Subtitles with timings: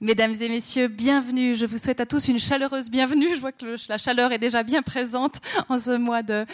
[0.00, 1.54] Mesdames et messieurs, bienvenue.
[1.54, 3.28] Je vous souhaite à tous une chaleureuse bienvenue.
[3.32, 5.36] Je vois que la chaleur est déjà bien présente
[5.68, 6.44] en ce mois de,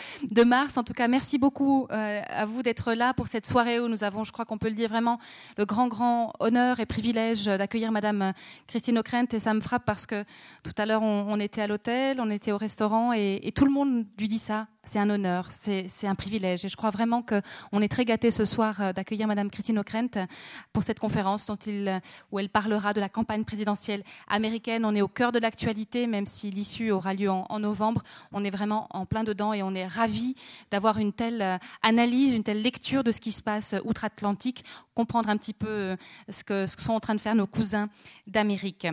[0.45, 0.77] mars.
[0.77, 4.05] En tout cas, merci beaucoup euh, à vous d'être là pour cette soirée où nous
[4.05, 5.19] avons, je crois qu'on peut le dire vraiment,
[5.57, 8.35] le grand, grand honneur et privilège d'accueillir Madame
[8.67, 9.33] Christine Ockrent.
[9.33, 10.23] Et ça me frappe parce que
[10.63, 13.73] tout à l'heure, on, était à l'hôtel, on était au restaurant et, et tout le
[13.73, 16.65] monde lui dit ça c'est un honneur, c'est un privilège.
[16.65, 20.27] Et je crois vraiment qu'on est très gâtés ce soir euh, d'accueillir Madame Christine Ockrent
[20.73, 22.03] pour cette conférence il,
[22.33, 24.85] où elle parlera de la campagne présidentielle américaine.
[24.85, 28.03] On est au cœur de l'actualité, même si l'issue aura lieu en, novembre.
[28.33, 30.35] On est vraiment en plein dedans et on est ravis
[30.73, 34.65] d'avoir une telle euh, analyse, une telle lecture de ce qui se passe outre-Atlantique,
[34.95, 35.97] comprendre un petit peu euh,
[36.29, 37.89] ce que sont en train de faire nos cousins
[38.27, 38.89] d'Amérique.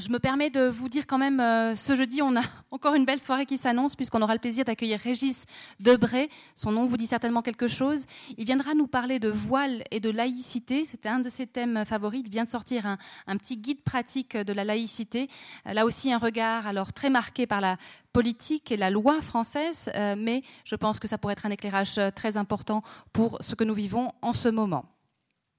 [0.00, 3.04] Je me permets de vous dire quand même, euh, ce jeudi, on a encore une
[3.04, 5.44] belle soirée qui s'annonce, puisqu'on aura le plaisir d'accueillir Régis
[5.80, 6.30] Debray.
[6.54, 8.06] Son nom vous dit certainement quelque chose.
[8.38, 10.86] Il viendra nous parler de voile et de laïcité.
[10.86, 12.22] C'était un de ses thèmes favoris.
[12.24, 15.28] Il vient de sortir un, petit guide pratique de la laïcité.
[15.66, 17.76] Euh, là aussi, un regard alors très marqué par la
[18.14, 22.00] politique et la loi française, euh, mais je pense que ça pourrait être un éclairage
[22.14, 24.86] très important pour ce que nous vivons en ce moment.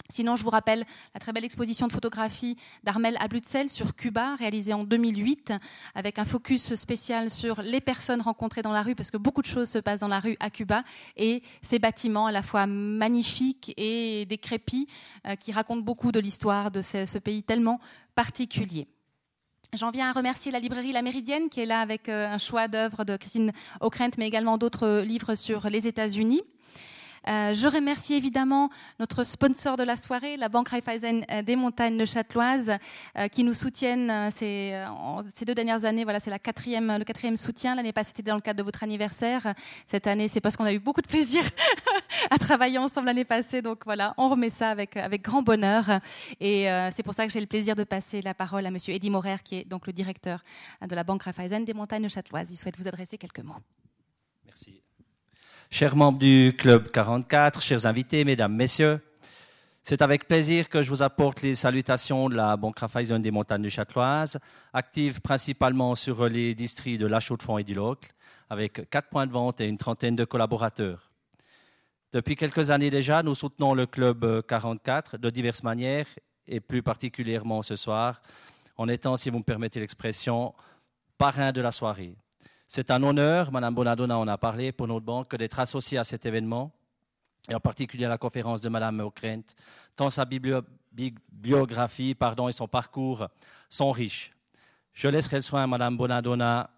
[0.09, 4.73] Sinon, je vous rappelle la très belle exposition de photographie d'Armel Ablutzel sur Cuba, réalisée
[4.73, 5.54] en 2008,
[5.96, 9.48] avec un focus spécial sur les personnes rencontrées dans la rue, parce que beaucoup de
[9.48, 10.84] choses se passent dans la rue à Cuba,
[11.16, 14.88] et ces bâtiments à la fois magnifiques et décrépits,
[15.26, 17.80] euh, qui racontent beaucoup de l'histoire de ce, pays tellement
[18.14, 18.88] particulier.
[19.72, 22.68] J'en viens à remercier la librairie La Méridienne, qui est là avec euh, un choix
[22.68, 26.42] d'œuvres de Christine Ockrent, mais également d'autres livres sur les États-Unis.
[27.28, 31.98] Euh, je remercie évidemment notre sponsor de la soirée, la Banque Raiffeisen euh, des montagnes
[31.98, 32.74] de Châteloise,
[33.18, 34.74] euh, qui nous soutiennent ces,
[35.46, 36.04] deux dernières années.
[36.04, 37.76] Voilà, c'est le quatrième soutien.
[37.76, 39.54] L'année passée, c'était dans le cadre de votre anniversaire.
[39.88, 41.44] Cette année, c'est parce qu'on a eu beaucoup de plaisir
[42.30, 43.62] à travailler ensemble l'année passée.
[43.62, 46.00] Donc voilà, on remet ça avec, avec grand bonheur.
[46.40, 49.10] Et c'est pour ça que j'ai le plaisir de passer la parole à Monsieur Eddy
[49.10, 50.44] Morer, qui est donc le directeur
[50.82, 52.52] de la Banque Raiffeisen des montagnes de Châteloise.
[52.52, 53.56] Il souhaite vous adresser quelques mots.
[54.46, 54.83] Merci.
[55.73, 59.01] Chers membres du Club 44, chers invités, mesdames, messieurs,
[59.81, 63.63] c'est avec plaisir que je vous apporte les salutations de la Banque Raiffeisen des montagnes
[63.63, 64.38] du Châteloise,
[64.72, 68.11] active principalement sur les districts de La Chaux-de-Fonds et du Locle,
[68.51, 71.09] avec quatre points de vente et une trentaine de collaborateurs.
[72.11, 76.05] Depuis quelques années déjà, nous soutenons le Club 44 de diverses manières,
[76.45, 78.22] et plus particulièrement ce soir,
[78.78, 80.53] en étant, si vous me permettez l'expression,
[81.17, 82.16] parrain de la soirée.
[82.75, 86.25] C'est un honneur, Madame Bonadonna en a parlé, pour notre banque, d'être associée à cet
[86.25, 86.72] événement,
[87.47, 89.44] et en particulier à la conférence de Madame Ockrent,
[89.95, 93.28] tant sa biographie pardon, et son parcours
[93.69, 94.34] sont riches.
[94.91, 96.72] Je laisserai le soin à Madame Bonadonna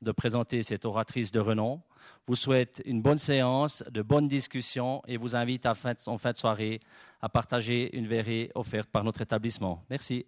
[0.00, 1.82] de présenter cette oratrice de renom.
[2.26, 6.80] Vous souhaite une bonne séance, de bonnes discussions et vous invite en fin de soirée
[7.20, 9.84] à partager une verrée offerte par notre établissement.
[9.90, 10.24] Merci.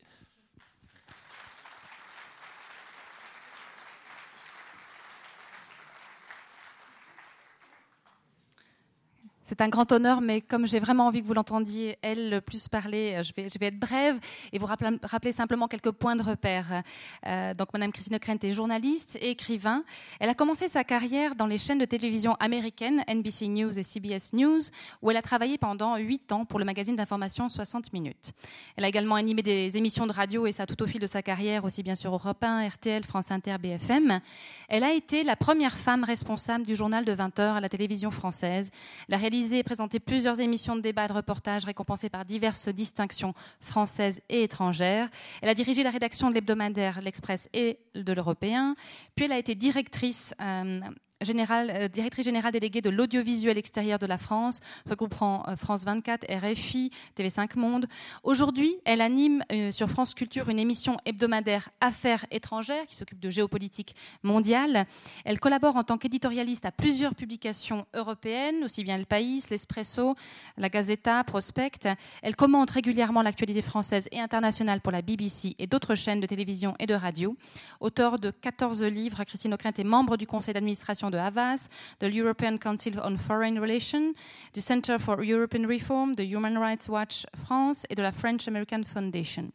[9.48, 13.14] C'est un grand honneur, mais comme j'ai vraiment envie que vous l'entendiez, elle, plus parler,
[13.16, 14.19] euh, je vais, être brève
[14.53, 16.82] et vous rappeler, simplement quelques points de repère.
[17.26, 19.84] Euh, donc, Madame Christine Ockrent est journaliste et écrivain.
[20.20, 24.34] Elle a commencé sa carrière dans les chaînes de télévision américaines, NBC News et CBS
[24.34, 24.60] News,
[25.00, 28.34] où elle a travaillé pendant huit ans pour le magazine d'information 60 minutes.
[28.76, 31.22] Elle a également animé des émissions de radio et ça tout au fil de sa
[31.22, 34.20] carrière, aussi bien sûr Europe 1, RTL, France Inter, BFM.
[34.69, 38.10] Elle a été la première femme responsable du journal de 20 heures à la télévision
[38.10, 38.70] française.
[39.08, 44.21] La et présenté plusieurs émissions de débat et de reportage récompensées par diverses distinctions françaises
[44.28, 45.09] et étrangères.
[45.43, 48.75] Elle a dirigé la rédaction de l'hebdomadaire L'Express et de l'Européen.
[49.15, 50.81] Puis elle a été directrice euh,
[51.21, 56.93] euh, directrice générale déléguée de l'audiovisuel extérieur de la France, regroupant euh, France 24, RFI,
[57.17, 57.87] TV5 Monde.
[58.23, 63.31] Aujourd'hui, elle anime euh, sur France Culture une émission hebdomadaire Affaires étrangères qui s'occupe de
[63.31, 64.87] géopolitique mondiale.
[65.25, 70.15] Elle collabore en tant qu'éditorialiste à plusieurs publications européennes, aussi bien Le País, L'Espresso,
[70.56, 71.89] La Gazeta, Prospect.
[72.23, 76.76] Elle commente régulièrement l'actualité française et internationale pour la BBC et d'autres chaînes de télévision
[76.79, 77.37] et de radio.
[77.81, 81.69] Auteur de 14 livres, Christine Ockrent est membre du conseil d'administration de Havas,
[82.00, 84.14] de l'European Council on Foreign Relations,
[84.52, 88.84] du Center for European Reform, de Human Rights Watch France et de la French American
[88.84, 89.52] Foundation.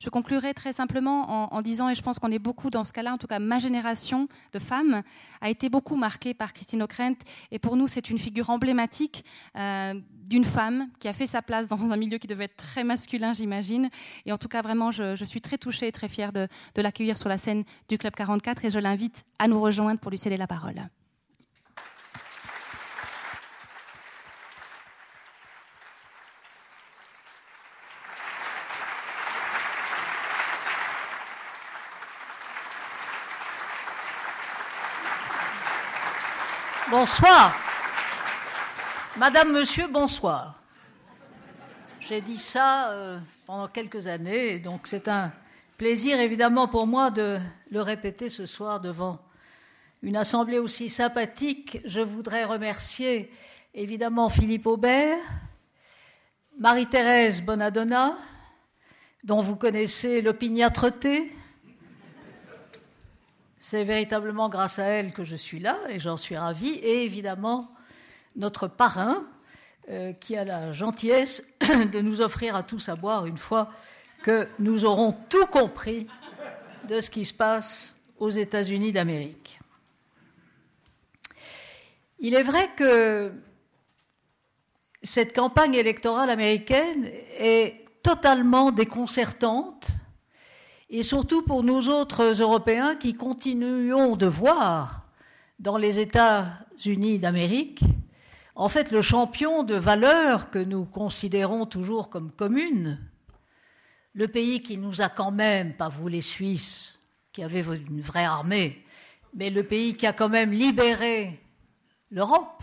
[0.00, 3.12] Je conclurai très simplement en, disant, et je pense qu'on est beaucoup dans ce cas-là,
[3.12, 5.02] en tout cas ma génération de femmes
[5.40, 7.16] a été beaucoup marquée par Christine Ockrent,
[7.50, 9.24] et pour nous c'est une figure emblématique
[9.56, 9.94] euh,
[10.28, 13.32] d'une femme qui a fait sa place dans un milieu qui devait être très masculin,
[13.32, 13.88] j'imagine.
[14.26, 17.28] Et en tout cas, vraiment, je, suis très touchée et très fière de l'accueillir sur
[17.28, 20.46] la scène du Club 44, et je l'invite à nous rejoindre pour lui céder la
[20.46, 20.88] parole.
[37.00, 37.54] Bonsoir.
[39.18, 40.60] Madame, Monsieur, bonsoir.
[42.00, 45.30] J'ai dit ça euh, pendant quelques années, donc c'est un
[45.76, 47.38] plaisir évidemment pour moi de
[47.70, 49.20] le répéter ce soir devant
[50.02, 51.80] une assemblée aussi sympathique.
[51.84, 53.30] Je voudrais remercier
[53.74, 55.18] évidemment Philippe Aubert,
[56.58, 58.18] Marie-Thérèse Bonadonna,
[59.22, 61.32] dont vous connaissez l'opiniâtreté,
[63.70, 66.72] c'est véritablement grâce à elle que je suis là et j'en suis ravie.
[66.82, 67.70] Et évidemment,
[68.34, 69.26] notre parrain,
[69.90, 73.68] euh, qui a la gentillesse de nous offrir à tous à boire une fois
[74.22, 76.06] que nous aurons tout compris
[76.88, 79.60] de ce qui se passe aux États-Unis d'Amérique.
[82.20, 83.30] Il est vrai que
[85.02, 87.04] cette campagne électorale américaine
[87.38, 89.88] est totalement déconcertante
[90.90, 95.06] et surtout pour nous autres Européens qui continuons de voir
[95.58, 97.80] dans les États-Unis d'Amérique,
[98.54, 102.98] en fait, le champion de valeurs que nous considérons toujours comme communes,
[104.14, 106.98] le pays qui nous a quand même, pas vous les Suisses,
[107.32, 108.84] qui avez une vraie armée,
[109.34, 111.38] mais le pays qui a quand même libéré
[112.10, 112.62] l'Europe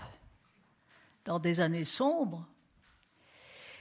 [1.24, 2.46] dans des années sombres,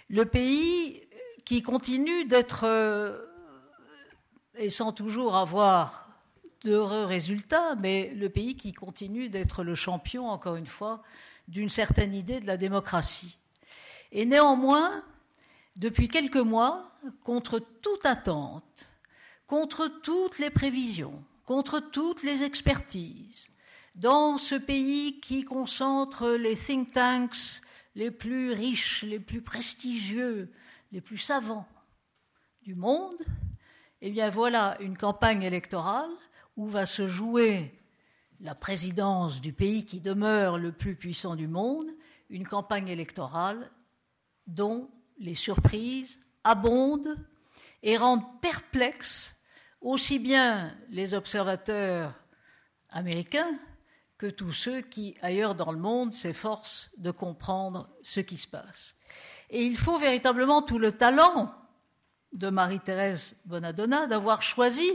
[0.09, 1.01] le pays
[1.45, 2.65] qui continue d'être
[4.57, 6.09] et sans toujours avoir
[6.63, 11.03] d'heureux résultats, mais le pays qui continue d'être le champion, encore une fois,
[11.49, 13.37] d'une certaine idée de la démocratie.
[14.13, 15.03] Et néanmoins,
[15.77, 16.91] depuis quelques mois,
[17.23, 18.89] contre toute attente,
[19.47, 23.49] contre toutes les prévisions, contre toutes les expertises,
[23.97, 27.61] dans ce pays qui concentre les think tanks
[27.95, 30.51] les plus riches, les plus prestigieux,
[30.93, 31.69] les plus savants
[32.63, 33.17] du monde,
[34.07, 36.11] eh bien voilà une campagne électorale
[36.59, 37.73] où va se jouer
[38.39, 41.87] la présidence du pays qui demeure le plus puissant du monde,
[42.29, 43.71] une campagne électorale
[44.47, 47.17] dont les surprises abondent
[47.83, 49.37] et rendent perplexes
[49.81, 52.13] aussi bien les observateurs
[52.91, 53.59] américains
[54.19, 58.97] que tous ceux qui, ailleurs dans le monde, s'efforcent de comprendre ce qui se passe.
[59.49, 61.55] Et il faut véritablement tout le talent
[62.35, 64.91] de Marie-Thérèse Bonadonna d'avoir choisi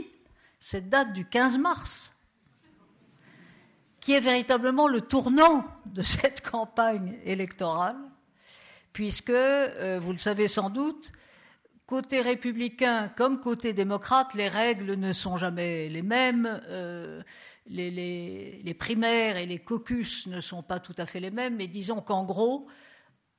[0.60, 2.14] cette date du 15 mars,
[3.98, 7.96] qui est véritablement le tournant de cette campagne électorale,
[8.92, 11.12] puisque, euh, vous le savez sans doute,
[11.86, 16.60] côté républicain comme côté démocrate, les règles ne sont jamais les mêmes.
[16.68, 17.22] Euh,
[17.66, 17.90] les,
[18.64, 22.00] les, primaires et les caucus ne sont pas tout à fait les mêmes, mais disons
[22.00, 22.66] qu'en gros,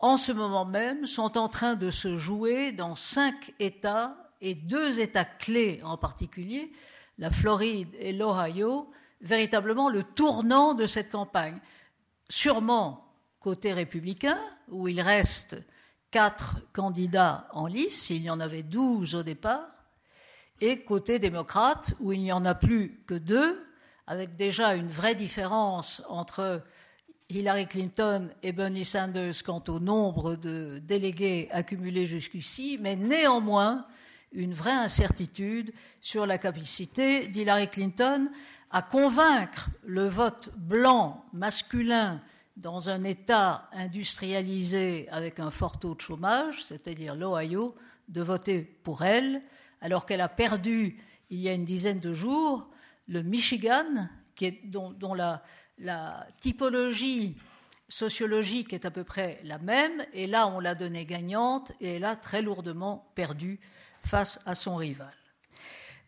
[0.01, 4.99] en ce moment même, sont en train de se jouer dans cinq États et deux
[4.99, 6.71] États clés en particulier,
[7.19, 11.59] la Floride et l'Ohio, véritablement le tournant de cette campagne.
[12.29, 13.05] Sûrement
[13.39, 14.39] côté républicain,
[14.69, 15.57] où il reste
[16.09, 19.67] quatre candidats en lice, il y en avait douze au départ,
[20.59, 23.63] et côté démocrate, où il n'y en a plus que deux,
[24.07, 26.63] avec déjà une vraie différence entre
[27.31, 33.85] Hillary Clinton et Bernie Sanders quant au nombre de délégués accumulés jusqu'ici, mais néanmoins
[34.33, 38.29] une vraie incertitude sur la capacité d'Hillary Clinton
[38.69, 42.21] à convaincre le vote blanc masculin
[42.57, 47.75] dans un État industrialisé avec un fort taux de chômage, c'est-à-dire l'Ohio,
[48.09, 49.41] de voter pour elle,
[49.79, 50.97] alors qu'elle a perdu
[51.29, 52.67] il y a une dizaine de jours
[53.07, 54.09] le Michigan,
[54.65, 55.43] dont la,
[55.77, 57.35] la typologie
[57.89, 62.05] sociologique est à peu près la même, et là on l'a donnée gagnante, et elle
[62.05, 63.59] a très lourdement perdu
[64.03, 65.13] face à son rival.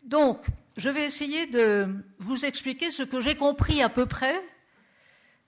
[0.03, 0.45] Donc,
[0.77, 1.87] je vais essayer de
[2.19, 4.41] vous expliquer ce que j'ai compris à peu près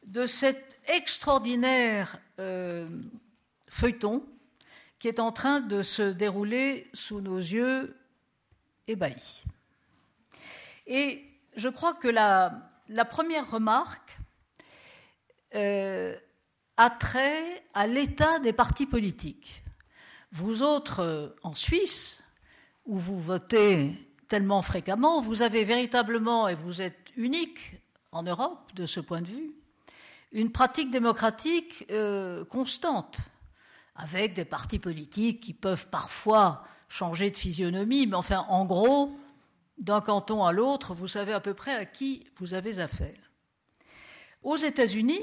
[0.06, 2.88] de cet extraordinaire euh,
[3.68, 4.24] feuilleton
[5.00, 7.96] qui est en train de se dérouler sous nos yeux
[8.88, 9.44] ébahis.
[10.88, 11.24] Et
[11.56, 14.18] je crois que la, la première remarque
[15.56, 16.16] euh,
[16.78, 19.64] a trait à l'état des partis politiques.
[20.32, 22.24] Vous autres, euh, en Suisse,
[22.86, 23.94] où vous votez
[24.28, 27.76] tellement fréquemment, vous avez véritablement, et vous êtes unique
[28.12, 29.52] en Europe de ce point de vue,
[30.32, 33.32] une pratique démocratique euh, constante,
[33.96, 39.18] avec des partis politiques qui peuvent parfois changer de physionomie, mais enfin, en gros,
[39.78, 43.32] d'un canton à l'autre, vous savez à peu près à qui vous avez affaire.
[44.44, 45.22] Aux États-Unis,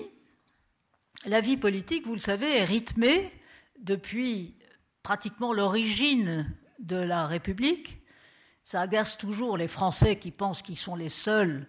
[1.27, 3.33] la vie politique, vous le savez, est rythmée
[3.79, 4.57] depuis
[5.03, 7.99] pratiquement l'origine de la République.
[8.63, 11.67] Ça agace toujours les Français qui pensent qu'ils sont les seuls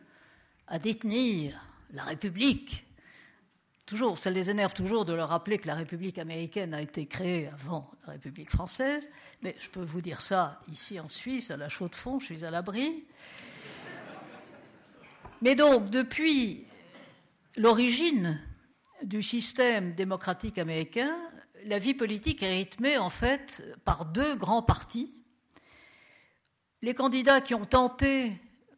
[0.67, 1.59] à détenir
[1.91, 2.85] la République,
[3.85, 7.49] toujours, ça les énerve toujours de leur rappeler que la République américaine a été créée
[7.49, 9.09] avant la République française,
[9.41, 12.25] mais je peux vous dire ça ici en Suisse, à la chaux de fond, je
[12.25, 13.05] suis à l'abri.
[15.41, 16.65] Mais donc, depuis
[17.57, 18.39] l'origine
[19.03, 21.15] du système démocratique américain,
[21.65, 25.13] la vie politique est rythmée en fait par deux grands partis.
[26.81, 28.33] Les candidats qui ont tenté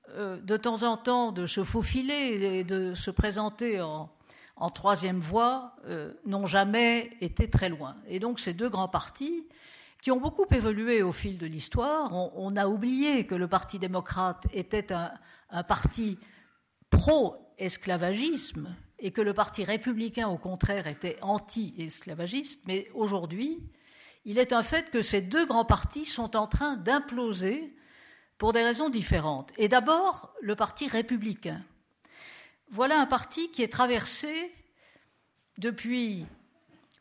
[0.09, 4.14] euh, de temps en temps de se faufiler et de se présenter en,
[4.74, 7.95] troisième voie euh, n'ont jamais été très loin.
[8.07, 9.47] Et donc ces deux grands partis,
[10.01, 14.45] qui ont beaucoup évolué au fil de l'histoire, on, a oublié que le Parti démocrate
[14.53, 16.19] était un parti
[16.91, 23.63] pro-esclavagisme et que le Parti républicain, au contraire, était anti-esclavagiste, mais aujourd'hui,
[24.25, 27.75] il est un fait que ces deux grands partis sont en train d'imploser
[28.38, 29.51] pour des raisons différentes.
[29.57, 31.63] Et d'abord, le Parti républicain.
[32.72, 34.51] Voilà un parti qui est traversé
[35.57, 36.25] depuis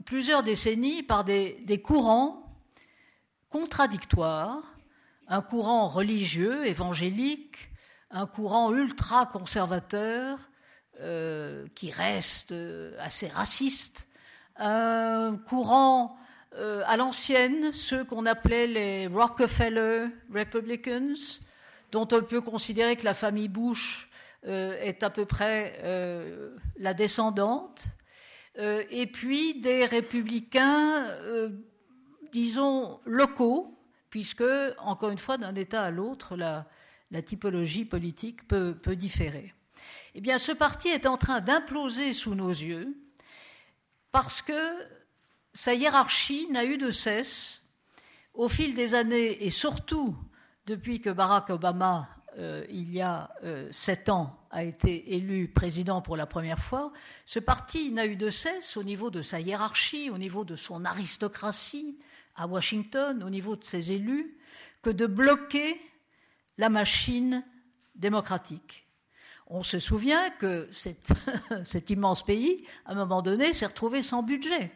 [0.04, 2.42] plusieurs décennies par des, courants
[3.48, 4.62] contradictoires,
[5.26, 7.70] un courant religieux, évangélique,
[8.10, 10.38] un courant ultra-conservateur
[11.00, 14.06] euh, qui reste euh, assez raciste,
[14.56, 16.16] un courant
[16.56, 21.40] euh, à l'ancienne, ceux qu'on appelait les Rockefeller Republicans,
[21.90, 24.08] dont on peut considérer que la famille Bush
[24.44, 25.80] est à peu près
[26.76, 27.86] la descendante,
[28.58, 31.08] et puis des républicains,
[32.32, 33.74] disons, locaux,
[34.14, 34.44] puisque,
[34.78, 36.66] encore une fois, d'un État à l'autre, la,
[37.22, 39.52] typologie politique peut, différer.
[40.14, 42.96] Eh bien, ce parti est en train d'imploser sous nos yeux
[44.12, 44.52] parce que
[45.52, 47.64] sa hiérarchie n'a eu de cesse,
[48.34, 50.16] au fil des années et surtout
[50.66, 56.02] depuis que Barack Obama, euh, il y a euh, sept ans, a été élu président
[56.02, 56.92] pour la première fois,
[57.26, 60.84] ce parti n'a eu de cesse, au niveau de sa hiérarchie, au niveau de son
[60.84, 61.98] aristocratie
[62.34, 64.36] à Washington, au niveau de ses élus,
[64.82, 65.80] que de bloquer
[66.58, 67.44] la machine
[67.94, 68.86] démocratique.
[69.46, 70.68] On se souvient que
[71.64, 74.72] cet, immense pays, à un moment donné, s'est retrouvé sans budget,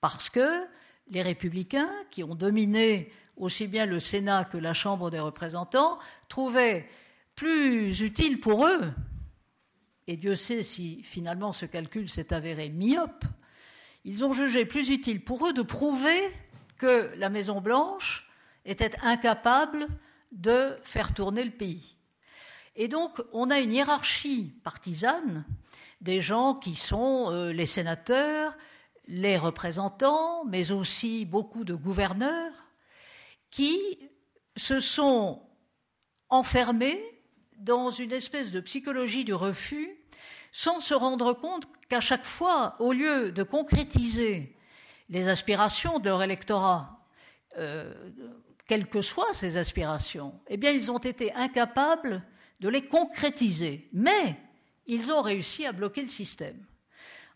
[0.00, 0.64] parce que
[1.10, 6.88] les républicains, qui ont dominé aussi bien le Sénat que la Chambre des représentants, trouvaient
[7.34, 8.92] plus utile pour eux,
[10.06, 13.24] et Dieu sait si finalement ce calcul s'est avéré myope,
[14.04, 16.30] ils ont jugé plus utile pour eux de prouver
[16.76, 18.28] que la Maison-Blanche
[18.64, 19.86] était incapable
[20.32, 21.96] de faire tourner le pays.
[22.76, 25.44] Et donc, on a une hiérarchie partisane
[26.00, 28.56] des gens qui sont euh, les sénateurs,
[29.08, 32.52] les représentants, mais aussi beaucoup de gouverneurs,
[33.50, 33.98] qui
[34.56, 35.42] se sont
[36.28, 37.02] enfermés
[37.56, 39.90] dans une espèce de psychologie du refus,
[40.52, 44.56] sans se rendre compte qu'à chaque fois, au lieu de concrétiser
[45.08, 47.06] les aspirations de leur électorat,
[47.56, 47.92] euh,
[48.66, 52.22] quelles que soient ces aspirations, eh bien, ils ont été incapables
[52.60, 53.88] de les concrétiser.
[53.92, 54.36] Mais
[54.86, 56.64] ils ont réussi à bloquer le système.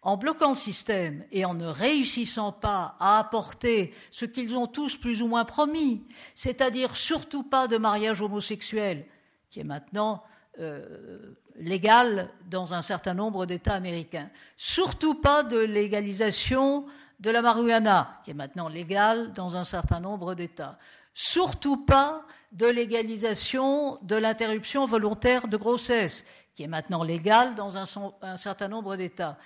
[0.03, 4.97] En bloquant le système et en ne réussissant pas à apporter ce qu'ils ont tous
[4.97, 6.03] plus ou moins promis,
[6.35, 9.07] c'est-à-dire surtout pas de mariage homosexuel,
[9.49, 10.25] qui est maintenant
[10.59, 16.87] euh, légal dans un certain nombre d'États américains, surtout pas de légalisation
[17.21, 20.79] de la marijuana, qui est maintenant légale dans un certain nombre d'États,
[21.15, 28.37] surtout pas de légalisation de l'interruption volontaire de grossesse, qui est maintenant légale dans un,
[28.37, 29.39] certain nombre d'États.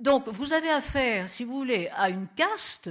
[0.00, 2.90] Donc, vous avez affaire, si vous voulez, à une caste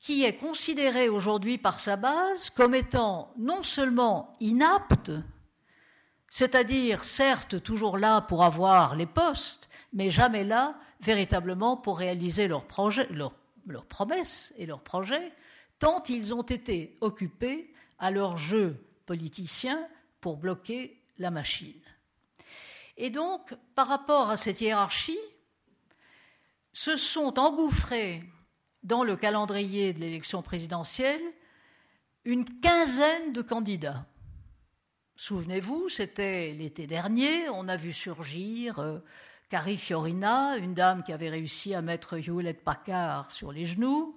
[0.00, 5.12] qui est considérée aujourd'hui par sa base comme étant non seulement inapte,
[6.30, 12.64] c'est-à-dire certes toujours là pour avoir les postes, mais jamais là véritablement pour réaliser leurs,
[13.88, 15.32] promesses et leurs projets,
[15.78, 18.76] tant ils ont été occupés à leur jeu
[19.06, 19.86] politicien
[20.20, 21.80] pour bloquer la machine.
[22.96, 25.18] Et donc, par rapport à cette hiérarchie,
[26.72, 28.22] se sont engouffrés
[28.82, 31.20] dans le calendrier de l'élection présidentielle
[32.24, 34.06] une quinzaine de candidats.
[35.16, 38.98] Souvenez-vous, c'était l'été dernier, on a vu surgir euh,
[39.50, 44.16] Carrie Fiorina, une dame qui avait réussi à mettre Hewlett Packard sur les genoux,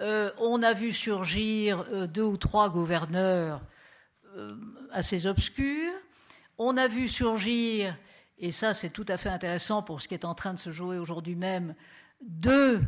[0.00, 3.60] euh, on a vu surgir euh, deux ou trois gouverneurs
[4.90, 5.92] assez obscurs.
[6.56, 7.94] On a vu surgir,
[8.38, 10.70] et ça c'est tout à fait intéressant pour ce qui est en train de se
[10.70, 11.74] jouer aujourd'hui même,
[12.20, 12.80] deux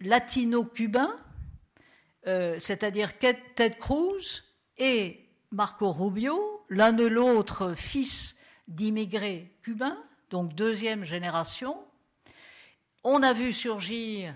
[0.00, 1.16] latino-cubains,
[2.24, 4.44] c'est-à-dire Ted Cruz
[4.76, 8.36] et Marco Rubio, l'un de l'autre fils
[8.68, 9.98] d'immigrés cubains,
[10.30, 11.76] donc deuxième génération,
[13.04, 14.34] On a vu surgir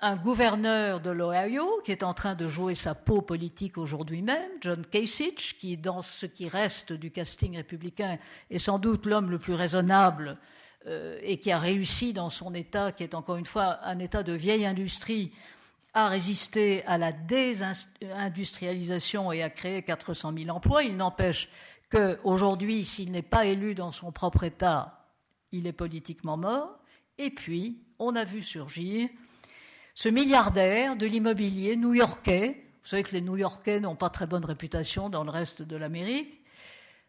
[0.00, 4.50] un gouverneur de l'Ohio qui est en train de jouer sa peau politique aujourd'hui même,
[4.60, 8.18] John Kasich, qui, dans ce qui reste du casting républicain,
[8.50, 10.36] est sans doute l'homme le plus raisonnable
[10.86, 14.22] euh, et qui a réussi dans son État, qui est encore une fois un État
[14.22, 15.32] de vieille industrie,
[15.94, 20.82] à résister à la désindustrialisation et à créer 400 000 emplois.
[20.82, 21.48] Il n'empêche
[21.90, 25.06] qu'aujourd'hui, s'il n'est pas élu dans son propre État,
[25.52, 26.80] il est politiquement mort.
[27.16, 29.08] Et puis, on a vu surgir
[29.96, 35.08] ce milliardaire de l'immobilier new-yorkais, vous savez que les New-Yorkais n'ont pas très bonne réputation
[35.08, 36.42] dans le reste de l'Amérique,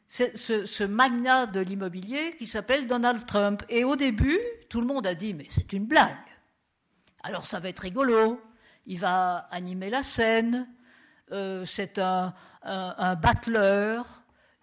[0.07, 3.61] ce, magnat de l'immobilier qui s'appelle Donald Trump.
[3.67, 4.39] Et au début,
[4.69, 6.15] tout le monde a dit, mais c'est une blague.
[7.23, 8.41] Alors ça va être rigolo,
[8.85, 10.65] il va animer la scène,
[11.33, 13.19] euh, c'est un, un,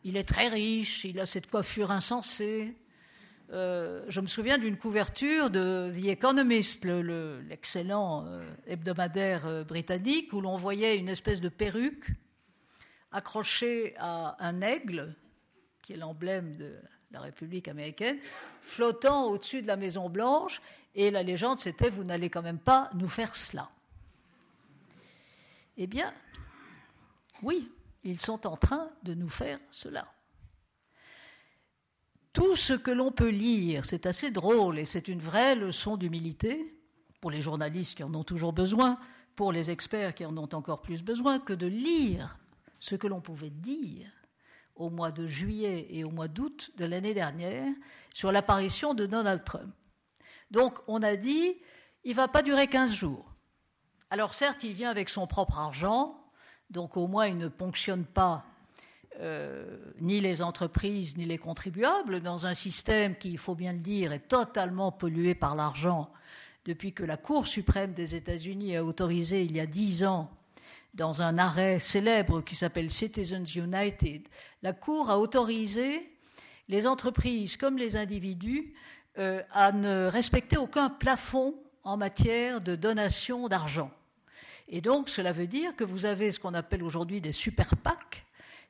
[0.02, 2.74] il est très riche, il a cette coiffure insensée,
[3.52, 10.40] euh, je me souviens d'une couverture de The Economist, l'excellent euh, hebdomadaire euh, britannique, où
[10.40, 12.10] l'on voyait une espèce de perruque
[13.12, 15.14] accrochée à un aigle,
[15.82, 16.74] qui est l'emblème de
[17.10, 18.18] la République américaine,
[18.60, 20.60] flottant au-dessus de la Maison Blanche,
[20.94, 23.68] et la légende c'était Vous n'allez quand même pas nous faire cela.
[25.76, 26.12] Eh bien,
[27.42, 27.70] oui,
[28.04, 30.08] ils sont en train de nous faire cela
[32.34, 36.76] tout ce que l'on peut lire, c'est assez drôle et c'est une vraie leçon d'humilité
[37.20, 38.98] pour les journalistes qui en ont toujours besoin,
[39.36, 42.36] pour les experts qui en ont encore plus besoin, que de lire
[42.80, 44.10] ce que l'on pouvait dire
[44.74, 47.72] au mois de juillet et au mois d'août de l'année dernière
[48.12, 49.72] sur l'apparition de Donald Trump.
[50.50, 51.54] Donc on a dit,
[52.02, 53.32] il ne va pas durer 15 jours.
[54.10, 56.20] Alors certes, il vient avec son propre argent,
[56.68, 58.44] donc au moins il ne ponctionne pas
[59.20, 63.78] euh, ni les entreprises ni les contribuables dans un système qui, il faut bien le
[63.78, 66.10] dire, est totalement pollué par l'argent
[66.64, 70.30] depuis que la Cour suprême des États-Unis a autorisé il y a dix ans,
[70.94, 74.28] dans un arrêt célèbre qui s'appelle Citizens United,
[74.62, 76.08] la Cour a autorisé
[76.68, 78.74] les entreprises comme les individus
[79.18, 83.90] euh, à ne respecter aucun plafond en matière de donation d'argent.
[84.68, 88.24] Et donc, cela veut dire que vous avez ce qu'on appelle aujourd'hui des super PAC,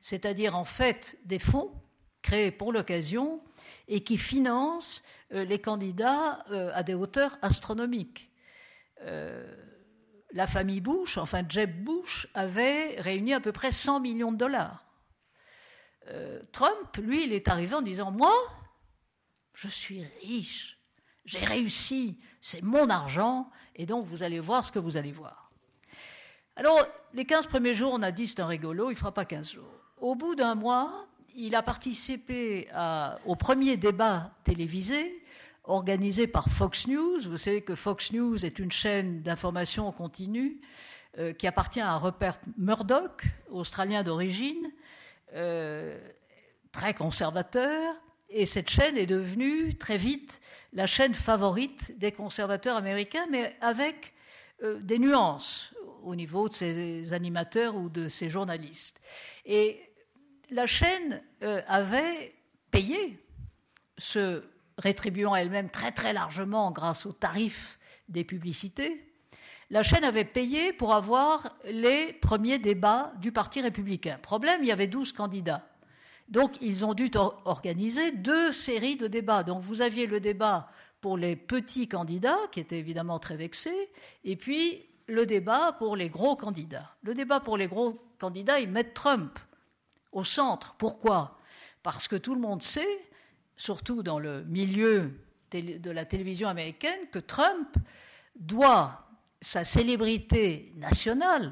[0.05, 1.73] c'est-à-dire en fait des fonds
[2.21, 3.41] créés pour l'occasion
[3.87, 8.29] et qui financent euh, les candidats euh, à des hauteurs astronomiques.
[9.01, 9.51] Euh,
[10.31, 14.85] la famille Bush, enfin Jeb Bush, avait réuni à peu près 100 millions de dollars.
[16.51, 18.31] Trump, lui, il est arrivé en disant Moi,
[19.55, 20.77] je suis riche,
[21.25, 25.49] j'ai réussi, c'est mon argent, et donc vous allez voir ce que vous allez voir.
[26.55, 29.25] Alors, les 15 premiers jours, on a dit c'est un rigolo, il ne fera pas
[29.25, 29.74] 15 jours.
[30.05, 32.67] Au bout d'un mois, il a participé
[33.25, 35.19] au premier débat télévisé
[35.63, 37.21] organisé par Fox News.
[37.27, 40.61] Vous savez que Fox News est une chaîne d'information continue
[41.17, 44.71] euh, qui appartient à Rupert Murdoch, australien d'origine,
[45.33, 45.99] euh,
[46.71, 47.95] très conservateur.
[48.29, 50.39] Et cette chaîne est devenue très vite
[50.73, 54.13] la chaîne favorite des conservateurs américains, mais avec
[54.61, 59.01] euh, des nuances au niveau de ses animateurs ou de ses journalistes.
[60.49, 62.35] La chaîne euh, avait
[62.71, 63.19] payé,
[63.97, 64.43] se
[64.77, 67.79] rétribuant elle-même très très largement grâce aux tarifs
[68.09, 69.05] des publicités,
[69.71, 74.19] la chaîne avait payé pour avoir les premiers débats du Parti républicain.
[74.21, 75.67] Problème, il y avait 12 candidats.
[76.29, 77.09] Donc ils ont dû
[77.45, 79.43] organiser deux séries de débats.
[79.43, 80.69] Donc vous aviez le débat
[81.01, 83.89] pour les petits candidats, qui étaient évidemment très vexés,
[84.23, 86.95] et puis le débat pour les gros candidats.
[87.03, 89.37] Le débat pour les gros candidats, ils mettent Trump
[90.15, 90.73] au centre.
[90.79, 91.37] Pourquoi?
[91.83, 93.05] Parce que tout le monde sait,
[93.55, 95.13] surtout dans le milieu
[95.51, 97.75] de la télévision américaine, que Trump
[98.35, 99.07] doit
[99.39, 101.51] sa célébrité nationale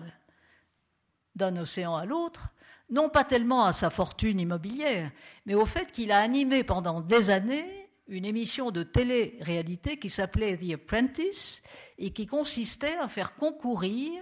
[1.35, 2.49] d'un océan à l'autre,
[2.89, 5.11] non pas tellement à sa fortune immobilière,
[5.45, 10.57] mais au fait qu'il a animé pendant des années une émission de télé-réalité qui s'appelait
[10.57, 11.61] The Apprentice
[11.97, 14.21] et qui consistait à faire concourir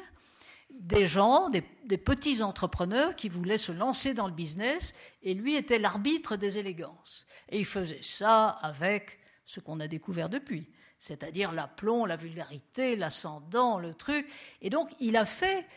[0.81, 1.61] des gens, des,
[1.97, 7.25] petits entrepreneurs qui voulaient se lancer dans le business, et lui était l'arbitre des élégances.
[7.49, 13.77] Et il faisait ça avec ce qu'on a découvert depuis, c'est-à-dire l'aplomb, la vulgarité, l'ascendant,
[13.77, 14.27] le truc.
[14.61, 15.67] Et donc il a fait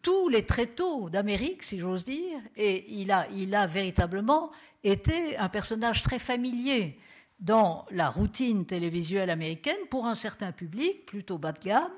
[0.00, 4.50] tous les tréteaux d'Amérique, si j'ose dire, et il a, véritablement
[4.82, 6.98] été un personnage très familier
[7.38, 11.92] dans la routine télévisuelle américaine pour un certain public, plutôt bas de gamme,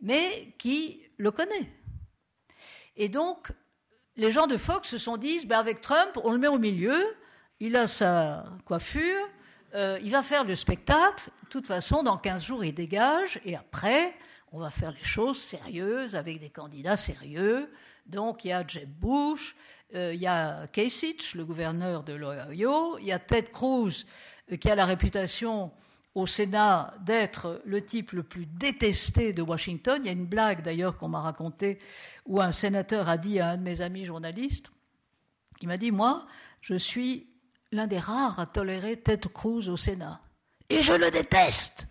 [0.00, 1.70] mais qui le connaît.
[2.96, 3.52] Et donc,
[4.16, 7.04] les gens de Fox se sont dit, ben avec Trump, on le met au milieu,
[7.60, 9.28] il a sa coiffure,
[9.74, 11.30] euh, il va faire le spectacle.
[11.44, 13.40] De toute façon, dans 15 jours, il dégage.
[13.44, 14.14] Et après,
[14.52, 17.70] on va faire les choses sérieuses avec des candidats sérieux.
[18.06, 19.54] Donc, il y a Jeb Bush,
[19.94, 24.06] euh, il y a Kasich, le gouverneur de l'Ohio, il y a Ted Cruz,
[24.50, 25.72] euh, qui a la réputation
[26.16, 30.00] au Sénat d'être le type le plus détesté de Washington.
[30.02, 31.78] Il y a une blague d'ailleurs qu'on m'a racontée
[32.24, 34.70] où un sénateur a dit à un de mes amis journalistes,
[35.60, 36.26] il m'a dit, moi,
[36.62, 37.26] je suis
[37.70, 40.22] l'un des rares à tolérer Ted Cruz au Sénat.
[40.70, 41.86] Et je le déteste.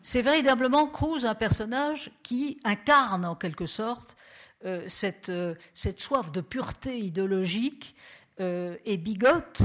[0.00, 4.16] C'est véritablement Cruz un personnage qui incarne en quelque sorte
[4.64, 7.94] euh, cette, euh, cette, soif de pureté idéologique
[8.40, 9.60] euh, et bigote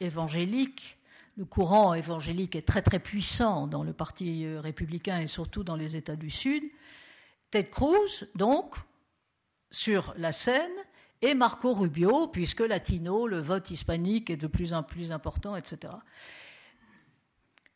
[0.00, 0.95] évangélique.
[1.36, 5.94] Le courant évangélique est très très puissant dans le Parti républicain et surtout dans les
[5.94, 6.62] États du Sud.
[7.50, 8.74] Ted Cruz, donc,
[9.70, 10.72] sur la scène,
[11.22, 15.92] et Marco Rubio, puisque latino, le vote hispanique est de plus en plus important, etc.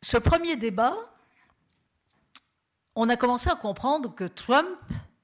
[0.03, 0.97] Ce premier débat,
[2.95, 4.69] on a commencé à comprendre que Trump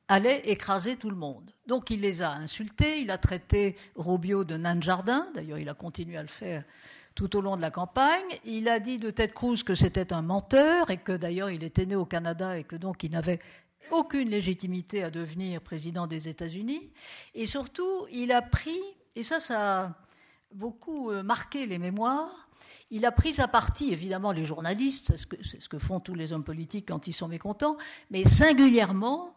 [0.09, 1.51] allait écraser tout le monde.
[1.67, 5.75] Donc il les a insultés, il a traité Rubio de nain jardin, d'ailleurs il a
[5.75, 6.65] continué à le faire
[7.17, 8.39] tout au long de la campagne.
[8.45, 11.87] Il a dit de Ted Cruz que c'était un menteur et que d'ailleurs il était
[11.87, 13.41] né au Canada et que donc il n'avait
[13.91, 16.93] aucune légitimité à devenir président des États-Unis.
[17.35, 18.79] Et surtout, il a pris,
[19.15, 19.95] et ça, ça a
[20.53, 22.49] beaucoup euh, marqué les mémoires,
[22.91, 26.45] il a pris à partie, évidemment, les journalistes, c'est ce, que, font tous les hommes
[26.45, 27.77] politiques quand ils sont mécontents,
[28.11, 29.35] mais singulièrement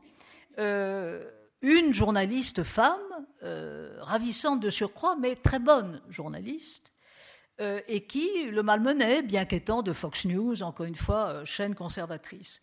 [0.59, 1.29] euh,
[1.61, 2.99] une journaliste femme,
[3.43, 6.91] euh, ravissante de surcroît, mais très bonne journaliste,
[7.59, 12.61] et qui le malmenait, bien qu'étant de Fox News, encore une fois, chaîne conservatrice.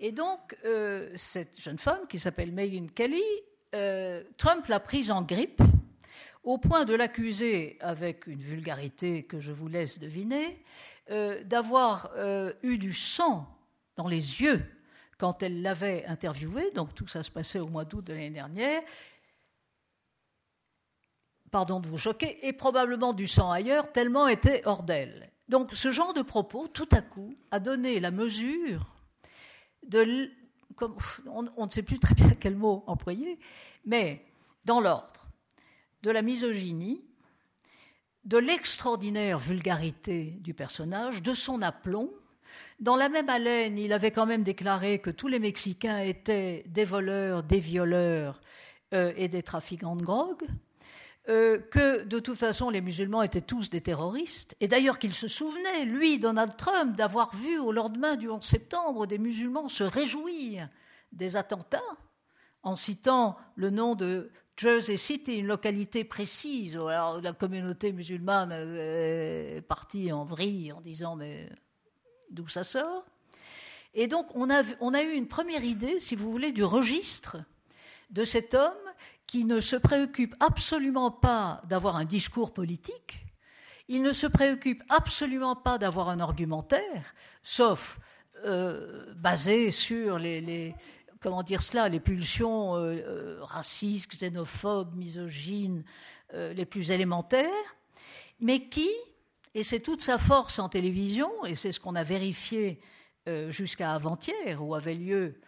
[0.00, 3.22] Et donc, euh, cette jeune femme qui s'appelle Megyn Kelly,
[3.74, 5.60] euh, Trump l'a prise en grippe
[6.44, 10.62] au point de l'accuser, avec une vulgarité que je vous laisse deviner,
[11.10, 12.10] euh, d'avoir
[12.62, 13.46] eu du sang
[13.96, 14.64] dans les yeux
[15.18, 16.70] quand elle l'avait interviewé.
[16.70, 18.82] Donc tout ça se passait au mois d'août de l'année dernière.
[21.50, 25.30] Pardon de vous choquer, et probablement du sang ailleurs, tellement était hors d'elle.
[25.48, 28.86] Donc ce genre de propos, tout à coup, a donné la mesure
[31.26, 33.38] on, ne sait plus très bien quel mot employer,
[33.84, 34.24] mais
[34.64, 35.26] dans l'ordre
[36.02, 37.02] de la misogynie,
[38.24, 42.10] de l'extraordinaire vulgarité du personnage, de son aplomb.
[42.78, 46.84] Dans la même haleine, il avait quand même déclaré que tous les Mexicains étaient des
[46.84, 48.40] voleurs, des violeurs
[48.94, 50.46] euh, et des trafiquants de drogue.
[51.28, 55.28] Euh, que de toute façon les musulmans étaient tous des terroristes, et d'ailleurs qu'il se
[55.28, 60.70] souvenait, lui, Donald Trump, d'avoir vu au lendemain du 11 septembre des musulmans se réjouir
[61.12, 61.82] des attentats,
[62.62, 66.76] en citant le nom de Jersey City, une localité précise.
[66.76, 71.50] Alors la communauté musulmane est partie en vrille en disant mais
[72.30, 73.04] d'où ça sort?
[73.92, 77.36] Et donc on a eu une première idée, si vous voulez, du registre
[78.08, 78.87] de cet homme
[79.28, 83.26] qui ne se préoccupe absolument pas d'avoir un discours politique,
[83.86, 88.00] il ne se préoccupe absolument pas d'avoir un argumentaire, sauf
[88.44, 90.74] euh, basé sur les,
[91.20, 95.84] comment dire cela, les pulsions euh, euh, racistes, xénophobes, misogynes,
[96.34, 97.48] les plus élémentaires,
[98.38, 98.90] mais qui,
[99.54, 102.82] et c'est toute sa force en télévision, et c'est ce qu'on a vérifié
[103.48, 105.40] jusqu'à avant-hier, où avait lieu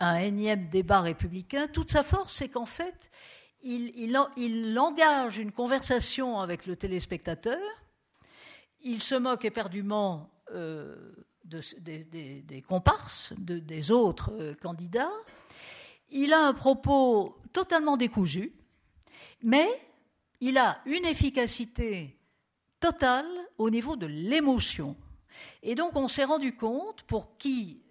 [0.00, 3.10] un énième débat républicain, toute sa force, c'est qu'en fait,
[3.62, 7.60] il, engage une conversation avec le téléspectateur,
[8.82, 11.12] il se moque éperdument euh,
[11.44, 15.12] des, comparses, des autres euh, candidats,
[16.10, 18.52] il a un propos totalement décousu,
[19.42, 19.68] mais
[20.40, 22.18] il a une efficacité
[22.80, 23.26] totale
[23.56, 24.96] au niveau de l'émotion.
[25.62, 27.83] Et donc on s'est rendu compte, pour qui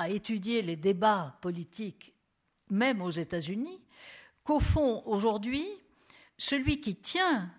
[0.00, 2.14] à étudier les débats politiques,
[2.70, 3.82] même aux États-Unis,
[4.42, 5.66] qu'au fond, aujourd'hui,
[6.38, 7.52] celui qui tient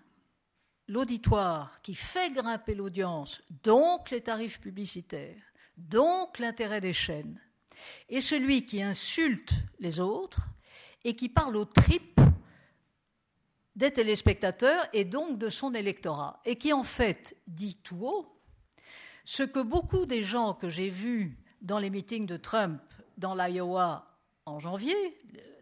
[0.88, 5.40] l'auditoire, qui fait grimper l'audience, donc les tarifs publicitaires,
[5.76, 7.40] donc l'intérêt des chaînes,
[8.08, 10.40] et celui qui insulte les autres
[11.04, 12.20] et qui parle aux tripes
[13.76, 18.28] des téléspectateurs et donc de son électorat, et qui en fait dit tout haut
[19.24, 22.82] ce que beaucoup des gens que j'ai vus dans les meetings de Trump
[23.16, 24.06] dans l'Iowa
[24.44, 24.96] en janvier,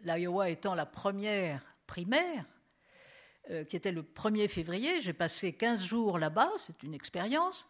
[0.03, 2.45] l'Iowa étant la première primaire,
[3.51, 4.99] euh, qui était le 1er février.
[5.01, 7.67] J'ai passé 15 jours là-bas, c'est une expérience.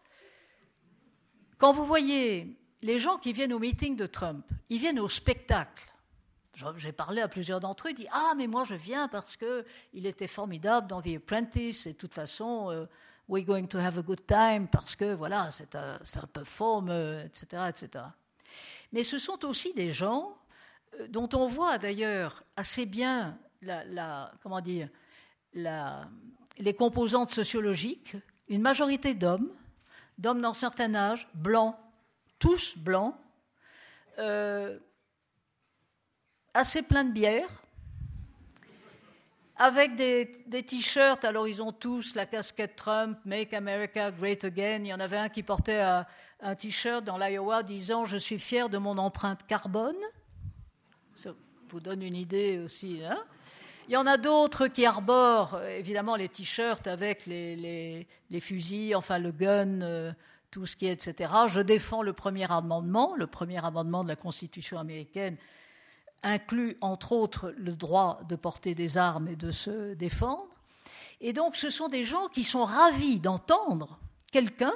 [1.57, 5.87] Quand vous voyez les gens qui viennent au meeting de Trump, ils viennent au spectacle.
[6.77, 10.05] J'ai parlé à plusieurs d'entre eux, ils disent Ah, mais moi je viens parce qu'il
[10.05, 12.85] était formidable dans The Apprentice, et de toute façon, euh,
[13.27, 16.89] We're going to have a good time parce que voilà, c'est un, un, peu faume,
[16.89, 18.03] etc., etc.
[18.91, 20.37] Mais ce sont aussi des gens
[20.99, 23.37] euh, dont on voit d'ailleurs assez bien
[24.41, 24.89] comment dire,
[25.53, 28.15] les composantes sociologiques.
[28.49, 29.51] Une majorité d'hommes,
[30.17, 31.75] d'hommes d'un certain âge, blancs,
[32.39, 33.15] tous blancs,
[34.19, 34.77] euh,
[36.53, 37.49] assez pleins de bière,
[39.61, 41.23] avec des, t-shirts.
[41.23, 44.79] Alors, ils ont tous la casquette Trump, Make America Great Again.
[44.79, 48.69] Il y en avait un qui portait un, t-shirt dans l'Iowa disant Je suis fier
[48.69, 49.97] de mon empreinte carbone.
[51.13, 51.35] Ça
[51.69, 53.03] vous donne une idée aussi.
[53.05, 53.23] Hein
[53.87, 58.07] il y en a d'autres qui arborent évidemment les t-shirts avec les,
[58.39, 60.11] fusils, enfin le gun, euh,
[60.49, 61.31] tout ce qui est, etc.
[61.47, 63.15] Je défends le premier amendement.
[63.15, 65.37] Le premier amendement de la Constitution américaine
[66.23, 70.47] inclut entre autres le droit de porter des armes et de se défendre.
[71.19, 73.99] Et donc ce sont des gens qui sont ravis d'entendre
[74.31, 74.73] quelqu'un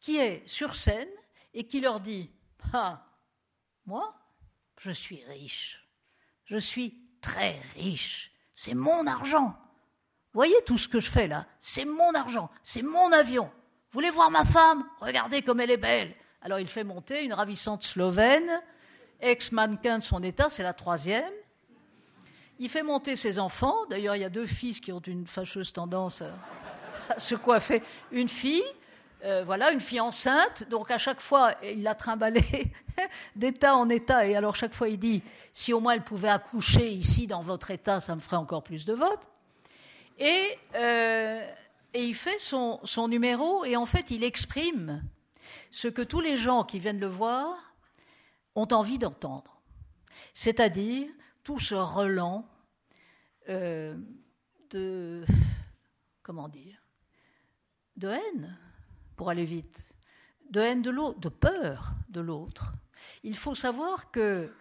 [0.00, 1.08] qui est sur scène
[1.54, 2.30] et qui leur dit
[2.72, 3.04] Ah,
[3.86, 4.14] moi,
[4.78, 5.88] je suis riche,
[6.44, 9.56] je suis très riche, c'est mon argent.
[10.32, 13.44] Voyez tout ce que je fais là, c'est mon argent, c'est mon avion.
[13.44, 14.84] Vous voulez voir ma femme?
[15.00, 16.14] Regardez comme elle est belle.
[16.40, 18.62] Alors il fait monter une ravissante slovène
[19.22, 21.32] ex-mannequin de son état, c'est la troisième.
[22.58, 23.86] Il fait monter ses enfants.
[23.88, 27.82] D'ailleurs, il y a deux fils qui ont une fâcheuse tendance à, se coiffer.
[28.10, 28.62] Une fille,
[29.24, 30.68] euh, voilà, une fille enceinte.
[30.68, 32.72] Donc à chaque fois, il l'a trimballée
[33.36, 34.26] d'état en état.
[34.26, 37.70] Et alors chaque fois, il dit si au moins elle pouvait accoucher ici dans votre
[37.70, 39.22] état, ça me ferait encore plus de votes.
[40.18, 41.44] Et, euh,
[41.94, 45.02] il fait son numéro et en fait, il exprime
[45.70, 47.71] ce que tous les gens qui viennent le voir
[48.54, 49.62] ont envie d'entendre.
[50.34, 51.08] C'est-à-dire
[51.42, 52.48] tout ce relent
[53.48, 53.96] euh,
[54.70, 55.24] de,
[56.22, 56.80] comment dire,
[57.96, 58.58] de haine,
[59.16, 59.88] pour aller vite,
[60.50, 62.72] de haine de l'autre, de peur de l'autre.
[63.22, 64.52] Il faut savoir que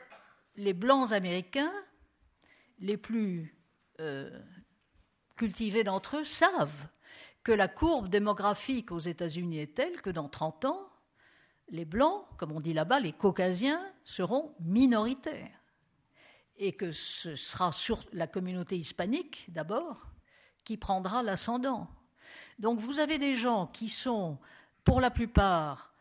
[0.56, 1.74] les Blancs américains,
[2.80, 3.56] les plus
[4.00, 4.42] euh,
[5.36, 6.88] cultivés d'entre eux, savent
[7.44, 10.91] que la courbe démographique aux États-Unis est telle que dans 30 ans,
[11.72, 15.58] les Blancs, comme on dit là-bas, les Caucasiens, seront minoritaires.
[16.58, 20.06] Et que ce sera sur la communauté hispanique, d'abord,
[20.64, 21.88] qui prendra l'ascendant.
[22.60, 24.38] Donc vous avez des gens qui sont,
[24.84, 25.92] pour la plupart,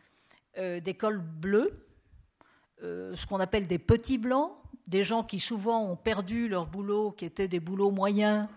[0.58, 1.72] euh, des cols bleus,
[2.82, 4.52] euh, ce qu'on appelle des petits blancs,
[4.86, 8.48] des gens qui souvent ont perdu leur boulot, qui étaient des boulots moyens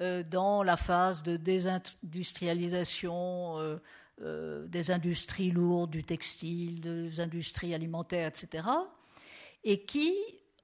[0.00, 3.78] euh, dans la phase de désindustrialisation
[4.22, 8.68] euh, des industries lourdes, du textile, des industries alimentaires, etc.,
[9.64, 10.14] et qui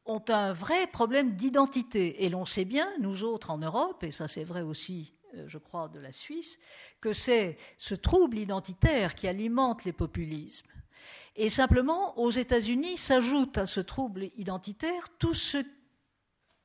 [0.07, 2.25] ont un vrai problème d'identité.
[2.25, 5.59] Et l'on sait bien, nous autres en Europe, et ça c'est vrai aussi, euh, je
[5.59, 6.59] crois, de la Suisse,
[7.01, 10.71] que c'est ce trouble identitaire qui alimente les populismes.
[11.35, 15.59] Et simplement, aux États-Unis s'ajoute à ce trouble identitaire tout ce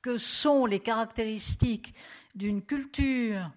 [0.01, 1.95] que sont les caractéristiques
[2.35, 3.49] d'une culture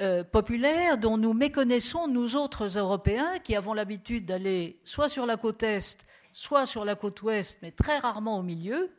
[0.00, 5.36] euh, populaire dont nous méconnaissons, nous autres Européens, qui avons l'habitude d'aller soit sur la
[5.36, 8.90] côte Est, soit sur la côte Ouest, mais très rarement au milieu,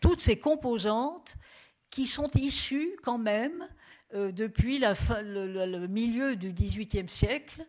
[0.00, 1.36] toutes ces composantes
[1.90, 3.68] qui sont issues quand même
[4.14, 7.64] euh, depuis le, milieu du XVIIIe siècle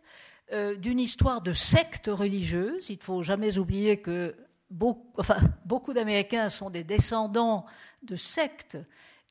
[0.51, 2.89] euh, d'une histoire de sectes religieuses.
[2.89, 4.35] Il ne faut jamais oublier que
[4.69, 7.65] beaucoup, enfin, beaucoup d'Américains sont des descendants
[8.03, 8.77] de sectes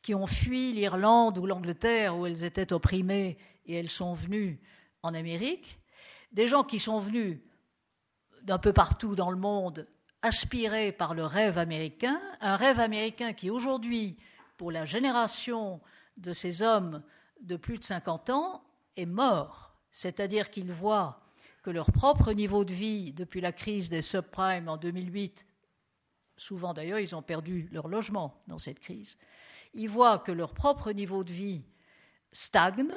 [0.04, 4.60] qui ont fui l'Irlande ou l'Angleterre où elles étaient opprimées et elles sont venues
[5.02, 5.80] en Amérique,
[6.30, 7.40] des gens qui sont venus
[8.42, 9.88] d'un peu partout dans le monde
[10.20, 14.18] aspirés par le rêve américain, un rêve américain qui aujourd'hui,
[14.58, 15.80] pour la génération
[16.18, 17.02] de ces hommes
[17.40, 18.62] de plus de 50 ans,
[18.98, 19.74] est mort.
[19.90, 21.22] C'est-à-dire qu'ils voient
[21.62, 25.46] que leur propre niveau de vie depuis la crise des subprimes en 2008,
[26.36, 29.16] souvent d'ailleurs ils ont perdu leur logement dans cette crise,
[29.74, 31.64] ils voient que leur propre niveau de vie
[32.32, 32.92] stagne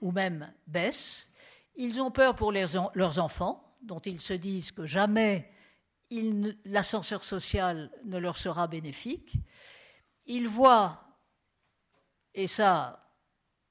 [0.00, 1.30] ou même baisse.
[1.76, 5.50] Ils ont peur pour leurs enfants, dont ils se disent que jamais
[6.64, 9.36] l'ascenseur social ne leur sera bénéfique.
[10.26, 11.02] Ils voient,
[12.34, 12.96] et ça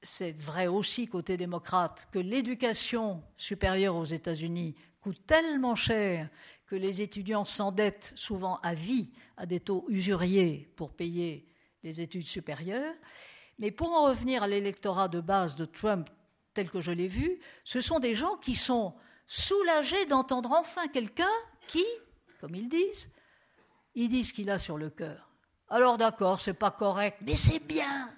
[0.01, 6.29] c'est vrai aussi côté démocrate, que l'éducation supérieure aux États-Unis coûte tellement cher
[6.65, 11.48] que les étudiants s'endettent souvent à vie à des taux usuriers pour payer
[11.83, 12.95] les études supérieures.
[13.57, 16.09] Mais pour en revenir à l'électorat de base de Trump
[16.53, 21.29] tel que je l'ai vu, ce sont des gens qui sont soulagés d'entendre enfin quelqu'un
[21.67, 21.85] qui,
[22.41, 23.11] comme ils disent,
[23.95, 25.29] ils disent ce qu'il a sur le cœur.
[25.67, 28.11] Alors d'accord, c'est pas correct, mais c'est bien.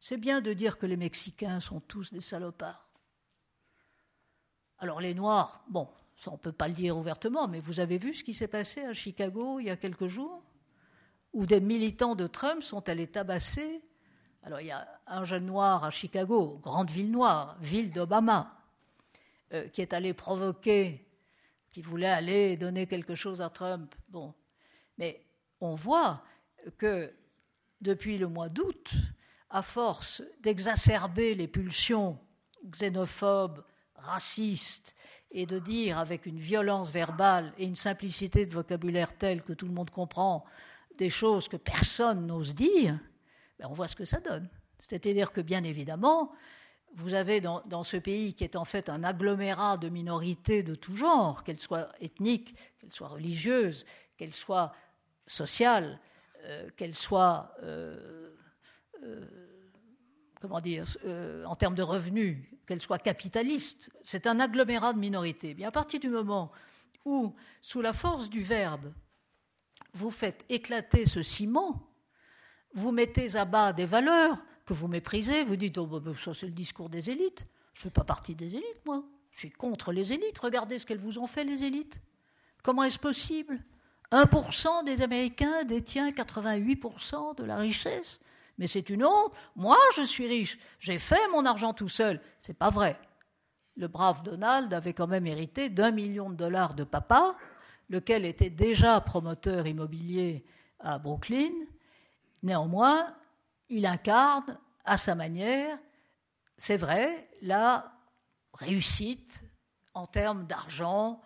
[0.00, 2.86] c'est bien de dire que les Mexicains sont tous des salopards.
[4.78, 7.98] Alors les Noirs, bon, ça on ne peut pas le dire ouvertement, mais vous avez
[7.98, 10.42] vu ce qui s'est passé à Chicago il y a quelques jours,
[11.38, 13.80] où des militants de Trump sont allés tabasser.
[14.42, 18.60] Alors il y a un jeune noir à Chicago, grande ville noire, ville d'Obama,
[19.52, 21.06] euh, qui est allé provoquer,
[21.70, 23.94] qui voulait aller donner quelque chose à Trump.
[24.08, 24.34] Bon,
[24.98, 25.24] mais
[25.60, 26.24] on voit
[26.76, 27.12] que
[27.80, 28.90] depuis le mois d'août,
[29.48, 32.18] à force d'exacerber les pulsions
[32.64, 33.62] xénophobes,
[33.94, 34.96] racistes,
[35.30, 39.66] et de dire avec une violence verbale et une simplicité de vocabulaire telle que tout
[39.66, 40.44] le monde comprend
[40.98, 42.98] des choses que personne n'ose dire,
[43.58, 44.48] ben on voit ce que ça donne.
[44.78, 46.32] C'est-à-dire que, bien évidemment,
[46.94, 50.96] vous avez dans, ce pays qui est en fait un agglomérat de minorités de tout
[50.96, 53.84] genre, qu'elles soient ethniques, qu'elles soient religieuses,
[54.16, 54.72] qu'elles soient
[55.26, 56.00] sociales,
[56.44, 58.34] euh, qu'elles soient euh,
[59.02, 59.26] euh,
[60.40, 60.84] comment dire,
[61.46, 63.90] en termes de revenus, qu'elle soit capitaliste.
[64.04, 65.52] C'est un agglomérat de minorités.
[65.54, 66.52] Bien, à partir du moment
[67.04, 68.92] où, sous la force du verbe,
[69.94, 71.88] vous faites éclater ce ciment,
[72.74, 76.34] vous mettez à bas des valeurs que vous méprisez, vous dites, oh, bah, bah, ça
[76.34, 77.46] c'est le discours des élites.
[77.74, 79.04] Je ne fais pas partie des élites, moi.
[79.30, 80.38] Je suis contre les élites.
[80.38, 82.00] Regardez ce qu'elles vous ont fait, les élites.
[82.62, 83.62] Comment est-ce possible?
[84.10, 88.20] 1% des Américains détient 88% de la richesse.
[88.58, 89.32] Mais c'est une honte.
[89.54, 90.58] Moi, je suis riche.
[90.80, 92.20] J'ai fait mon argent tout seul.
[92.40, 92.98] C'est pas vrai.
[93.76, 97.36] Le brave Donald avait quand même hérité d'un million de dollars de papa,
[97.88, 100.44] lequel était déjà promoteur immobilier
[100.78, 101.52] à Brooklyn.
[102.42, 103.14] Néanmoins,
[103.68, 105.78] il incarne à sa manière,
[106.56, 107.92] c'est vrai, la
[108.54, 109.44] réussite
[109.94, 111.20] en termes d'argent,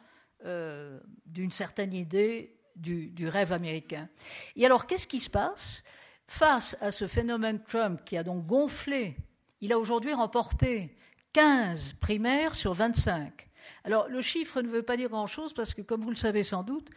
[0.44, 4.08] euh, d'une certaine idée du, du, rêve américain.
[4.56, 5.82] Et alors, qu'est-ce qui se passe
[6.26, 9.16] Face à ce phénomène Trump qui a donc gonflé,
[9.60, 10.96] il a aujourd'hui remporté
[11.32, 13.48] 15 primaires sur 25.
[13.84, 16.62] Alors le chiffre ne veut pas dire grand-chose parce que, comme vous le savez sans
[16.62, 16.88] doute,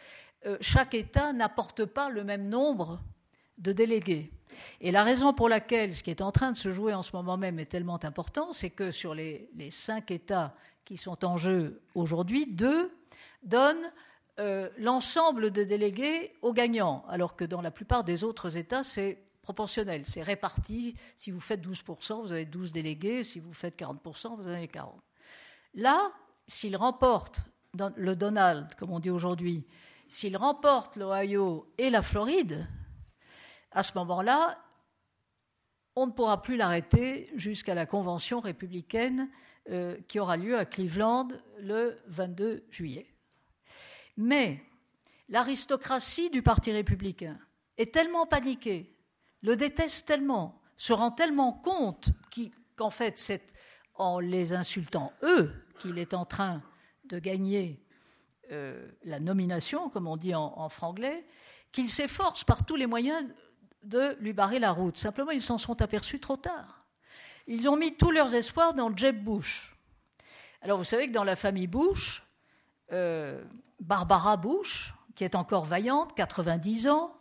[0.46, 3.02] euh, chaque État n'apporte pas le même nombre
[3.58, 4.32] de délégués.
[4.82, 7.16] Et la raison pour laquelle ce qui est en train de se jouer en ce
[7.16, 11.82] moment même est tellement important, c'est que sur les, cinq États qui sont en jeu
[11.96, 12.92] aujourd'hui, deux
[13.44, 13.92] donnent
[14.40, 19.18] euh, l'ensemble des délégués aux gagnants, alors que dans la plupart des autres États, c'est
[19.42, 20.04] proportionnel.
[20.06, 20.96] C'est réparti.
[21.16, 23.24] Si vous faites 12%, vous avez 12 délégués.
[23.24, 24.96] Si vous faites 40%, vous en avez 40.
[25.76, 26.12] Là,
[26.48, 27.42] s'il remporte
[27.96, 29.66] le Donald, comme on dit aujourd'hui,
[30.08, 32.68] s'il remporte l'Ohio et la Floride,
[33.72, 34.58] à ce moment-là,
[35.96, 39.30] on ne pourra plus l'arrêter jusqu'à la convention républicaine
[39.70, 41.30] euh, qui aura lieu à Cleveland
[41.60, 43.08] le 22 juillet.
[44.18, 44.64] Mais
[45.30, 47.38] l'aristocratie du Parti républicain
[47.78, 48.96] est tellement paniquée
[49.46, 52.10] le déteste tellement, se rend tellement compte
[52.76, 53.54] qu'en fait, c'est
[53.94, 56.62] en les insultant eux qu'il est en train
[57.06, 57.80] de gagner
[58.52, 61.26] euh, la nomination, comme on dit en, franglais,
[61.72, 63.24] qu'il s'efforce par tous les moyens
[63.84, 64.98] de lui barrer la route.
[64.98, 66.86] Simplement, ils s'en sont aperçus trop tard.
[67.48, 69.76] Ils ont mis tous leurs espoirs dans Jeb Bush.
[70.62, 72.24] Alors, vous savez que dans la famille Bush,
[72.92, 73.44] euh,
[73.80, 77.16] Barbara Bush, qui est encore vaillante, 90 ans,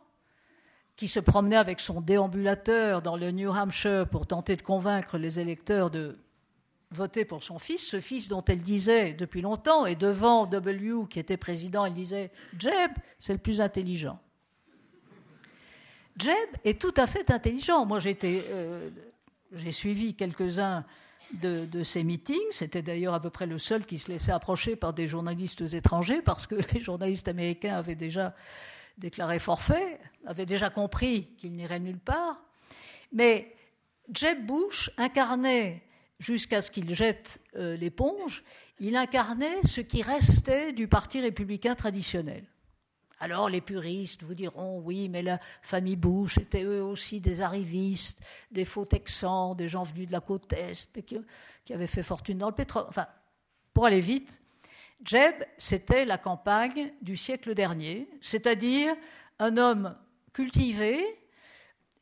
[0.97, 5.41] qui se promenait avec son déambulateur dans le New Hampshire pour tenter de convaincre les
[5.41, 6.19] électeurs de
[6.91, 11.19] voter pour son fils, ce fils dont elle disait depuis longtemps, et devant W, qui
[11.19, 14.19] était président, elle disait Jeb, c'est le plus intelligent.
[16.17, 17.87] Jeb est tout à fait intelligent.
[17.87, 18.91] Moi, j'ai euh,
[19.71, 20.85] suivi quelques-uns
[21.33, 22.39] de, de, ces meetings.
[22.51, 26.23] C'était d'ailleurs à peu près le seul qui se laissait approcher par des journalistes étrangers,
[26.23, 28.35] parce que les journalistes américains avaient déjà
[28.99, 32.41] déclaré forfait, avait déjà compris qu'il n'irait nulle part.
[33.13, 33.55] Mais
[34.13, 35.83] Jeb Bush incarnait,
[36.19, 38.45] jusqu'à ce qu'il jette euh, l'éponge,
[38.79, 42.45] il incarnait ce qui restait du Parti républicain traditionnel.
[43.21, 48.21] Alors les puristes vous diront oui, mais la famille Bush était eux aussi des arrivistes,
[48.51, 51.19] des faux Texans, des gens venus de la côte Est, qui,
[51.65, 52.87] qui avaient fait fortune dans le pétrole.
[52.89, 53.07] Enfin,
[53.73, 54.43] pour aller vite,
[55.05, 58.95] Jeb, c'était la campagne du siècle dernier, c'est-à-dire
[59.39, 59.97] un homme
[60.33, 61.05] cultivé,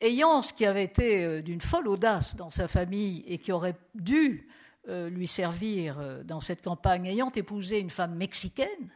[0.02, 3.76] ayant ce qui avait été euh, d'une folle audace dans sa famille et qui aurait
[3.94, 4.48] dû
[4.88, 8.90] euh, lui servir euh, dans cette campagne, ayant épousé une femme mexicaine,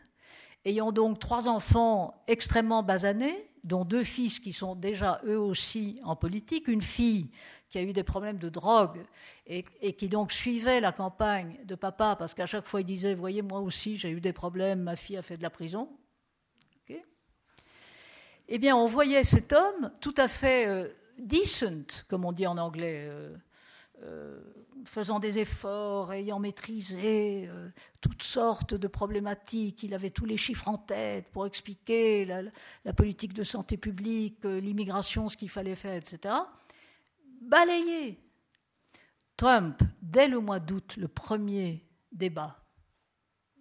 [0.64, 6.14] ayant donc trois enfants extrêmement basanés, dont deux fils qui sont déjà eux aussi en
[6.16, 7.30] politique, une fille
[7.68, 9.04] qui a eu des problèmes de drogue
[9.46, 13.42] et, qui donc suivait la campagne de papa parce qu'à chaque fois il disait Voyez,
[13.42, 15.88] moi aussi j'ai eu des problèmes, ma fille a fait de la prison.
[18.48, 20.88] Eh bien, on voyait cet homme tout à fait euh,
[21.18, 23.10] decent, comme on dit en anglais,
[24.84, 27.48] faisant des efforts, ayant maîtrisé
[28.00, 29.82] toutes sortes de problématiques.
[29.82, 35.28] Il avait tous les chiffres en tête pour expliquer la, politique de santé publique, l'immigration,
[35.28, 36.34] ce qu'il fallait faire, etc.
[37.40, 38.18] Balayé.
[39.36, 42.58] Trump, dès le mois d'août, le premier débat,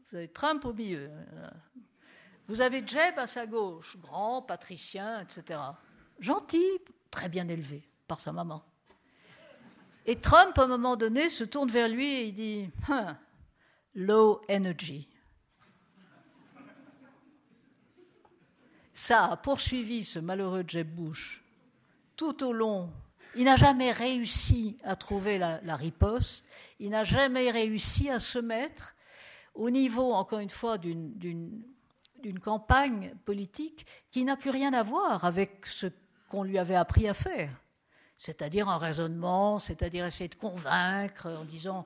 [0.10, 1.10] vous avez Trump au milieu.
[2.48, 5.60] Vous avez Jeb à sa gauche, grand, patricien, etc.
[6.20, 6.66] Gentil,
[7.10, 8.64] très bien élevé par sa maman.
[10.06, 13.18] Et Trump, à un moment donné, se tourne vers lui et il dit hein,
[13.96, 15.10] Low energy.
[18.94, 21.44] Ça a poursuivi ce malheureux Jeb Bush
[22.16, 22.92] tout au long.
[23.36, 26.46] Il n'a jamais réussi à trouver la, riposte,
[26.80, 28.96] il n'a jamais réussi à se mettre
[29.54, 30.78] au niveau, encore une fois,
[32.26, 35.88] d'une campagne politique qui n'a plus rien à voir avec ce
[36.28, 37.52] qu'on lui avait appris à faire
[38.18, 41.86] c'est-à-dire un raisonnement, c'est-à-dire essayer de convaincre en disant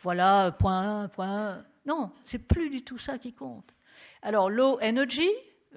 [0.00, 1.64] voilà, point, point.
[1.86, 3.74] Non, c'est plus du tout ça qui compte.
[4.22, 5.28] Alors, low energy,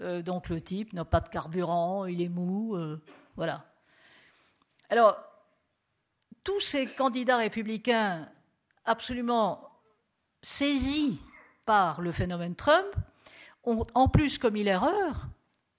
[0.02, 3.02] euh, donc le type n'a pas de carburant, il est mou, euh,
[3.36, 3.66] voilà.
[4.90, 5.18] Alors,
[6.44, 8.30] tous ces candidats républicains
[8.86, 9.70] absolument
[10.42, 11.20] saisis
[11.66, 12.96] par le phénomène Trump
[13.64, 15.28] ont en plus commis l'erreur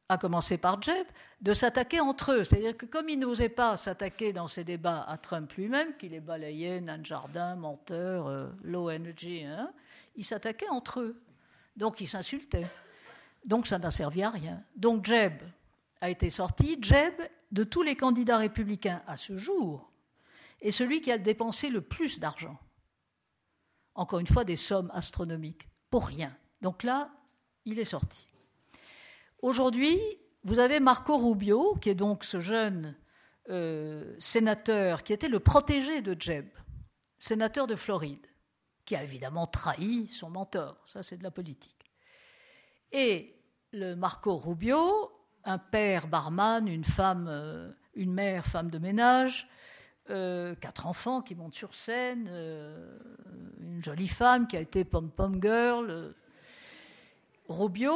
[0.08, 1.06] à commencer par Jeb,
[1.40, 2.44] de s'attaquer entre eux.
[2.44, 6.20] C'est-à-dire que comme il n'osait pas s'attaquer dans ces débats à Trump lui-même, qu'il est
[6.20, 9.72] balayé, nan jardin, menteur, euh, low energy, hein,
[10.14, 11.22] il s'attaquait entre eux.
[11.76, 12.66] Donc il s'insultait.
[13.44, 14.62] Donc ça n'a servi à rien.
[14.76, 15.32] Donc Jeb
[16.02, 16.76] a été sorti.
[16.80, 17.14] Jeb,
[17.50, 19.90] de tous les candidats républicains à ce jour,
[20.60, 22.58] est celui qui a dépensé le plus d'argent.
[23.94, 26.34] Encore une fois, des sommes astronomiques, pour rien.
[26.60, 27.10] Donc là,
[27.64, 28.26] il est sorti.
[29.40, 29.98] Aujourd'hui,
[30.44, 32.96] vous avez Marco Rubio, qui est donc ce jeune
[33.48, 36.46] euh, sénateur qui était le protégé de Jeb,
[37.18, 38.26] sénateur de Floride,
[38.84, 40.76] qui a évidemment trahi son mentor.
[40.86, 41.90] Ça, c'est de la politique.
[42.92, 43.36] Et
[43.72, 45.12] le Marco Rubio,
[45.44, 49.48] un père barman, une femme, euh, une mère femme de ménage,
[50.10, 52.28] euh, quatre enfants qui montent sur scène,
[53.60, 56.14] une jolie femme qui a été pom-pom girl.
[57.52, 57.94] Rubio,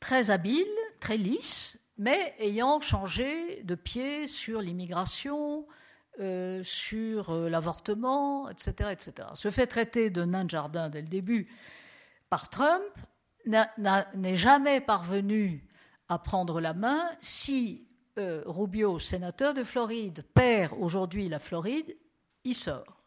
[0.00, 0.66] très habile,
[1.00, 5.66] très lisse, mais ayant changé de pied sur l'immigration,
[6.20, 9.28] euh, sur euh, l'avortement, etc., etc.
[9.34, 11.48] Se fait traiter de nain de jardin dès le début
[12.28, 12.82] par Trump,
[13.46, 15.66] n'est jamais parvenu
[16.08, 17.10] à prendre la main.
[17.20, 17.86] Si
[18.18, 21.96] euh, Rubio, sénateur de Floride, perd aujourd'hui la Floride,
[22.44, 23.02] il sort.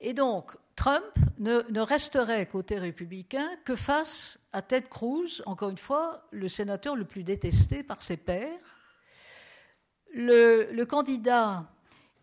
[0.00, 1.02] Et donc, Trump
[1.40, 7.04] ne, resterait côté républicain que face à Ted Cruz, encore une fois, le sénateur le
[7.04, 8.78] plus détesté par ses pairs,
[10.14, 11.68] le, candidat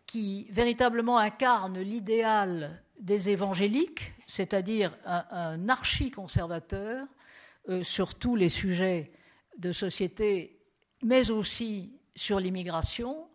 [0.06, 7.06] qui véritablement incarne l'idéal des évangéliques, c'est-à-dire un, archi-conservateur
[7.68, 9.12] euh, sur tous les sujets
[9.58, 10.58] de société,
[11.02, 13.28] mais aussi sur l'immigration,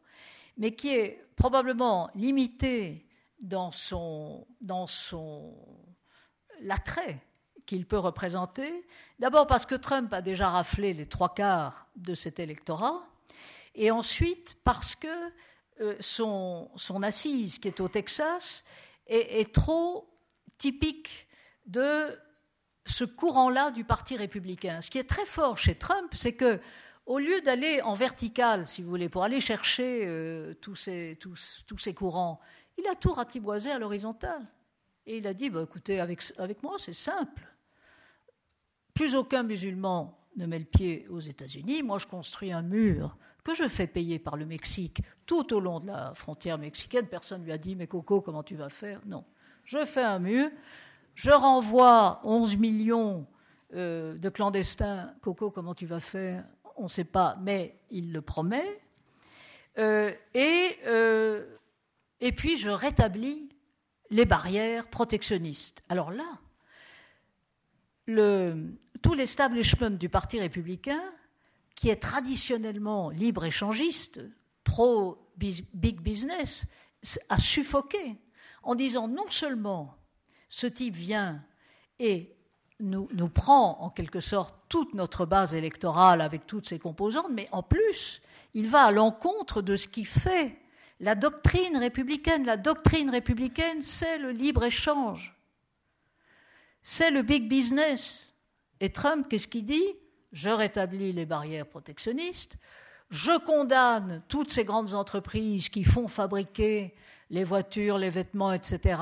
[0.57, 3.05] mais qui est probablement limité
[3.41, 5.55] dans son, dans son
[6.61, 7.19] l'attrait
[7.65, 8.85] qu'il peut représenter.
[9.19, 13.03] D'abord parce que Trump a déjà raflé les trois quarts de cet électorat,
[13.75, 15.07] et ensuite parce que
[15.81, 18.63] euh, son, son, assise, qui est au Texas,
[19.07, 20.07] est, trop
[20.57, 21.27] typique
[21.65, 22.17] de
[22.85, 24.81] ce courant-là du Parti républicain.
[24.81, 26.59] Ce qui est très fort chez Trump, c'est que
[27.05, 31.63] au lieu d'aller en vertical, si vous voulez, pour aller chercher euh, tous, ces, tous,
[31.67, 32.39] tous, ces, courants,
[32.77, 34.45] il a tout ratiboisé à l'horizontale.
[35.05, 37.43] Et il a dit, bah, écoutez, avec, moi, c'est simple.
[38.93, 41.83] Plus aucun musulman ne met le pied aux États-Unis.
[41.83, 45.79] Moi, je construis un mur que je fais payer par le Mexique tout au long
[45.79, 47.07] de la frontière mexicaine.
[47.07, 49.01] Personne ne lui a dit, mais Coco, comment tu vas faire?
[49.05, 49.25] Non.
[49.63, 50.49] Je fais un mur,
[51.15, 53.25] je renvoie 11 millions
[53.73, 55.13] euh, de clandestins.
[55.21, 56.43] Coco, comment tu vas faire?
[56.77, 58.81] On ne sait pas, mais il le promet.
[59.77, 61.45] Euh, et euh,
[62.21, 63.49] et puis je rétablis
[64.09, 65.83] les barrières protectionnistes.
[65.89, 66.39] Alors là,
[69.01, 71.01] tout l'establishment du Parti républicain,
[71.75, 74.21] qui est traditionnellement libre-échangiste,
[74.63, 76.65] pro-big business,
[77.29, 78.17] a suffoqué
[78.63, 79.95] en disant non seulement
[80.49, 81.43] ce type vient
[81.97, 82.35] et
[82.79, 87.47] nous, nous, prend en quelque sorte toute notre base électorale avec toutes ses composantes, mais
[87.51, 88.21] en plus,
[88.55, 90.57] il va à l'encontre de ce qui fait
[91.01, 95.35] la doctrine républicaine, la doctrine républicaine, c'est le libre-échange.
[96.83, 98.35] C'est le big business.
[98.79, 99.95] Et Trump, qu'est-ce qu'il dit?
[100.31, 102.57] Je rétablis les barrières protectionnistes,
[103.09, 106.95] Je condamne toutes ces grandes entreprises qui font fabriquer
[107.29, 109.01] les voitures, les vêtements, etc.,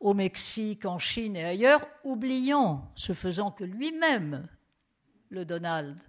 [0.00, 4.48] au Mexique, en Chine et ailleurs, oubliant, ce faisant que lui-même,
[5.28, 6.00] le Donald,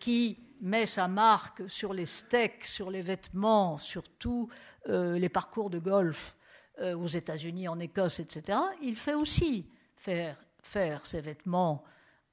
[0.00, 4.48] qui met sa marque sur les steaks, sur les vêtements, sur tous
[4.88, 6.36] euh, les parcours de golf
[6.80, 11.84] euh, aux États-Unis, en Écosse, etc., il fait aussi faire, faire ses vêtements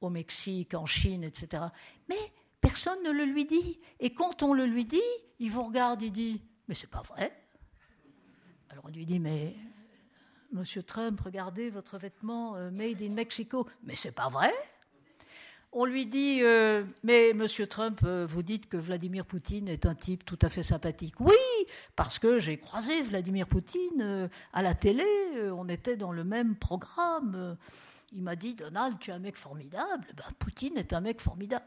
[0.01, 1.63] au Mexique, en Chine, etc.
[2.09, 2.19] Mais
[2.61, 3.79] personne ne le lui dit.
[3.99, 5.01] Et quand on le lui dit,
[5.39, 7.35] il vous regarde, il dit Mais c'est pas vrai.
[8.69, 9.55] Alors on lui dit, mais
[10.51, 13.67] Monsieur Trump, regardez votre vêtement euh, made in Mexico.
[13.83, 14.53] Mais c'est pas vrai.
[15.77, 19.93] On lui dit, euh, mais Monsieur Trump, euh, vous dites que Vladimir Poutine est un
[19.93, 21.19] type tout à fait sympathique.
[21.19, 21.35] Oui,
[21.97, 25.03] parce que j'ai croisé Vladimir Poutine à la télé.
[25.51, 27.57] on était dans le même programme.
[28.13, 30.05] Il m'a dit, Donald, tu es un mec formidable.
[30.15, 31.65] Ben, Poutine est un mec formidable.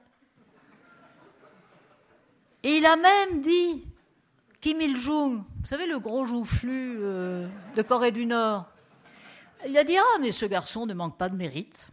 [2.62, 3.84] Et il a même dit,
[4.60, 7.46] Kim Il-jung, vous savez, le gros joufflu euh,
[7.76, 8.66] de Corée du Nord,
[9.66, 11.88] il a dit Ah, mais ce garçon ne manque pas de mérite.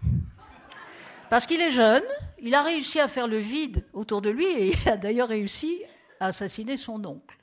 [1.36, 2.02] Parce qu'il est jeune,
[2.40, 5.84] il a réussi à faire le vide autour de lui et il a d'ailleurs réussi
[6.22, 7.38] à assassiner son oncle.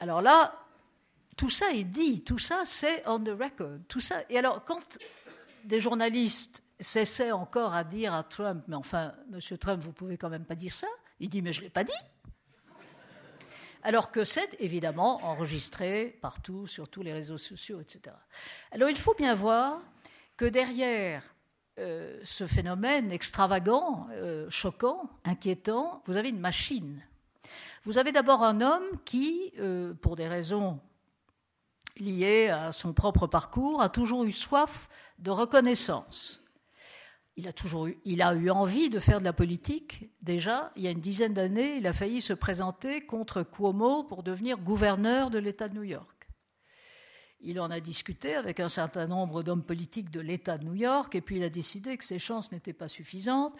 [0.00, 0.66] Alors là,
[1.36, 3.78] tout ça est dit, tout ça c'est on the record.
[3.86, 4.24] Tout ça.
[4.28, 4.98] Et alors, quand
[5.62, 10.28] des journalistes s'essaient encore à dire à Trump, mais enfin, monsieur Trump, vous pouvez quand
[10.28, 10.88] même pas dire ça,
[11.20, 11.92] il dit Mais je ne l'ai pas dit
[13.86, 18.16] alors que c'est évidemment enregistré partout, sur tous les réseaux sociaux, etc.
[18.72, 19.80] Alors il faut bien voir
[20.36, 21.22] que derrière
[21.78, 27.02] euh, ce phénomène extravagant, euh, choquant, inquiétant, vous avez une machine.
[27.84, 30.80] Vous avez d'abord un homme qui, euh, pour des raisons
[31.98, 36.40] liées à son propre parcours, a toujours eu soif de reconnaissance
[37.36, 40.10] il a toujours eu, il a eu envie de faire de la politique.
[40.22, 44.22] Déjà, il y a une dizaine d'années, il a failli se présenter contre Cuomo pour
[44.22, 46.15] devenir gouverneur de l'État de New York.
[47.40, 51.14] Il en a discuté avec un certain nombre d'hommes politiques de l'État de New York,
[51.14, 53.54] et puis il a décidé que ses chances n'étaient pas suffisantes,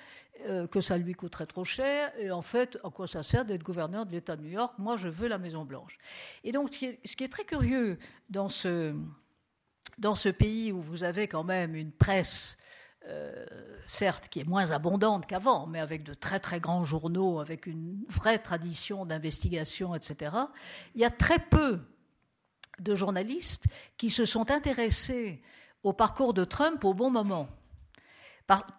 [0.47, 3.63] euh, que ça lui coûterait trop cher, et en fait, à quoi ça sert d'être
[3.63, 4.75] gouverneur de l'État de New York?
[4.79, 5.99] Moi, je veux la Maison Blanche.
[6.43, 7.99] Et donc, ce qui est très curieux
[8.31, 8.95] dans ce,
[9.99, 12.57] dans ce pays où vous avez quand même une presse
[13.09, 13.47] euh,
[13.87, 18.05] certes qui est moins abondante qu'avant, mais avec de très très grands journaux, avec une
[18.09, 20.35] vraie tradition d'investigation, etc.,
[20.97, 21.79] il y a très peu
[22.79, 23.65] de journalistes
[23.97, 25.43] qui se sont intéressés
[25.83, 27.49] au parcours de Trump au bon moment.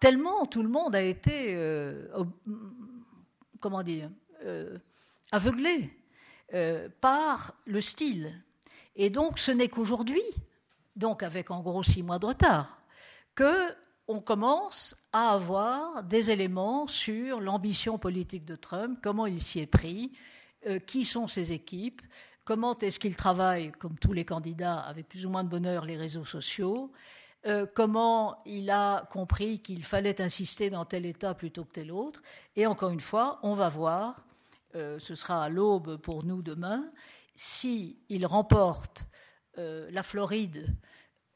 [0.00, 2.06] Tellement tout le monde a été, euh,
[3.60, 4.10] comment dire,
[4.44, 4.78] euh,
[5.30, 5.90] aveuglé
[7.02, 8.42] par le style.
[8.96, 10.22] Et donc ce n'est qu'aujourd'hui,
[10.96, 12.80] donc avec en gros six mois de retard,
[13.34, 13.74] que
[14.08, 19.66] on commence à avoir des éléments sur l'ambition politique de Trump, comment il s'y est
[19.66, 20.12] pris,
[20.66, 22.00] euh, qui sont ses équipes,
[22.48, 25.98] comment est-ce qu'il travaille, comme tous les candidats, avec plus ou moins de bonheur, les
[25.98, 26.90] réseaux sociaux,
[27.46, 32.22] euh, comment il a compris qu'il fallait insister dans tel État plutôt que tel autre.
[32.56, 34.24] Et encore une fois, on va voir,
[34.76, 36.90] euh, ce sera à l'aube pour nous demain,
[37.34, 39.06] s'il remporte
[39.56, 40.74] la Floride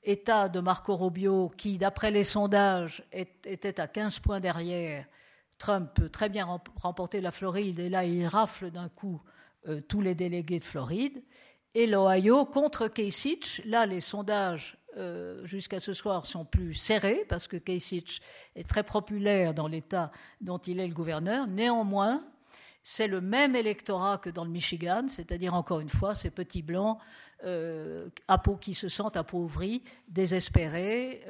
[0.04, 5.04] État de Marco Rubio, qui, d'après les sondages, était à 15 points derrière,
[5.58, 6.46] Trump peut très bien
[6.76, 9.20] remporter la Floride, et là, il rafle d'un coup
[9.68, 11.22] euh, tous les délégués de Floride.
[11.74, 17.46] Et l'Ohio contre Kasich, là, les sondages euh, jusqu'à ce soir sont plus serrés, parce
[17.46, 18.20] que Kasich
[18.56, 20.10] est très populaire dans l'État
[20.40, 21.46] dont il est le gouverneur.
[21.46, 22.24] Néanmoins,
[22.82, 26.98] c'est le même électorat que dans le Michigan, c'est-à-dire encore une fois ces petits blancs
[27.44, 28.08] euh,
[28.60, 31.24] qui se sentent appauvris, désespérés,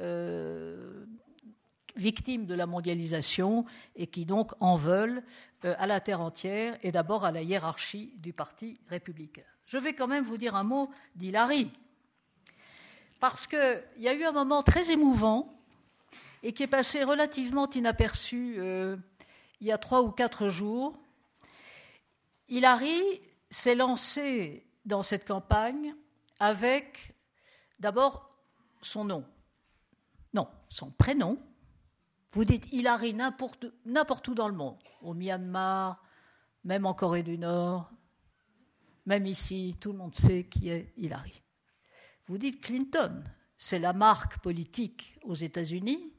[1.95, 3.65] victimes de la mondialisation
[3.95, 5.23] et qui donc en veulent
[5.65, 9.43] à la terre entière et d'abord à la hiérarchie du Parti républicain.
[9.65, 11.71] Je vais quand même vous dire un mot d'Hillary,
[13.19, 15.47] parce qu'il y a eu un moment très émouvant
[16.41, 18.57] et qui est passé relativement inaperçu
[19.61, 20.97] il y a trois ou quatre jours
[22.49, 25.95] Hillary s'est lancée dans cette campagne
[26.39, 27.15] avec
[27.79, 28.29] d'abord
[28.81, 29.25] son nom.
[30.33, 31.39] Non, son prénom.
[32.33, 36.03] Vous dites Hillary n'importe où dans le monde, au Myanmar,
[36.63, 37.91] même en Corée du Nord,
[39.05, 41.43] même ici, tout le monde sait qui est Hillary.
[42.25, 43.23] Vous dites Clinton,
[43.55, 46.11] c'est la marque politique aux États-Unis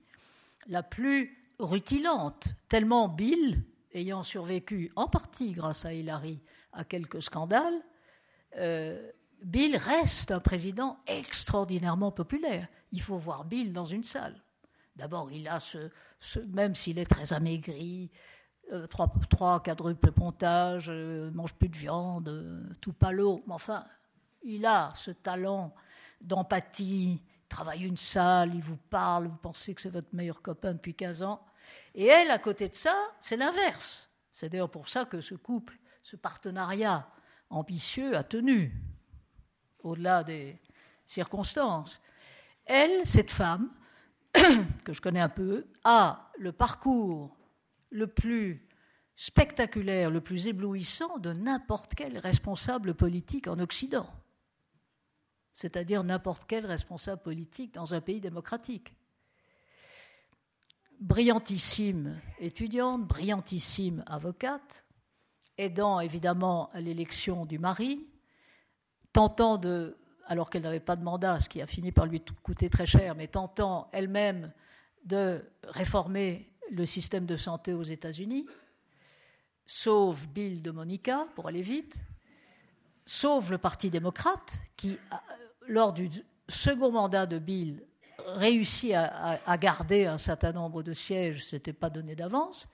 [0.69, 6.41] la plus rutilante, tellement Bill ayant survécu en partie grâce à Hillary
[6.73, 7.83] à quelques scandales,
[8.57, 9.11] euh,
[9.43, 12.69] Bill reste un président extraordinairement populaire.
[12.93, 14.45] Il faut voir Bill dans une salle.
[14.97, 15.91] D'abord, il a ce,
[16.49, 18.11] même s'il est très amaigri,
[18.73, 23.41] euh, trois, trois quadruples pontage, euh, mange plus de viande, euh, tout palo.
[23.47, 23.85] Mais enfin,
[24.43, 25.75] il a ce talent
[26.21, 30.95] d'empathie, travaille une salle, il vous parle, vous pensez que c'est votre meilleur copain depuis
[30.95, 31.45] 15 ans.
[31.95, 34.11] Et elle, à côté de ça, c'est l'inverse.
[34.33, 37.09] C'est d'ailleurs pour ça que ce couple, ce partenariat
[37.51, 38.81] ambitieux a tenu,
[39.81, 40.61] au-delà des
[41.05, 42.01] circonstances.
[42.65, 43.71] Elle, cette femme,
[44.85, 47.37] que je connais un peu, a le parcours
[47.91, 48.69] le plus
[49.17, 54.11] spectaculaire, le plus éblouissant de n'importe quel responsable politique en Occident,
[55.53, 58.97] c'est-à-dire n'importe quel responsable politique dans un pays démocratique.
[61.01, 64.85] Brillantissime étudiante, brillantissime avocate,
[65.59, 68.07] aidant évidemment à l'élection du mari,
[69.13, 69.97] tentant de,
[70.27, 73.15] alors qu'elle n'avait pas de mandat, ce qui a fini par lui coûter très cher,
[73.15, 74.53] mais tentant elle-même
[75.05, 78.47] de réformer le système de santé aux États-Unis,
[79.67, 81.97] sauve Bill de Monica, pour aller vite,
[83.05, 84.99] sauve le Parti démocrate, qui,
[85.69, 86.11] lors du
[86.49, 87.85] second mandat de Bill,
[88.19, 92.69] réussit à, garder un certain nombre de sièges, ce n'était pas donné d'avance.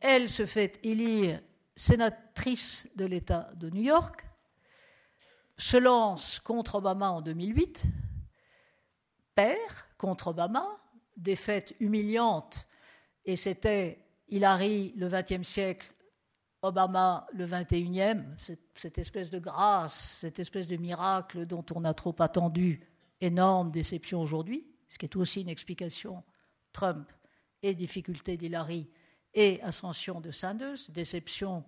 [0.00, 1.40] Elle se fait élire
[1.76, 4.24] sénatrice de l'État de New York,
[5.56, 7.84] se lance contre Obama en 2008,
[9.34, 9.58] perd
[9.98, 10.66] contre Obama,
[11.16, 12.66] défaite humiliante,
[13.24, 15.92] et c'était Hillary le XXe siècle,
[16.62, 18.22] Obama le XXIe,
[18.74, 22.88] cette espèce de grâce, cette espèce de miracle dont on a trop attendu,
[23.20, 26.22] énorme déception aujourd'hui, ce qui est aussi une explication
[26.72, 27.10] Trump
[27.62, 28.88] et difficulté d'Hillary
[29.34, 31.64] et ascension de Sanders, déception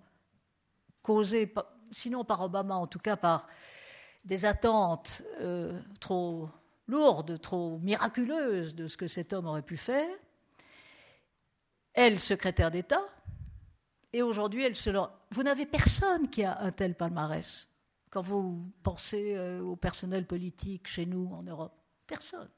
[1.01, 1.53] causée,
[1.91, 3.47] sinon par Obama, en tout cas par
[4.25, 6.49] des attentes euh, trop
[6.87, 10.09] lourdes, trop miraculeuses de ce que cet homme aurait pu faire.
[11.93, 13.01] Elle, secrétaire d'État,
[14.11, 14.89] et aujourd'hui, elle se
[15.31, 17.67] Vous n'avez personne qui a un tel palmarès
[18.09, 21.73] quand vous pensez euh, au personnel politique chez nous en Europe.
[22.07, 22.49] Personne.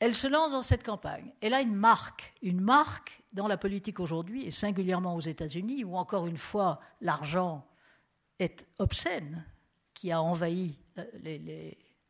[0.00, 1.32] Elle se lance dans cette campagne.
[1.40, 5.96] Elle a une marque, une marque dans la politique aujourd'hui, et singulièrement aux États-Unis, où
[5.96, 7.66] encore une fois l'argent
[8.38, 9.44] est obscène,
[9.94, 11.04] qui a envahi euh,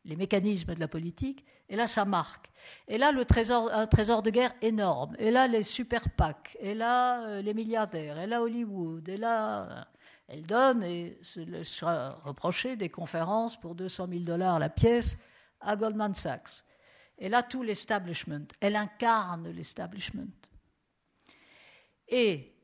[0.05, 2.51] les, mécanismes de la politique, et là, ça marque.
[2.87, 5.15] Et là, le trésor, un trésor de guerre énorme.
[5.19, 6.57] Et là, les super PAC.
[6.61, 8.19] Et là, euh, les milliardaires.
[8.19, 9.07] Et là, Hollywood.
[9.09, 9.85] Et là, euh,
[10.29, 15.19] elle donne et se sera reproché des conférences pour 200 000 dollars la pièce
[15.61, 16.65] à Goldman Sachs.
[17.19, 18.47] Et là, tout l'establishment.
[18.61, 20.33] Elle incarne l'establishment.
[22.09, 22.55] Et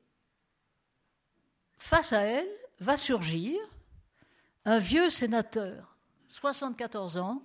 [1.78, 2.48] face à elle
[2.80, 3.56] va surgir
[4.64, 5.96] un vieux sénateur
[6.28, 7.42] 74 ans,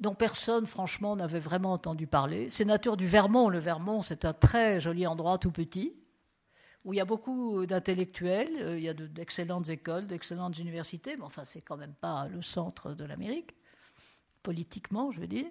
[0.00, 2.48] dont personne, franchement, n'avait vraiment entendu parler.
[2.48, 3.48] Sénateur du Vermont.
[3.48, 5.94] Le Vermont, c'est un très joli endroit tout petit,
[6.84, 11.24] où il y a beaucoup d'intellectuels, euh, il y a d'excellentes écoles, d'excellentes universités, mais
[11.24, 13.54] enfin, c'est quand même pas le centre de l'Amérique,
[14.42, 15.46] politiquement, je veux dire.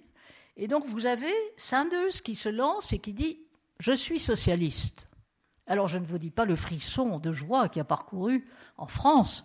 [0.55, 3.39] Et donc, vous avez Sanders qui se lance et qui dit
[3.79, 5.05] Je suis socialiste.
[5.67, 8.47] Alors, je ne vous dis pas le frisson de joie qui a parcouru
[8.77, 9.43] en France.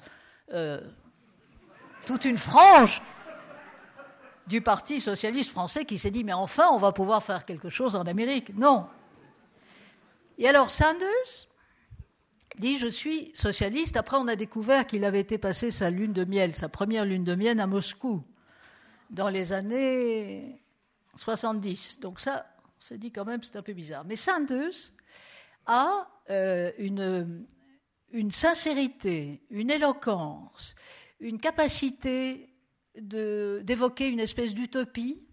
[0.53, 0.81] Euh,
[2.07, 3.03] toute une frange
[4.47, 7.97] du Parti socialiste français qui s'est dit mais enfin on va pouvoir faire quelque chose
[7.97, 8.55] en Amérique.
[8.57, 8.87] Non.
[10.39, 11.49] Et alors Sanders
[12.59, 13.97] dit je suis socialiste.
[13.97, 17.25] Après on a découvert qu'il avait été passé sa lune de miel, sa première lune
[17.25, 18.23] de miel à Moscou
[19.11, 20.63] dans les années
[21.15, 22.01] 70.
[22.01, 24.05] Donc ça, on s'est dit quand même c'est un peu bizarre.
[24.05, 24.93] Mais Sanders
[25.67, 30.75] a euh, une, sincérité, une éloquence,
[31.21, 32.49] une capacité
[32.95, 35.27] d'évoquer une espèce d'utopie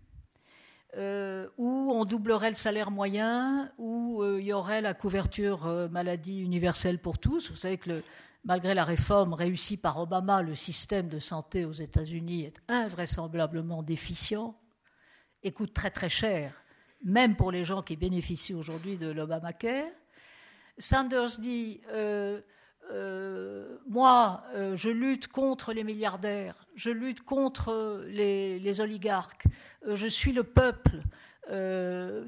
[0.97, 5.87] euh, où on doublerait le salaire moyen, où euh, il y aurait la couverture euh,
[5.87, 7.51] maladie universelle pour tous.
[7.51, 8.01] Vous savez que
[8.43, 14.59] malgré la réforme réussie par Obama, le système de santé aux États-Unis est invraisemblablement déficient
[15.43, 16.55] et coûte très très cher,
[17.03, 19.91] même pour les gens qui bénéficient aujourd'hui de l'Obamacare.
[20.79, 21.81] Sanders dit
[22.91, 29.45] euh, moi, euh, je lutte contre les milliardaires, je lutte contre les, oligarques,
[29.85, 31.01] euh, je suis le peuple,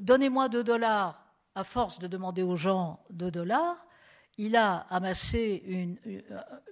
[0.00, 1.24] donnez-moi deux dollars,
[1.54, 3.86] à force de demander aux gens deux dollars,
[4.38, 5.96] il a amassé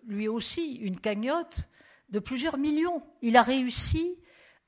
[0.06, 1.68] lui aussi une cagnotte
[2.08, 3.02] de plusieurs millions.
[3.22, 4.16] Il a réussi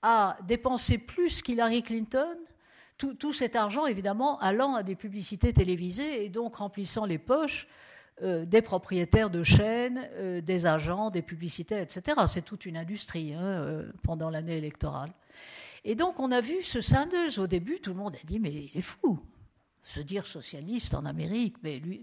[0.02, 2.36] à dépenser plus qu'Hillary Clinton,
[2.96, 7.66] tout, cet argent évidemment allant à des publicités télévisées et donc remplissant les poches
[8.22, 12.20] euh, des propriétaires de chaînes, euh, des agents, des publicitaires, etc.
[12.28, 15.12] C'est toute une industrie hein, euh, pendant l'année électorale.
[15.84, 18.52] Et donc on a vu ce Sanders au début, tout le monde a dit mais
[18.52, 19.18] il est fou.
[19.82, 22.02] se dire socialiste en Amérique, mais lui.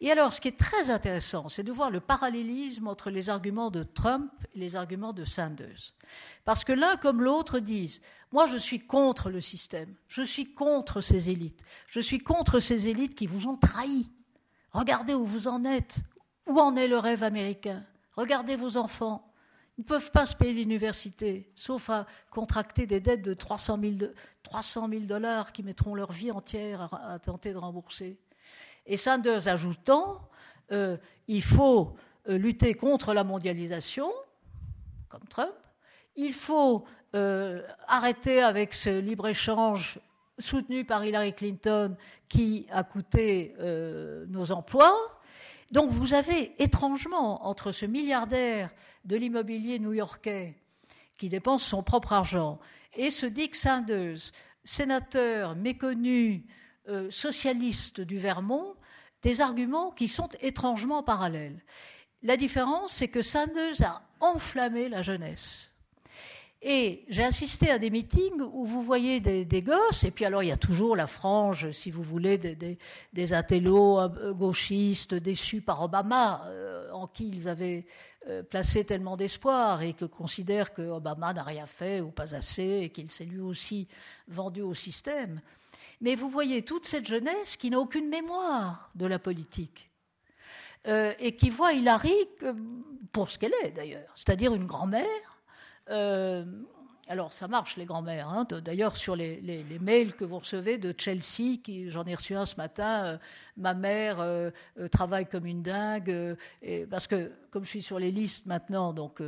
[0.00, 3.70] Et alors, ce qui est très intéressant, c'est de voir le parallélisme entre les arguments
[3.70, 5.94] de Trump et les arguments de Sanders.
[6.44, 8.00] Parce que l'un comme l'autre disent
[8.32, 12.88] Moi, je suis contre le système, je suis contre ces élites, je suis contre ces
[12.88, 14.10] élites qui vous ont trahi.
[14.72, 15.98] Regardez où vous en êtes,
[16.46, 17.84] où en est le rêve américain?
[18.16, 19.32] Regardez vos enfants.
[19.78, 25.06] Ils ne peuvent pas se payer l'université, sauf à contracter des dettes de 300 000,
[25.06, 28.18] dollars qui mettront leur vie entière à, tenter de rembourser.
[28.86, 30.28] Et Sanders ajoutant,
[30.72, 30.96] euh,
[31.28, 31.94] il faut
[32.28, 34.10] euh, lutter contre la mondialisation,
[35.08, 35.54] comme Trump,
[36.16, 40.00] il faut euh, arrêter avec ce libre-échange
[40.38, 41.96] soutenu par Hillary Clinton
[42.28, 43.54] qui a coûté
[44.28, 44.96] nos emplois,
[45.70, 48.70] donc vous avez étrangement, entre ce milliardaire
[49.04, 50.54] de l'immobilier new-yorkais
[51.16, 52.58] qui dépense son propre argent
[52.94, 54.18] et ce Dick Sanders,
[54.64, 56.44] sénateur méconnu,
[56.88, 58.74] euh, socialiste du Vermont,
[59.22, 61.62] des arguments qui sont étrangement parallèles.
[62.22, 65.72] La différence, c'est que Sanders a enflammé la jeunesse.
[66.64, 70.48] Et j'ai assisté à des meetings où vous voyez des, gosses, et puis alors il
[70.48, 76.44] y a toujours la frange, si vous voulez, des, des, euh, gauchistes déçus par Obama,
[76.46, 77.84] euh, en qui ils avaient
[78.28, 82.82] euh, placé tellement d'espoir et que considèrent que Obama n'a rien fait ou pas assez
[82.84, 83.88] et qu'il s'est lui aussi
[84.28, 85.40] vendu au système.
[86.02, 89.88] Mais vous voyez toute cette jeunesse qui n'a aucune mémoire de la politique.
[90.84, 92.16] et qui voit Hillary
[93.12, 95.32] pour ce qu'elle est d'ailleurs, c'est-à-dire une grand-mère
[95.90, 96.44] euh,
[97.08, 98.28] alors, ça marche, les grands-mères.
[98.28, 98.46] Hein.
[98.64, 103.04] D'ailleurs, sur les, mails que vous recevez de Chelsea, j'en ai reçu un ce matin,
[103.04, 103.18] euh,
[103.56, 104.50] ma mère euh,
[104.90, 106.36] travaille comme une dingue,
[106.88, 109.20] parce que comme je suis sur les listes maintenant, donc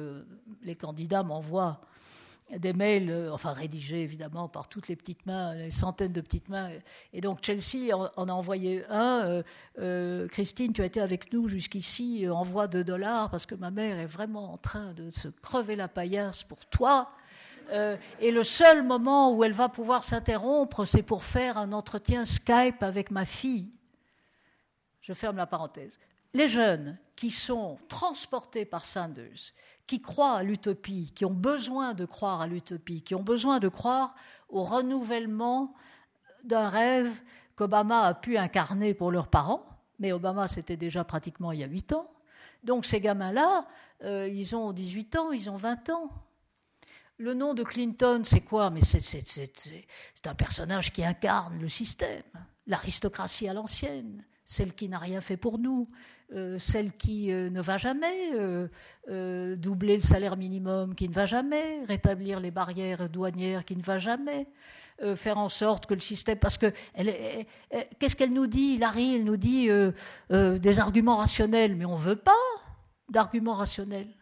[0.62, 1.80] les candidats m'envoient
[2.50, 6.70] des mails, enfin rédigés évidemment par toutes les petites mains, les centaines de petites mains.
[7.12, 9.42] Et donc Chelsea en, a envoyé un.
[10.28, 14.06] Christine, tu as été avec nous jusqu'ici, envoie deux dollars parce que ma mère est
[14.06, 17.10] vraiment en train de se crever la paillasse pour toi.
[17.70, 22.24] Euh, et le seul moment où elle va pouvoir s'interrompre, c'est pour faire un entretien
[22.24, 23.70] Skype avec ma fille.
[25.00, 25.98] Je ferme la parenthèse.
[26.34, 29.52] Les jeunes qui sont transportés par Sanders,
[29.86, 33.68] qui croient à l'utopie, qui ont besoin de croire à l'utopie, qui ont besoin de
[33.68, 34.14] croire
[34.48, 35.74] au renouvellement
[36.42, 37.22] d'un rêve
[37.54, 39.64] qu'Obama a pu incarner pour leurs parents,
[40.00, 42.10] mais Obama c'était déjà pratiquement il y a 8 ans.
[42.64, 43.68] Donc ces gamins-là,
[44.02, 46.10] euh, ils ont 18 ans, ils ont 20 ans.
[47.18, 48.70] Le nom de Clinton, c'est quoi?
[48.70, 52.24] Mais c'est un personnage qui incarne le système,
[52.66, 55.88] l'aristocratie à l'ancienne, celle qui n'a rien fait pour nous,
[56.32, 61.26] euh, celle qui euh, ne va jamais euh, doubler le salaire minimum, qui ne va
[61.26, 64.46] jamais rétablir les barrières douanières, qui ne va jamais
[65.16, 66.72] faire en sorte que le système, parce que
[67.98, 69.68] qu'est-ce qu'elle nous dit, Larry Elle nous dit
[70.30, 72.30] des arguments rationnels, mais on ne veut pas
[73.08, 74.14] d'arguments rationnels,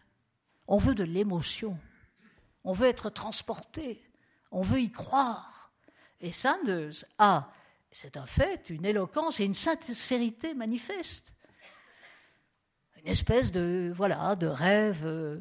[0.67, 1.77] on veut de l'émotion.
[2.63, 4.03] On veut être transporté,
[4.51, 5.71] on veut y croire.
[6.19, 7.51] Et Sanders a,
[7.91, 11.35] c'est un fait, une éloquence et une sincérité manifeste.
[13.03, 15.39] Une espèce de, voilà, de rêve euh,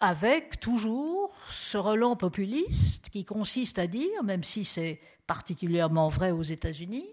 [0.00, 6.42] avec toujours ce relent populiste qui consiste à dire, même si c'est particulièrement vrai aux
[6.42, 7.08] États-Unis,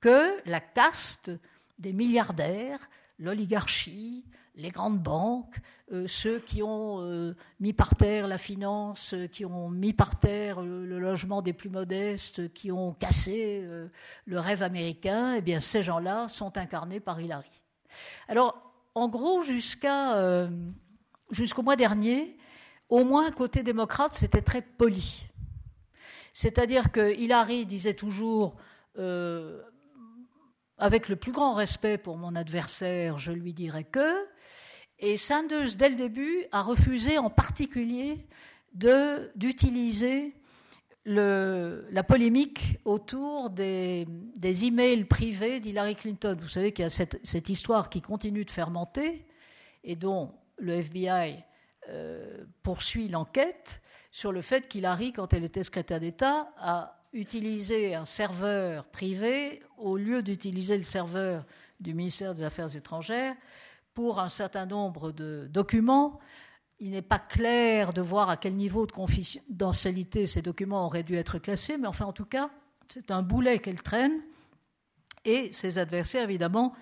[0.00, 1.30] que la caste
[1.78, 2.78] des milliardaires,
[3.18, 4.24] l'oligarchie,
[4.54, 5.56] les grandes banques,
[5.92, 10.60] euh, ceux qui ont euh, mis par terre la finance, qui ont mis par terre
[10.60, 13.88] le, logement des plus modestes, qui ont cassé euh,
[14.26, 17.62] le rêve américain, eh bien ces gens-là sont incarnés par Hillary.
[18.28, 20.48] Alors, en gros, jusqu'à,
[21.30, 22.36] jusqu'au mois dernier,
[22.88, 25.26] au moins côté démocrate, c'était très poli.
[26.32, 28.56] C'est-à-dire que Hillary disait toujours
[30.78, 34.26] avec le plus grand respect pour mon adversaire, je lui dirais que,
[34.98, 38.26] et Sanders, dès le début, a refusé en particulier
[38.72, 40.34] d'utiliser
[41.06, 44.06] la polémique autour des,
[44.64, 46.36] emails privés d'Hillary Clinton.
[46.40, 49.24] Vous savez qu'il y a cette, histoire qui continue de fermenter
[49.82, 51.42] et dont le FBI
[51.88, 53.80] euh, poursuit l'enquête
[54.10, 59.96] sur le fait qu'Hillary, quand elle était secrétaire d'État, a utilisé un serveur privé au
[59.96, 61.44] lieu d'utiliser le serveur
[61.80, 63.34] du ministère des Affaires étrangères
[63.94, 66.20] pour un certain nombre de documents.
[66.80, 71.14] Il n'est pas clair de voir à quel niveau de confidentialité ces documents auraient dû
[71.16, 72.50] être classés, mais enfin, en tout cas,
[72.88, 74.20] c'est un boulet qu'elle traîne.
[75.24, 76.74] Et ses adversaires, évidemment,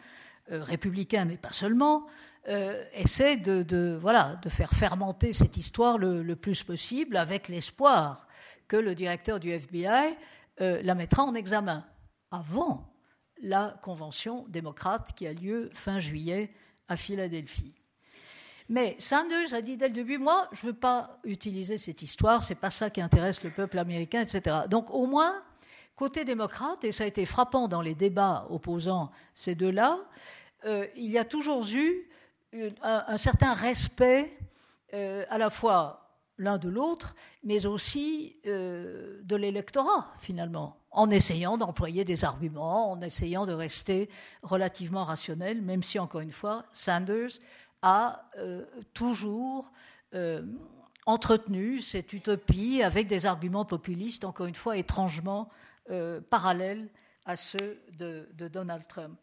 [0.52, 2.06] euh, républicains, mais pas seulement,
[2.48, 8.26] euh, essaient de, voilà, de faire fermenter cette histoire le, plus possible avec l'espoir
[8.68, 10.16] que le directeur du FBI
[10.60, 11.84] euh, la mettra en examen
[12.30, 12.94] avant
[13.42, 16.50] la convention démocrate qui a lieu fin juillet
[16.88, 17.77] à Philadelphie.
[18.68, 22.44] Mais Sanders a dit dès le début, moi, je ne veux pas utiliser cette histoire,
[22.44, 24.56] c'est pas ça qui intéresse le peuple américain, etc.
[24.68, 25.42] Donc au moins,
[25.96, 29.98] côté démocrate, et ça a été frappant dans les débats opposant ces deux-là,
[30.66, 32.08] euh, il y a toujours eu
[32.82, 34.36] un, certain respect
[34.94, 36.08] euh, à la fois
[36.38, 43.00] l'un de l'autre, mais aussi euh, de l'électorat, finalement, en essayant d'employer des arguments, en
[43.02, 44.08] essayant de rester
[44.42, 47.40] relativement rationnel, même si, encore une fois, Sanders
[47.82, 48.64] a euh,
[48.94, 49.70] toujours
[50.14, 50.42] euh,
[51.06, 55.48] entretenu cette utopie avec des arguments populistes, encore une fois, étrangement
[56.28, 56.86] parallèles
[57.24, 59.18] à ceux de, Donald Trump.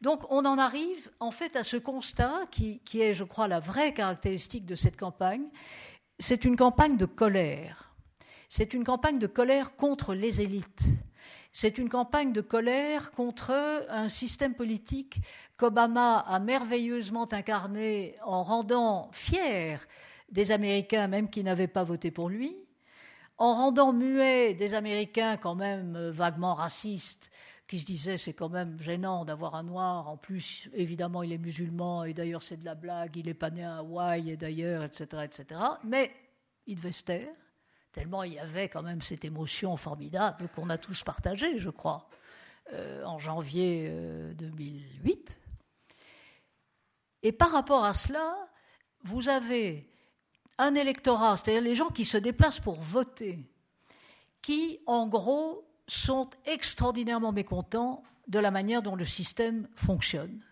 [0.00, 3.92] Donc on en arrive en fait à ce constat qui, est, je crois, la vraie
[3.92, 5.46] caractéristique de cette campagne,
[6.18, 7.94] c'est une campagne de colère.
[8.48, 10.84] C'est une campagne de colère contre les élites.
[11.52, 13.52] C'est une campagne de colère contre
[13.88, 15.20] un système politique
[15.58, 19.76] qu'Obama a merveilleusement incarné en rendant fiers
[20.30, 22.56] des Américains, même qui n'avaient pas voté pour lui,
[23.38, 27.30] en rendant muets des Américains quand même vaguement racistes,
[27.66, 31.38] qui se disaient c'est quand même gênant d'avoir un noir, en plus évidemment il est
[31.38, 34.84] musulman, et d'ailleurs c'est de la blague, il n'est pas né à Hawaï, et d'ailleurs,
[34.84, 35.60] etc., etc.
[35.84, 36.12] Mais
[36.66, 37.34] il devait se taire,
[37.90, 42.08] tellement il y avait quand même cette émotion formidable qu'on a tous partagée, je crois,
[42.72, 43.90] euh, en janvier
[44.36, 45.47] 2008.
[47.28, 48.34] Et par rapport à cela,
[49.02, 49.86] vous avez
[50.56, 53.38] un électorat, c'est-à-dire les gens qui se déplacent pour voter,
[54.40, 60.42] qui, en gros, sont extraordinairement mécontents de la manière dont le système fonctionne.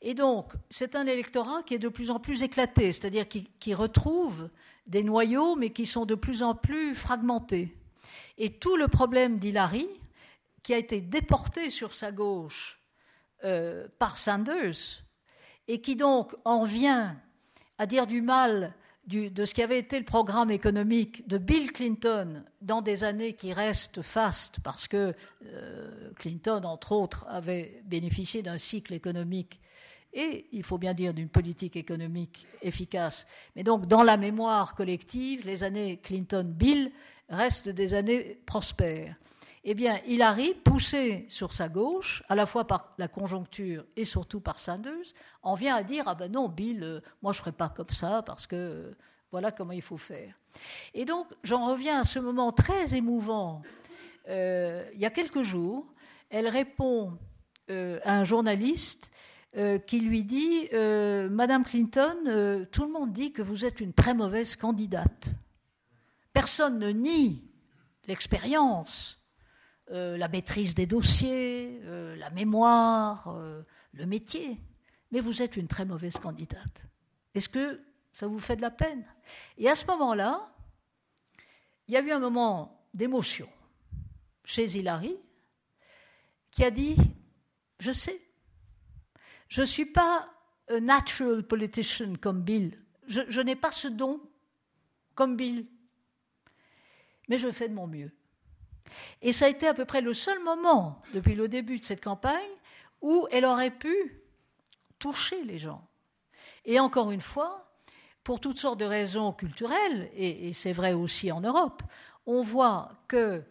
[0.00, 4.48] Et donc, c'est un électorat qui est de plus en plus éclaté, c'est-à-dire qui, retrouve
[4.86, 7.76] des noyaux, mais qui sont de plus en plus fragmentés.
[8.38, 9.88] Et tout le problème d'Hillary,
[10.62, 12.78] qui a été déporté sur sa gauche
[13.42, 15.02] euh, par Sanders,
[15.68, 17.16] et qui donc en vient
[17.78, 18.74] à dire du mal
[19.06, 23.52] de ce qui avait été le programme économique de Bill Clinton dans des années qui
[23.52, 25.14] restent fastes, parce que
[25.44, 29.60] euh, Clinton, entre autres, avait bénéficié d'un cycle économique
[30.12, 33.26] et, il faut bien dire, d'une politique économique efficace.
[33.54, 36.90] Mais donc, dans la mémoire collective, les années Clinton-Bill
[37.28, 39.14] restent des années prospères.
[39.68, 44.38] Eh bien, Hillary, poussé sur sa gauche, à la fois par la conjoncture et surtout
[44.38, 45.12] par Sanders,
[45.42, 47.90] en vient à dire Ah ben non, Bill, euh, moi je ne ferai pas comme
[47.90, 48.96] ça parce que euh,
[49.32, 50.38] voilà comment il faut faire.
[50.94, 53.62] Et donc, j'en reviens à ce moment très émouvant.
[54.28, 55.92] Euh, il y a quelques jours,
[56.30, 57.18] elle répond
[57.68, 59.10] à un journaliste
[59.86, 64.54] qui lui dit Madame Clinton, tout le monde dit que vous êtes une très mauvaise
[64.54, 65.34] candidate.
[66.32, 67.42] Personne ne nie
[68.06, 69.18] l'expérience
[69.92, 73.62] euh, la maîtrise des dossiers, euh, la mémoire, euh,
[73.92, 74.60] le métier.
[75.12, 76.86] Mais vous êtes une très mauvaise candidate.
[77.34, 77.80] Est-ce que
[78.12, 79.04] ça vous fait de la peine?
[79.58, 80.52] Et à ce moment-là,
[81.86, 83.48] il y a eu un moment d'émotion
[84.42, 85.16] chez Hilary
[86.50, 86.96] qui a dit,
[87.78, 88.20] je sais,
[89.48, 90.28] je ne suis pas
[90.68, 92.76] un natural politician comme Bill,
[93.06, 94.20] je n'ai pas ce don
[95.14, 95.68] comme Bill,
[97.28, 98.15] mais je fais de mon mieux.
[99.22, 102.02] Et ça a été à peu près le seul moment, depuis le début de cette
[102.02, 102.50] campagne,
[103.00, 104.22] où elle aurait pu
[104.98, 105.86] toucher les gens.
[106.64, 107.66] Et encore une fois,
[108.24, 111.82] pour toutes sortes de raisons culturelles, et, c'est vrai aussi en Europe,
[112.26, 113.42] on voit que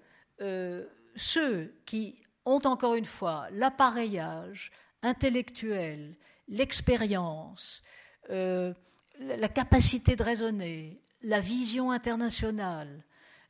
[0.41, 4.71] euh, ceux qui ont encore une fois l'appareillage
[5.01, 6.17] intellectuel,
[6.47, 7.81] l'expérience,
[8.29, 8.73] euh,
[9.19, 13.03] la capacité de raisonner, la vision internationale,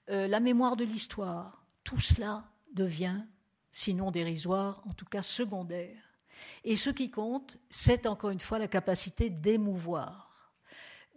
[0.09, 3.21] euh, la mémoire de l'histoire, tout cela devient,
[3.71, 5.95] sinon dérisoire, en tout cas secondaire.
[6.65, 10.53] Et ce qui compte, c'est encore une fois la capacité d'émouvoir.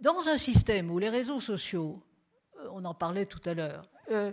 [0.01, 1.99] Dans un système où les réseaux sociaux,
[2.59, 4.33] euh, on en parlait tout à l'heure, euh,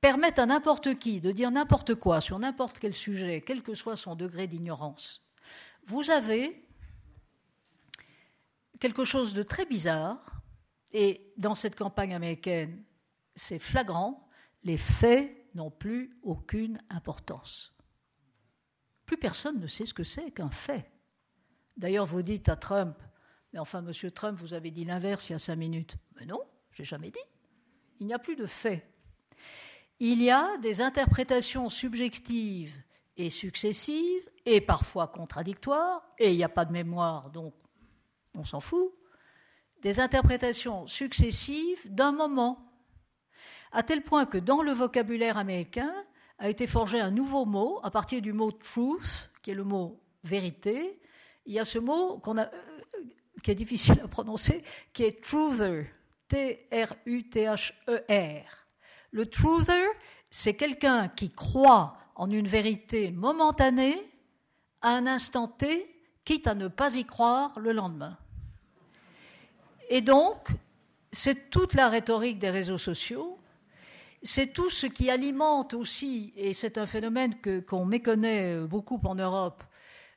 [0.00, 3.96] permettent à n'importe qui de dire n'importe quoi sur n'importe quel sujet, quel que soit
[3.96, 5.22] son degré d'ignorance,
[5.86, 6.64] vous avez
[8.78, 10.42] quelque chose de très bizarre,
[10.92, 12.82] et dans cette campagne américaine,
[13.34, 14.27] c'est flagrant,
[14.62, 17.74] les faits n'ont plus aucune importance.
[19.06, 20.90] Plus personne ne sait ce que c'est qu'un fait.
[21.76, 22.96] D'ailleurs, vous dites à Trump,
[23.52, 25.96] mais enfin, monsieur Trump, vous avez dit l'inverse il y a cinq minutes.
[26.16, 26.40] Mais non,
[26.70, 27.18] je n'ai jamais dit.
[28.00, 28.84] Il n'y a plus de faits.
[30.00, 32.76] Il y a des interprétations subjectives
[33.16, 37.54] et successives, et parfois contradictoires, et il n'y a pas de mémoire, donc
[38.36, 38.92] on s'en fout,
[39.82, 42.67] des interprétations successives d'un moment
[43.72, 45.92] à tel point que dans le vocabulaire américain
[46.38, 50.00] a été forgé un nouveau mot à partir du mot truth, qui est le mot
[50.24, 51.00] vérité.
[51.46, 52.46] Il y a ce mot a, euh,
[53.42, 54.62] qui est difficile à prononcer,
[54.92, 55.86] qui est truther,
[56.28, 58.04] T-R-U-T-H-E-R.
[58.10, 58.42] E
[59.10, 59.86] le truther,
[60.30, 64.10] c'est quelqu'un qui croit en une vérité momentanée
[64.82, 65.94] à un instant T,
[66.24, 68.18] quitte à ne pas y croire le lendemain.
[69.88, 70.48] Et donc,
[71.10, 73.38] c'est toute la rhétorique des réseaux sociaux,
[74.28, 77.34] c'est tout ce qui alimente aussi, et c'est un phénomène
[77.66, 79.64] qu'on méconnaît beaucoup en Europe,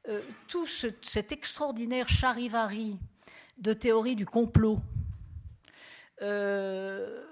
[0.09, 2.97] euh, tout cet extraordinaire charivari
[3.57, 4.80] de théorie du complot,
[6.22, 7.24] euh,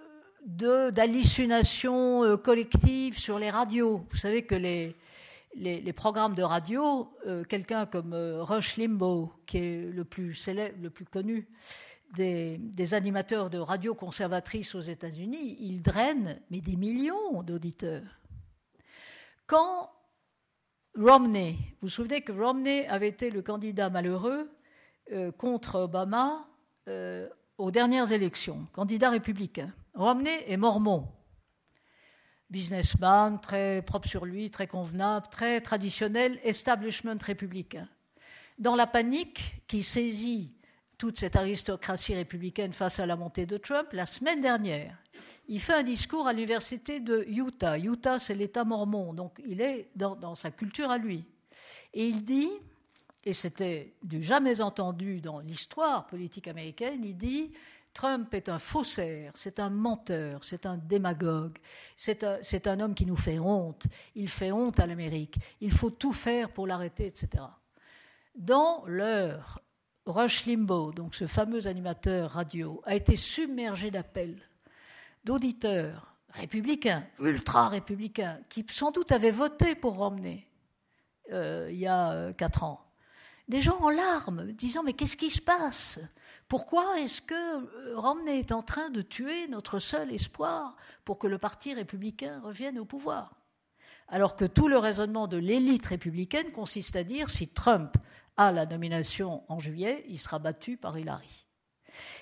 [0.45, 4.05] d'hallucinations euh, collectives sur les radios.
[4.09, 4.95] Vous savez que les,
[5.93, 11.03] programmes de radio, euh, quelqu'un comme Rush Limbaugh, qui est le plus célèbre, le plus
[11.03, 11.45] connu
[12.14, 18.20] des, animateurs de radio conservatrices aux États-Unis, il draine mais des millions d'auditeurs.
[19.45, 19.91] Quand
[20.97, 24.49] Romney, vous vous souvenez que Romney avait été le candidat malheureux
[25.12, 26.47] euh, contre Obama
[26.88, 29.72] euh, aux dernières élections, candidat républicain.
[29.93, 31.07] Romney est mormon,
[32.49, 37.88] businessman, très propre sur lui, très convenable, très traditionnel, establishment républicain.
[38.57, 40.51] Dans la panique qui saisit
[41.00, 44.95] toute cette aristocratie républicaine face à la montée de Trump, la semaine dernière,
[45.47, 47.80] il fait un discours à l'université de Utah.
[47.80, 51.26] Utah, c'est l'État mormon, donc il est dans, sa culture à lui.
[51.93, 52.50] Et il dit
[53.26, 57.52] et c'était du jamais entendu dans l'histoire politique américaine, il dit
[57.93, 61.58] Trump est un faussaire, c'est un menteur, c'est un démagogue,
[61.95, 66.14] c'est un, homme qui nous fait honte, il fait honte à l'Amérique, il faut tout
[66.14, 67.43] faire pour l'arrêter, etc.
[68.36, 69.62] Dans l'heure,
[70.06, 74.41] Rush Limbaugh, donc ce fameux animateur radio, a été submergé d'appels
[75.24, 80.47] d'auditeurs républicains, ultra-républicains, qui sans doute avaient voté pour Romney
[81.32, 82.86] euh, il y a euh, quatre ans.
[83.47, 86.00] Des gens en larmes, disant Mais qu'est-ce qui se passe?
[86.47, 90.76] Pourquoi est-ce que euh, Romney est en train de tuer notre seul espoir
[91.06, 93.36] pour que le Parti républicain revienne au pouvoir?
[94.08, 97.95] Alors que tout le raisonnement de l'élite républicaine consiste à dire si Trump
[98.40, 101.46] a la nomination en juillet, il sera battu par Hillary.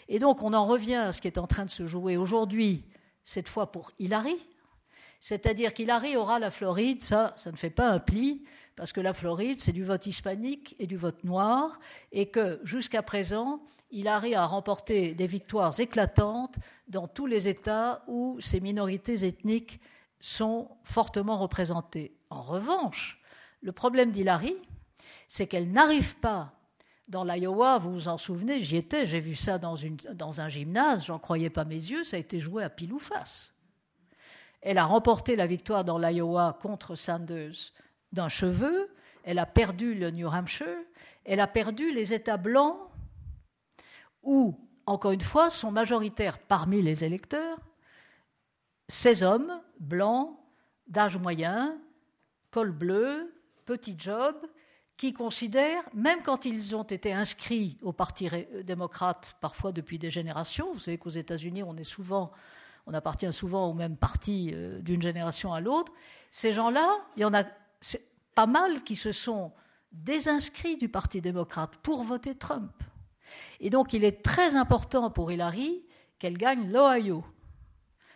[0.09, 2.83] Et donc on en revient à ce qui est en train de se jouer aujourd'hui,
[3.23, 4.35] cette fois pour Hillary,
[5.19, 8.45] c'est-à-dire qu'Hillary aura la Floride, ça, ça ne fait pas un pli,
[8.75, 11.79] parce que la Floride, c'est du vote hispanique et du vote noir,
[12.11, 13.61] et que jusqu'à présent,
[13.91, 16.55] Hillary a remporté des victoires éclatantes
[16.87, 19.79] dans tous les États où ces minorités ethniques
[20.19, 22.17] sont fortement représentées.
[22.31, 23.21] En revanche,
[23.61, 24.55] le problème d'Hillary,
[25.27, 26.53] c'est qu'elle n'arrive pas
[27.07, 31.19] dans l'Iowa, vous vous en souvenez, j'y étais, j'ai vu ça dans, un gymnase, j'en
[31.19, 33.53] croyais pas mes yeux, ça a été joué à pile ou face.
[34.61, 37.71] Elle a remporté la victoire dans l'Iowa contre Sanders
[38.11, 38.89] d'un cheveu,
[39.23, 40.83] elle a perdu le New Hampshire,
[41.23, 42.77] elle a perdu les États blancs
[44.23, 47.59] où, encore une fois, sont majoritaires parmi les électeurs
[48.87, 50.37] ces hommes blancs,
[50.87, 51.77] d'âge moyen,
[52.51, 53.33] col bleu,
[53.65, 54.35] petit job,
[54.97, 58.29] qui considèrent, même quand ils ont été inscrits au Parti
[58.63, 62.31] démocrate, parfois depuis des générations, vous savez qu'aux États-Unis, on est souvent
[62.87, 65.91] on appartient souvent au même parti euh, d'une génération à l'autre.
[66.31, 67.43] Ces gens-là, il y en a
[68.33, 69.51] pas mal qui se sont
[69.91, 72.71] désinscrits du Parti démocrate pour voter Trump.
[73.59, 75.83] Et donc il est très important pour Hillary
[76.17, 77.23] qu'elle gagne l'Ohio.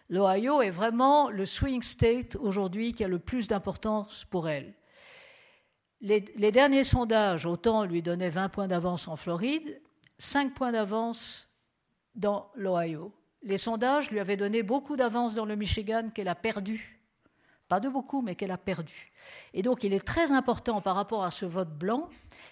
[0.10, 4.74] L'Ohio est vraiment le swing state aujourd'hui qui a le plus d'importance pour elle.
[6.02, 9.82] Les, derniers sondages, autant lui donnaient 20 points d'avance en Floride,
[10.18, 11.48] 5 points d'avance
[12.16, 17.00] dans l'Ohio les sondages lui avaient donné beaucoup d'avance dans le Michigan qu'elle a perdu.
[17.68, 19.12] Pas de beaucoup, mais qu'elle a perdu.
[19.54, 22.10] Et donc il est très important par rapport à ce vote blanc.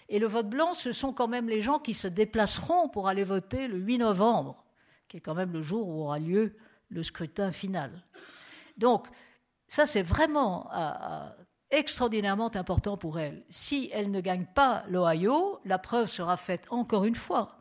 [0.08, 3.22] Et le vote blanc, ce sont quand même les gens qui se déplaceront pour aller
[3.22, 4.64] voter le 8 novembre,
[5.08, 6.56] qui est quand même le jour où aura lieu
[6.88, 8.04] le scrutin final.
[8.76, 9.06] Donc
[9.68, 11.28] ça, c'est vraiment euh,
[11.70, 13.44] extraordinairement important pour elle.
[13.48, 17.56] Si elle ne gagne pas l'Ohio, la preuve sera faite encore une fois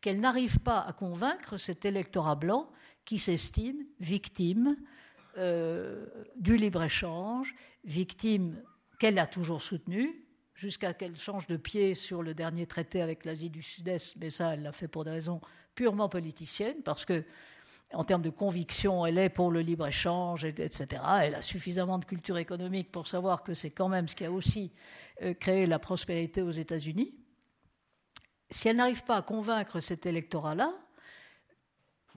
[0.00, 2.70] qu'elle n'arrive pas à convaincre cet électorat blanc
[3.04, 4.76] qui s'estime victime
[5.38, 7.54] euh, du libre-échange,
[7.84, 8.62] victime
[8.98, 13.50] qu'elle a toujours soutenu, jusqu'à qu'elle change de pied sur le dernier traité avec l'Asie
[13.50, 15.40] du Sud-Est, mais ça, elle l'a fait pour des raisons
[15.74, 17.24] purement politiciennes, parce que
[17.92, 21.02] en termes de conviction, elle est pour le libre-échange, etc.
[21.22, 24.30] Elle a suffisamment de culture économique pour savoir que c'est quand même ce qui a
[24.32, 24.72] aussi
[25.22, 27.14] euh, créé la prospérité aux États-Unis
[28.50, 30.72] si elle n'arrive pas à convaincre cet électorat-là,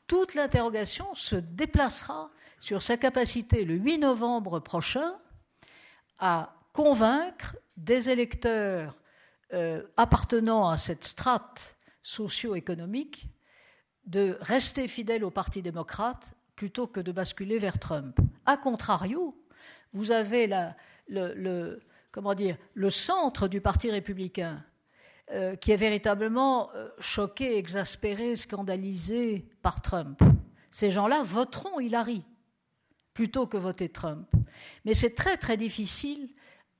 [0.07, 5.15] toute l'interrogation se déplacera sur sa capacité le 8 novembre prochain
[6.19, 8.95] à convaincre des électeurs
[9.53, 13.27] euh, appartenant à cette strate socio-économique
[14.09, 18.17] de rester fidèles au Parti démocrate plutôt que de basculer vers Trump.
[18.45, 19.37] A contrario,
[19.93, 20.49] vous avez
[21.07, 21.79] le,
[22.11, 24.63] comment dire, le centre du Parti républicain
[25.31, 30.19] euh, qui est véritablement euh, choqué, exaspéré, scandalisé par Trump.
[30.71, 32.23] Ces gens-là voteront Hillary
[33.13, 34.27] plutôt que voter Trump.
[34.85, 36.29] Mais c'est très très difficile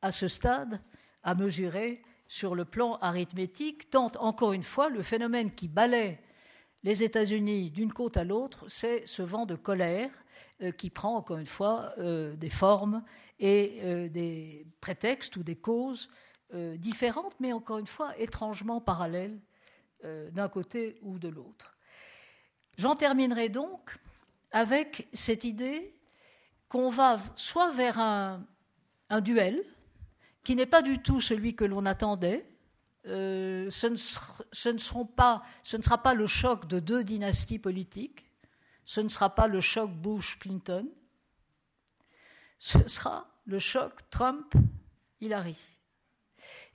[0.01, 0.81] à ce stade
[1.21, 6.19] à mesurer sur le plan arithmétique, tant encore une fois le phénomène qui balaie
[6.83, 10.11] les États-Unis d'une côte à l'autre, c'est ce vent de colère
[10.61, 13.03] euh, qui prend encore une fois euh, des formes
[13.39, 16.09] et euh, des prétextes ou des causes
[16.77, 19.39] différentes, mais encore une fois étrangement parallèles
[20.03, 21.77] d'un côté ou de l'autre.
[22.75, 23.99] J'en terminerai donc
[24.49, 25.93] avec cette idée
[26.67, 28.43] qu'on va soit vers un,
[29.11, 29.63] un duel,
[30.43, 32.49] qui n'est pas du tout celui que l'on attendait,
[33.05, 38.25] euh, ce, ne sera pas le choc de deux dynasties politiques,
[38.85, 40.87] ce ne sera pas le choc Bush-Clinton,
[42.59, 45.57] ce sera le choc Trump-Hillary.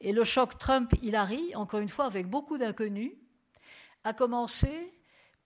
[0.01, 3.13] Et le choc Trump-Hillary, encore une fois, avec beaucoup d'inconnus,
[4.03, 4.93] a commencé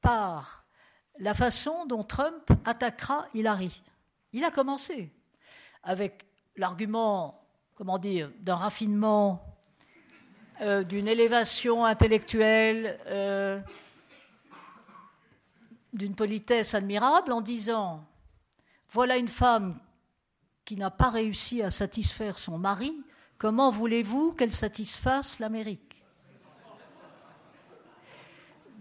[0.01, 0.64] par
[1.18, 3.83] la façon dont Trump attaquera Hillary.
[4.33, 5.12] Il a commencé
[5.83, 6.26] avec
[6.57, 9.57] l'argument, comment dire, d'un raffinement
[10.61, 13.61] euh, d'une élévation intellectuelle, euh,
[15.92, 18.04] d'une politesse admirable en disant
[18.90, 19.78] voilà une femme
[20.64, 22.92] qui n'a pas réussi à satisfaire son mari,
[23.38, 26.02] comment voulez-vous qu'elle satisfasse l'Amérique?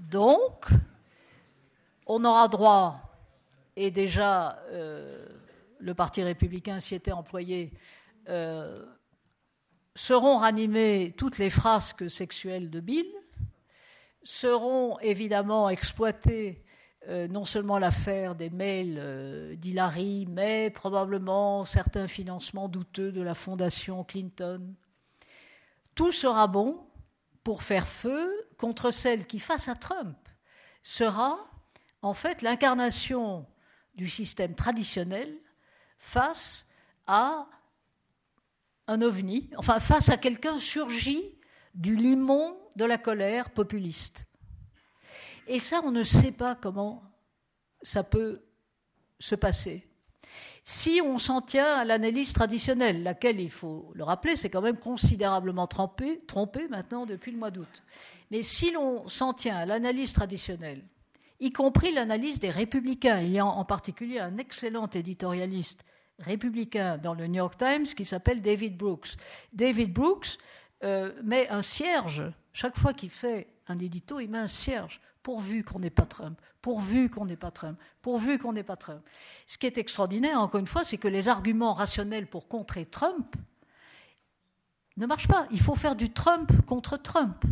[0.09, 0.69] Donc,
[2.07, 2.99] on aura droit,
[3.75, 5.28] et déjà euh,
[5.80, 7.71] le Parti républicain s'y était employé,
[9.98, 13.08] seront ranimées toutes les frasques sexuelles de Bill,
[14.24, 16.64] seront évidemment exploitées
[17.08, 23.34] euh, non seulement l'affaire des mails euh, d'Hillary, mais probablement certains financements douteux de la
[23.34, 24.76] fondation Clinton.
[25.95, 26.86] Tout sera bon
[27.43, 30.18] pour faire feu contre celle qui, face à Trump,
[30.84, 31.39] sera
[32.04, 33.48] en fait l'incarnation
[33.95, 35.34] du système traditionnel
[35.98, 36.68] face
[37.08, 37.48] à
[38.88, 41.36] un ovni, enfin face à quelqu'un surgi
[41.74, 44.26] du limon de la colère populiste.
[45.48, 47.04] Et ça, on ne sait pas comment
[47.82, 48.42] ça peut
[49.20, 49.88] se passer.
[50.64, 54.78] Si on s'en tient à l'analyse traditionnelle, laquelle, il faut le rappeler, c'est quand même
[54.78, 57.84] considérablement trompé, trompé maintenant depuis le mois d'août.
[58.32, 60.84] Mais si l'on s'en tient à l'analyse traditionnelle,
[61.40, 65.86] y compris l'analyse des républicains, il y a en particulier un excellent éditorialiste
[66.20, 69.15] républicain dans le New York Times qui s'appelle David Brooks.
[69.53, 70.38] David Brooks
[70.84, 75.63] euh, met un cierge, chaque fois qu'il fait un édito, il met un cierge, pourvu
[75.63, 79.01] qu'on n'ait pas Trump, pourvu qu'on n'ait pas Trump, pourvu qu'on n'ait pas Trump.
[79.45, 83.36] Ce qui est extraordinaire, encore une fois, c'est que les arguments rationnels pour contrer Trump
[84.95, 85.47] ne marchent pas.
[85.51, 87.43] Il faut faire du Trump contre Trump.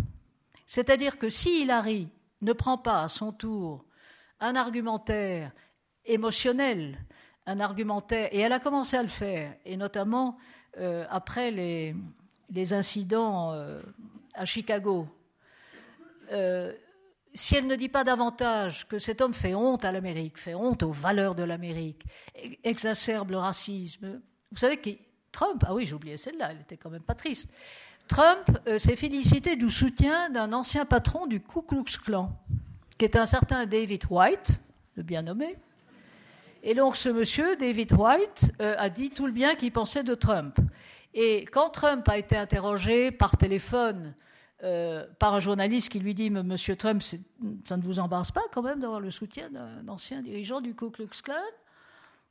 [0.65, 2.09] C'est-à-dire que si Hillary
[2.41, 3.85] ne prend pas à son tour
[4.39, 5.51] un argumentaire
[6.05, 6.97] émotionnel,
[7.45, 10.37] un argumentaire, et elle a commencé à le faire, et notamment
[10.79, 11.95] euh, après les,
[12.73, 13.81] incidents euh,
[14.33, 15.07] à Chicago.
[16.31, 16.73] Euh,
[17.33, 20.83] si elle ne dit pas davantage que cet homme fait honte à l'Amérique, fait honte
[20.83, 22.03] aux valeurs de l'Amérique,
[22.63, 24.89] exacerbe le racisme, vous savez que
[25.31, 27.49] Trump, ah oui, j'ai oublié celle-là, elle était quand même pas triste.
[28.07, 28.45] Trump
[28.77, 32.31] s'est félicité du soutien d'un ancien patron du Ku Klux Klan,
[32.97, 34.61] qui est un certain David White,
[34.95, 35.57] le bien nommé,
[36.67, 40.15] et donc ce monsieur, David White, euh, a dit tout le bien qu'il pensait de
[40.15, 40.57] Trump.
[41.13, 44.15] Et quand Trump a été interrogé par téléphone
[44.63, 48.63] euh, par un journaliste qui lui dit Monsieur Trump, ça ne vous embarrasse pas quand
[48.63, 51.35] même d'avoir le soutien d'un ancien dirigeant du Ku Klux Klan?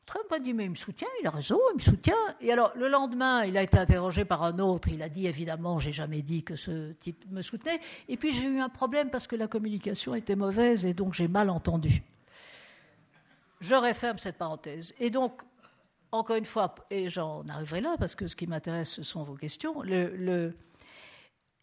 [0.05, 2.15] Trump a dit Mais il me soutient, il a raison, il me soutient.
[2.41, 4.89] Et alors, le lendemain, il a été interrogé par un autre.
[4.89, 7.79] Il a dit Évidemment, j'ai jamais dit que ce type me soutenait.
[8.09, 11.29] Et puis, j'ai eu un problème parce que la communication était mauvaise et donc j'ai
[11.29, 12.03] mal entendu.
[13.61, 14.95] Je referme cette parenthèse.
[14.99, 15.43] Et donc,
[16.13, 19.35] encore une fois, et j'en arriverai là parce que ce qui m'intéresse, ce sont vos
[19.35, 19.83] questions.
[19.83, 20.57] Le,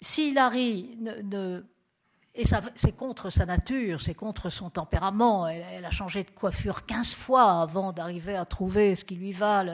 [0.01, 1.63] si Hilary ne,
[2.33, 2.43] et
[2.75, 5.47] c'est contre sa nature, c'est contre son tempérament.
[5.47, 9.65] Elle, a changé de coiffure 15 fois avant d'arriver à trouver ce qui lui va,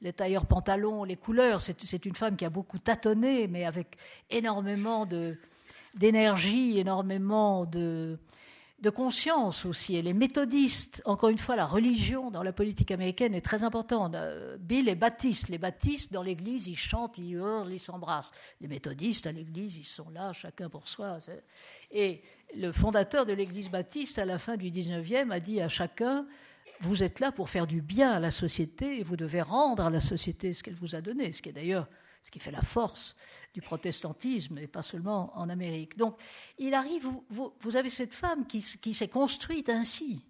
[0.00, 1.60] les tailleurs pantalons, les couleurs.
[1.60, 3.96] C'est une femme qui a beaucoup tâtonné, mais avec
[4.30, 5.06] énormément
[5.94, 8.18] d'énergie, énormément de,
[8.80, 9.96] de conscience aussi.
[9.96, 14.14] Et les méthodistes, encore une fois, la religion dans la politique américaine est très importante.
[14.14, 15.48] Euh, Bill et Baptiste.
[15.48, 18.32] Les baptistes, dans l'église, ils chantent, ils hurlent, ils s'embrassent.
[18.60, 21.18] Les méthodistes, à l'église, ils sont là, chacun pour soi.
[21.90, 22.22] Et
[22.56, 26.26] le fondateur de l'église baptiste, à la fin du 19e, a dit à chacun
[26.80, 29.90] Vous êtes là pour faire du bien à la société et vous devez rendre à
[29.90, 31.86] la société ce qu'elle vous a donné, ce qui est d'ailleurs
[32.22, 33.16] ce qui fait la force
[33.52, 35.96] du protestantisme, et pas seulement en Amérique.
[35.96, 36.16] Donc,
[36.58, 40.24] il arrive, vous, avez cette femme qui, s'est construite ainsi,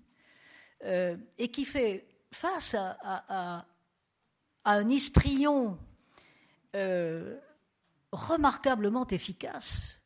[0.84, 3.66] euh, et qui fait face à, à,
[4.64, 5.78] un histrion
[6.74, 7.38] euh,
[8.12, 10.00] remarquablement efficace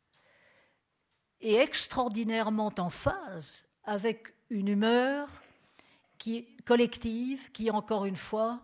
[1.40, 5.28] et extraordinairement en phase avec une humeur
[6.18, 8.62] qui, collective qui, encore une fois,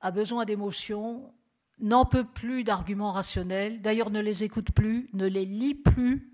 [0.00, 1.32] a besoin d'émotions
[1.80, 6.32] n'en peut plus d'arguments rationnels, d'ailleurs ne les écoute plus, ne les lit plus,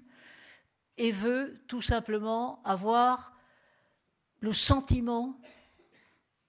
[0.97, 3.33] et veut tout simplement avoir
[4.41, 5.41] le sentiment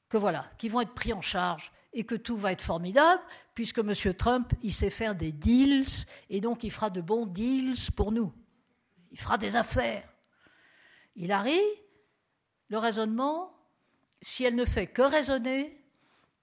[0.10, 3.22] que voilà, qu'ils vont être pris en charge et que tout va être formidable,
[3.54, 3.94] puisque M.
[4.14, 8.34] Trump, il sait faire des deals, et donc il fera de bons deals pour nous.
[9.12, 10.08] Il fera des affaires.
[11.16, 11.62] Il arrive,
[12.68, 13.58] le raisonnement,
[14.22, 15.85] si elle ne fait que raisonner,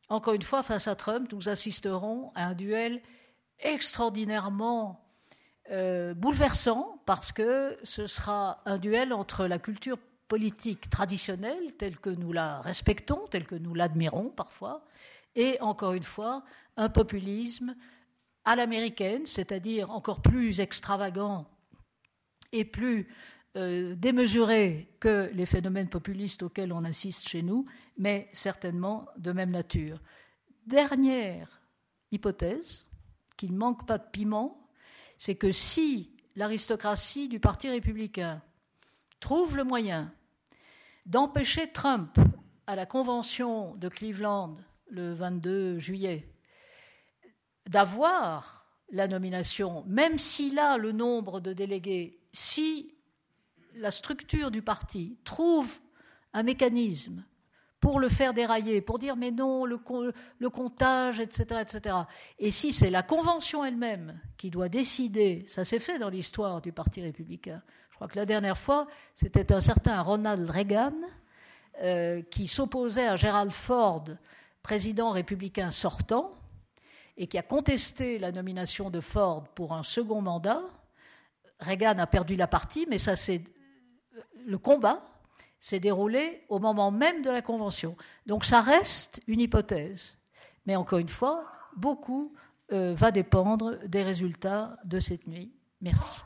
[0.08, 3.00] encore une fois, face à Trump, nous assisterons à un duel
[3.60, 5.02] extraordinairement
[5.70, 9.98] euh, bouleversant parce que ce sera un duel entre la culture
[10.28, 14.84] politique traditionnelle telle que nous la respectons, telle que nous l'admirons parfois,
[15.34, 16.42] et encore une fois,
[16.76, 17.74] un populisme
[18.44, 21.46] à l'américaine, c'est-à-dire encore plus extravagant
[22.52, 23.08] et plus
[23.56, 23.96] euh,
[25.00, 27.66] que les phénomènes populistes auxquels on assiste chez nous,
[27.98, 30.00] mais certainement de même nature.
[30.66, 31.60] Dernière
[32.10, 32.84] hypothèse,
[33.36, 34.68] qu'il ne manque pas de piment,
[35.18, 38.42] c'est que si l'aristocratie du Parti républicain
[39.20, 40.12] trouve le moyen
[41.06, 42.18] d'empêcher Trump
[42.66, 44.56] à la convention de Cleveland
[44.88, 46.28] le 22 juillet
[47.66, 52.91] d'avoir la nomination, même s'il a le nombre de délégués, si
[53.76, 55.78] la structure du parti trouve
[56.32, 57.24] un mécanisme
[57.82, 59.76] pour le faire dérailler, pour dire mais non, le,
[60.48, 61.96] comptage, etc., etc.
[62.38, 66.70] Et si c'est la convention elle-même qui doit décider, ça s'est fait dans l'histoire du
[66.70, 67.60] Parti républicain.
[67.90, 68.86] Je crois que la dernière fois,
[69.16, 70.94] c'était un certain Ronald Reagan
[71.82, 74.04] euh, qui s'opposait à Gerald Ford,
[74.62, 76.34] président républicain sortant,
[77.16, 80.62] et qui a contesté la nomination de Ford pour un second mandat.
[81.58, 83.42] Reagan a perdu la partie, mais ça c'est
[84.44, 85.06] le combat
[85.58, 87.96] s'est déroulé au moment même de la Convention.
[88.26, 90.18] Donc ça reste une hypothèse.
[90.66, 91.44] Mais encore une fois,
[91.76, 92.34] beaucoup
[92.72, 95.52] euh, va dépendre des résultats de cette nuit.
[95.80, 96.22] Merci.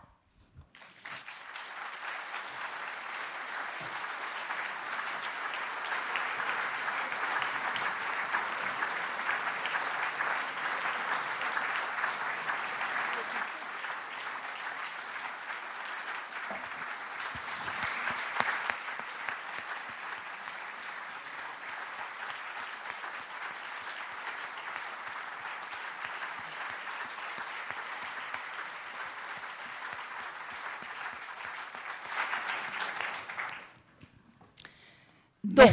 [35.57, 35.71] Donc,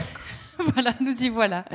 [0.84, 1.66] voilà, nous y voilà.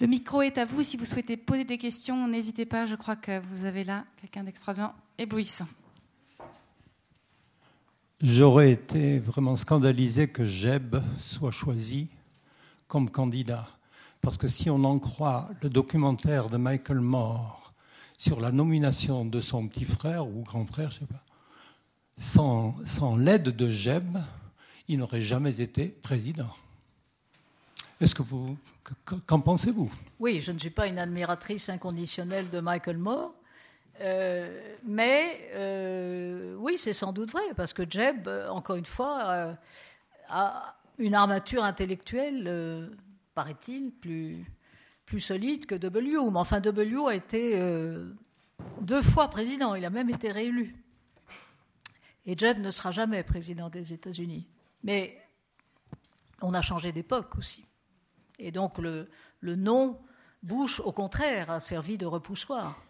[0.00, 0.82] Le micro est à vous.
[0.82, 2.86] Si vous souhaitez poser des questions, n'hésitez pas.
[2.86, 5.66] Je crois que vous avez là quelqu'un d'extraordinaire, éblouissant.
[8.20, 12.08] J'aurais été vraiment scandalisé que Jeb soit choisi
[12.86, 13.66] comme candidat.
[14.20, 17.70] Parce que si on en croit le documentaire de Michael Moore
[18.18, 21.24] sur la nomination de son petit frère ou grand frère, je sais pas,
[22.18, 24.18] sans l'aide de Jeb,
[24.88, 26.54] il n'aurait jamais été président.
[28.00, 28.56] Est-ce que vous,
[29.26, 29.90] qu'en pensez-vous?
[30.18, 33.34] Oui, je ne suis pas une admiratrice inconditionnelle de Michael Moore,
[34.00, 39.54] euh, mais euh, oui, c'est sans doute vrai, parce que Jeb, encore une fois, euh,
[40.28, 42.90] a une armature intellectuelle,
[43.34, 44.46] paraît-il, plus,
[45.04, 46.16] plus solide que W.
[46.30, 47.58] Mais enfin, W a été
[48.80, 50.74] deux fois président, il a même été réélu.
[52.26, 54.46] Et Jeb ne sera jamais président des États-Unis.
[54.84, 55.18] Mais
[56.42, 57.64] on a changé d'époque aussi.
[58.40, 59.06] Et donc le,
[59.42, 59.98] nom
[60.42, 62.82] Bush, au contraire, a servi de repoussoir.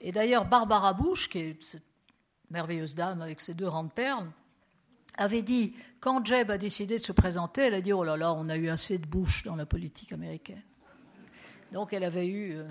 [0.00, 1.84] Et d'ailleurs, Barbara Bush, qui est cette
[2.50, 4.30] merveilleuse dame avec ses deux rangs de perles,
[5.16, 8.32] avait dit, quand Jeb a décidé de se présenter, elle a dit, oh là là,
[8.32, 10.62] on a eu assez de Bush dans la politique américaine.
[11.72, 12.64] Donc elle avait eu euh,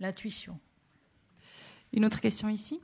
[0.00, 0.58] l'intuition.
[1.92, 2.80] Une autre question ici?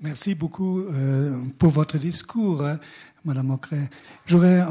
[0.00, 2.78] Merci beaucoup euh, pour votre discours, hein,
[3.24, 3.88] Madame Ocret.
[4.26, 4.62] J'aurais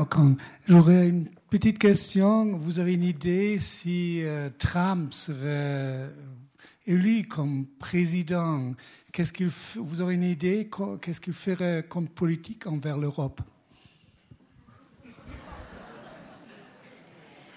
[0.68, 2.58] j'aurais une petite question.
[2.58, 6.10] Vous avez une idée si euh, Trump serait
[6.86, 8.74] élu comme président?
[9.12, 10.70] Qu'est-ce qu'il, vous avez une idée
[11.02, 13.42] Qu'est-ce qu'il ferait comme politique envers l'Europe?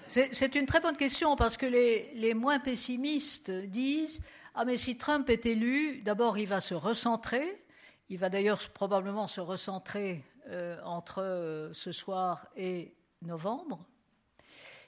[0.06, 4.23] C'est une très bonne question parce que les, les, moins pessimistes disent
[4.55, 7.62] Ah, mais si Trump est élu, d'abord il va se recentrer.
[8.09, 13.85] Il va d'ailleurs probablement se recentrer euh, entre euh, ce soir et novembre.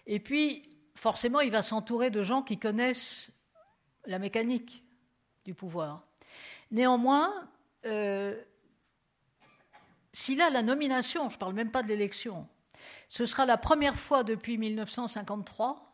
[0.07, 3.33] Et puis, forcément, il va s'entourer de gens qui connaissent
[4.07, 4.83] la mécanique
[5.45, 6.07] du pouvoir.
[6.71, 7.49] Néanmoins,
[7.87, 8.41] euh,
[10.13, 12.49] s'il a la nomination, je ne parle même pas de l'élection,
[13.09, 15.91] ce sera la première fois depuis 1953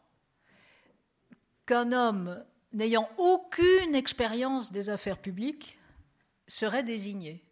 [1.66, 5.78] qu'un homme n'ayant aucune expérience des affaires publiques
[6.46, 7.42] serait désigné.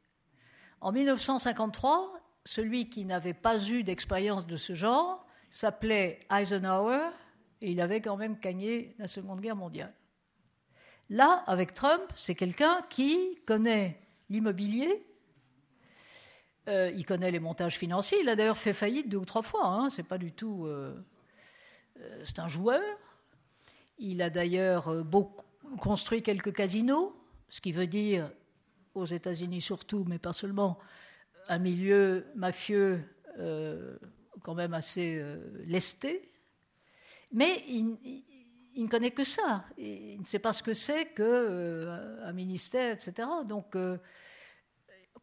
[0.81, 2.14] En 1953,
[2.45, 7.11] celui qui n'avait pas eu d'expérience de ce genre s'appelait Eisenhower
[7.61, 9.95] et il avait quand même gagné la Seconde Guerre mondiale.
[11.11, 14.01] Là, avec Trump, c'est quelqu'un qui connaît
[14.31, 15.07] l'immobilier,
[16.69, 18.19] euh, il connaît les montages financiers.
[18.21, 19.67] Il a d'ailleurs fait faillite deux ou trois fois.
[19.67, 19.91] Hein.
[19.91, 20.65] C'est pas du tout.
[20.67, 20.95] Euh,
[22.01, 22.83] euh, c'est un joueur.
[23.99, 25.05] Il a d'ailleurs
[25.79, 27.15] construit quelques casinos,
[27.49, 28.31] ce qui veut dire,
[28.95, 30.79] aux États-Unis surtout, mais pas seulement,
[31.49, 33.03] un milieu mafieux
[34.43, 35.23] quand même assez
[35.67, 36.35] lesté.
[37.35, 39.65] Mais il, ne connaît que ça.
[39.77, 43.27] Il ne sait pas ce que c'est qu'un euh, ministère, etc.
[43.45, 43.99] Donc, euh,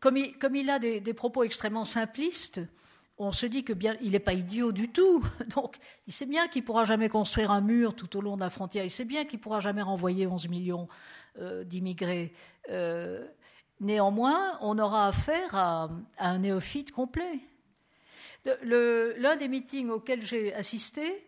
[0.02, 2.60] comme, il, a des, propos extrêmement simplistes,
[3.18, 5.24] on se dit que bien, il n'est pas idiot du tout.
[5.56, 8.42] Donc, il sait bien qu'il ne pourra jamais construire un mur tout au long de
[8.42, 8.84] la frontière.
[8.84, 10.90] Il sait bien qu'il ne pourra jamais renvoyer 11 millions
[11.40, 12.34] euh, d'immigrés.
[13.82, 17.40] Néanmoins, on aura affaire à, un néophyte complet.
[18.64, 21.28] L'un des meetings auxquels j'ai assisté,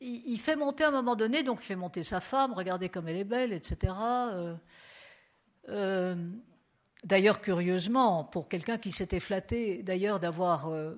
[0.00, 3.08] il, fait monter à un moment donné, donc il fait monter sa femme, regardez comme
[3.08, 3.92] elle est belle, etc.
[4.02, 4.54] Euh,
[5.68, 6.14] euh,
[7.04, 10.94] d'ailleurs, curieusement, pour quelqu'un qui s'était flatté, d'ailleurs, d'avoir, euh,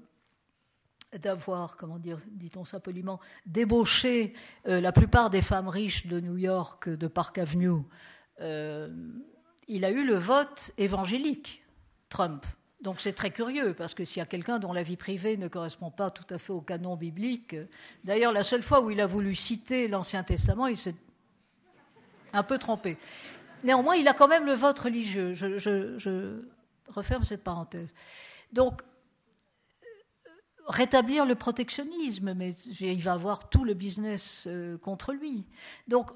[1.19, 6.89] d'avoir, comment dire, dit-on ça poliment, débauché la plupart des femmes riches de New York,
[6.89, 7.83] de Park Avenue,
[9.69, 11.65] il a eu le vote évangélique,
[12.09, 12.45] Trump.
[12.81, 15.49] Donc c'est très curieux, parce que s'il y a quelqu'un dont la vie privée ne
[15.49, 17.57] correspond pas tout à fait au canon biblique,
[18.05, 20.95] d'ailleurs la seule fois où il a voulu citer l'Ancien Testament, il s'est
[22.33, 22.99] un peu trompé.
[23.65, 25.35] Néanmoins, il a quand même le vote religieux.
[25.35, 26.43] Je,
[26.89, 27.93] referme cette parenthèse.
[28.53, 28.83] Donc,
[30.69, 35.45] rétablir le protectionnisme, mais il va avoir tout le business euh, contre lui.
[35.89, 36.11] Donc,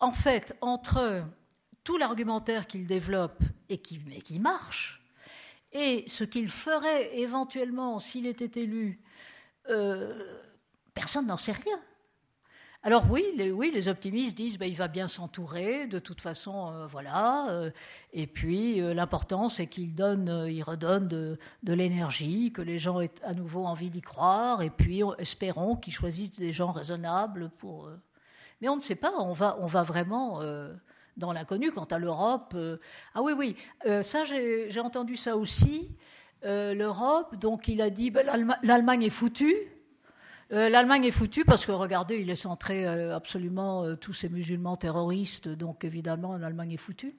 [0.00, 1.24] en fait, entre
[1.84, 5.02] tout l'argumentaire qu'il développe et qui, marche,
[5.72, 9.00] et ce qu'il ferait éventuellement s'il était élu,
[9.70, 10.40] euh,
[10.94, 11.80] personne n'en sait rien.
[12.84, 16.72] Alors oui, les, oui, les optimistes disent ben, il va bien s'entourer, de toute façon,
[16.72, 17.48] euh, voilà.
[17.50, 17.70] Euh,
[18.12, 23.34] et puis l'important, c'est qu'il donne, il redonne de, l'énergie, que les gens aient à
[23.34, 24.62] nouveau envie d'y croire.
[24.62, 27.88] Et puis espérons qu'ils choisissent des gens raisonnables pour.
[28.60, 29.12] Mais on ne sait pas.
[29.16, 30.40] On va vraiment
[31.16, 31.72] dans l'inconnu.
[31.72, 32.78] Quant à l'Europe, euh,
[33.14, 33.56] ah oui, oui,
[33.86, 35.90] euh, ça j'ai entendu ça aussi.
[36.44, 38.26] Euh, L'Europe, donc il a dit ben,
[38.62, 39.54] l'Allemagne est foutue.
[40.50, 45.82] L'Allemagne est foutue parce que regardez, il est centré absolument tous ces musulmans terroristes, donc
[45.82, 47.16] évidemment l'Allemagne est foutue.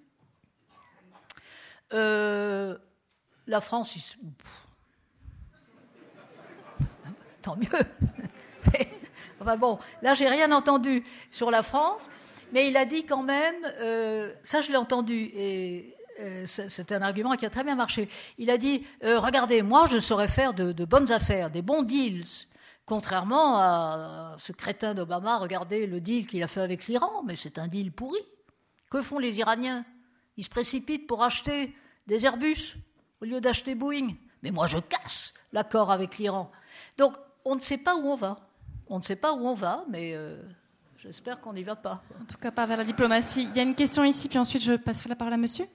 [1.90, 2.78] la
[3.60, 3.98] France,
[7.42, 7.68] tant mieux.
[9.42, 12.12] enfin bon, là j'ai rien entendu sur la France.
[12.54, 17.02] Mais il a dit quand même, euh, ça je l'ai entendu, et euh, c'est un
[17.02, 18.08] argument qui a très bien marché.
[18.38, 22.46] Il a dit, euh, regardez, moi je saurais faire de, bonnes affaires, des bons deals.
[22.86, 27.58] Contrairement à ce crétin d'Obama, regardez le deal qu'il a fait avec l'Iran, mais c'est
[27.58, 28.20] un deal pourri.
[28.92, 29.84] Que font les Iraniens?
[30.38, 31.76] Ils se précipitent pour acheter
[32.06, 32.76] des Airbus
[33.20, 34.10] au lieu d'acheter Boeing.
[34.44, 36.52] Mais moi je casse l'accord avec l'Iran.
[37.00, 37.16] Donc
[37.46, 38.48] on ne sait pas où on va.
[38.86, 40.16] On ne sait pas où on va, mais
[41.04, 42.02] J'espère qu'on n'y va pas.
[42.22, 43.44] En tout cas, pas vers la diplomatie.
[43.44, 45.66] Il y a une question ici, puis ensuite je passerai la parole à monsieur.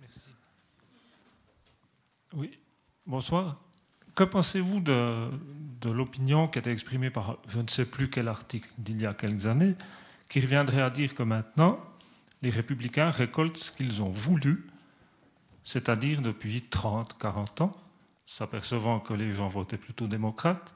[0.00, 0.20] Merci.
[2.34, 2.58] Oui,
[3.06, 3.60] bonsoir.
[4.16, 5.30] Que pensez-vous de,
[5.80, 9.06] de l'opinion qui a été exprimée par je ne sais plus quel article d'il y
[9.06, 9.76] a quelques années,
[10.28, 11.78] qui reviendrait à dire que maintenant,
[12.42, 14.66] les républicains récoltent ce qu'ils ont voulu,
[15.62, 17.72] c'est-à-dire depuis 30, 40 ans,
[18.26, 20.74] s'apercevant que les gens votaient plutôt démocrates,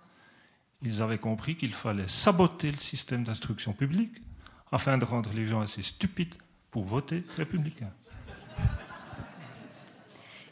[0.82, 4.22] ils avaient compris qu'il fallait saboter le système d'instruction publique
[4.70, 6.34] afin de rendre les gens assez stupides
[6.70, 7.90] pour voter républicain.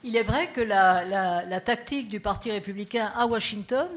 [0.04, 3.88] Il est vrai que la, tactique du Parti républicain à Washington,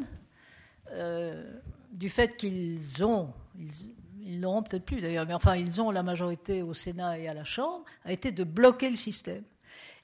[0.91, 1.43] euh,
[1.91, 3.33] du fait qu'ils ont,
[4.19, 7.33] ils, n'auront peut-être plus d'ailleurs, mais enfin ils ont la majorité au Sénat et à
[7.33, 9.43] la Chambre, a été de bloquer le système.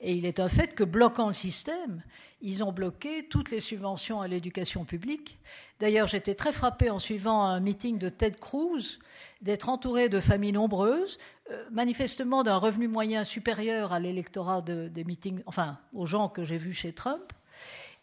[0.02, 2.02] Et il est un fait que bloquant le système,
[2.42, 5.38] ils ont bloqué toutes les subventions à l'éducation publique.
[5.80, 9.00] D'ailleurs, j'étais très frappé en suivant un meeting de Ted Cruz
[9.42, 11.20] d'être entouré de familles nombreuses,
[11.52, 16.58] euh, manifestement d'un revenu moyen supérieur à l'électorat des meetings, enfin aux gens que j'ai
[16.58, 17.32] vus chez Trump,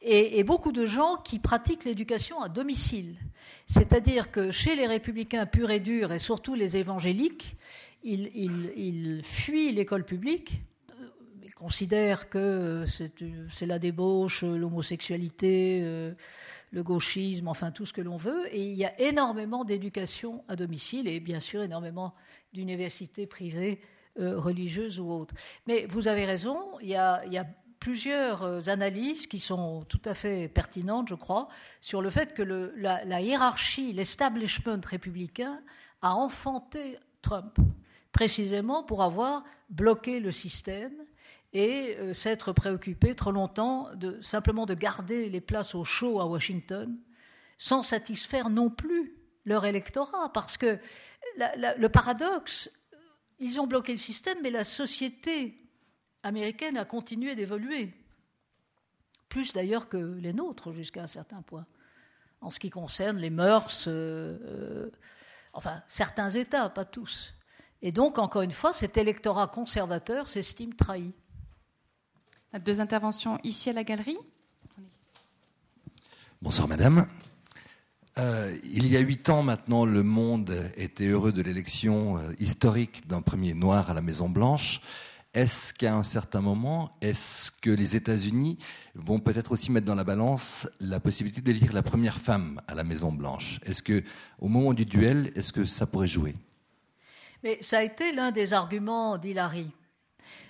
[0.00, 3.16] et, beaucoup de gens qui pratiquent l'éducation à domicile.
[3.66, 7.56] C'est-à-dire que chez les républicains purs et durs, et surtout les évangéliques,
[8.04, 10.62] ils, fuient l'école publique,
[11.58, 15.80] considèrent que c'est la débauche, l'homosexualité.
[15.82, 16.14] Euh,
[16.70, 18.46] le gauchisme, enfin tout ce que l'on veut.
[18.54, 22.14] Et il y a énormément d'éducation à domicile et bien sûr énormément
[22.52, 23.80] d'universités privées
[24.18, 25.34] euh, religieuses ou autres.
[25.66, 27.22] Mais vous avez raison, il y a,
[27.80, 31.48] plusieurs euh, analyses qui sont tout à fait pertinentes, je crois,
[31.80, 35.60] sur le fait que la hiérarchie, l'establishment républicain
[36.02, 37.56] a enfanté Trump,
[38.12, 40.92] précisément pour avoir bloqué le système
[41.52, 46.26] et euh, s'être préoccupé trop longtemps de, simplement de garder les places au chaud à
[46.26, 46.98] Washington
[47.56, 50.32] sans satisfaire non plus leur électorat.
[50.32, 50.78] Parce que
[51.36, 52.70] le paradoxe,
[53.38, 55.58] ils ont bloqué le système, mais la société
[56.22, 57.94] américaine a continué d'évoluer.
[59.28, 61.66] Plus d'ailleurs que les nôtres jusqu'à un certain point,
[62.40, 64.90] en ce qui concerne les mœurs, euh, euh,
[65.52, 67.34] enfin certains États, pas tous.
[67.82, 71.12] Et donc, encore une fois, cet électorat conservateur s'estime trahi.
[72.56, 74.16] Deux interventions ici à la galerie.
[76.40, 77.06] Bonsoir Madame.
[78.16, 83.06] Euh, il y a huit ans maintenant, le monde était heureux de l'élection euh, historique
[83.06, 84.80] d'un premier noir à la Maison Blanche.
[85.34, 88.56] Est-ce qu'à un certain moment, est-ce que les États-Unis
[88.94, 92.82] vont peut-être aussi mettre dans la balance la possibilité d'élire la première femme à la
[92.82, 94.02] Maison Blanche Est-ce que,
[94.38, 96.34] au moment du duel, est-ce que ça pourrait jouer?
[97.44, 99.70] Mais ça a été l'un des arguments d'Hillary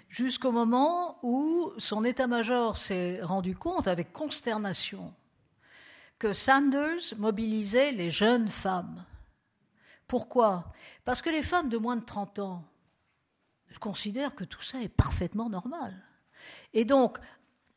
[0.09, 5.15] jusqu'au moment où son état-major s'est rendu compte avec consternation
[6.19, 9.05] que Sanders mobilisait les jeunes femmes.
[10.07, 10.73] Pourquoi?
[11.05, 12.65] Parce que les femmes de moins de 30 ans
[13.81, 15.95] considèrent que tout ça est parfaitement normal.
[16.73, 17.19] Et donc,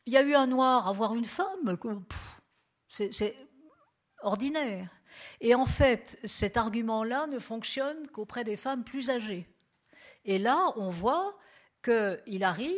[0.06, 1.76] il y a eu un noir avoir une femme,
[2.88, 3.36] c'est
[4.22, 4.88] ordinaire.
[5.40, 9.46] Et en fait, cet argument-là ne fonctionne qu'auprès des femmes plus âgées.
[10.24, 11.36] Et là, on voit
[11.82, 12.74] que Hillary,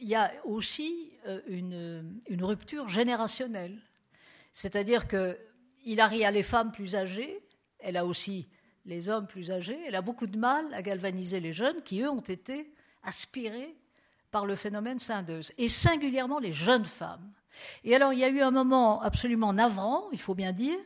[0.00, 3.78] il y a aussi euh, une, rupture générationnelle.
[4.52, 5.38] C'est-à-dire que
[5.84, 7.40] Hillary a les femmes plus âgées,
[7.78, 8.48] elle a aussi
[8.84, 12.10] les hommes plus âgés, elle a beaucoup de mal à galvaniser les jeunes qui, eux,
[12.10, 13.76] ont été aspirés
[14.30, 17.32] par le phénomène Sanders, et singulièrement les jeunes femmes.
[17.84, 20.78] Et alors, il y a eu un moment absolument navrant, il faut bien dire,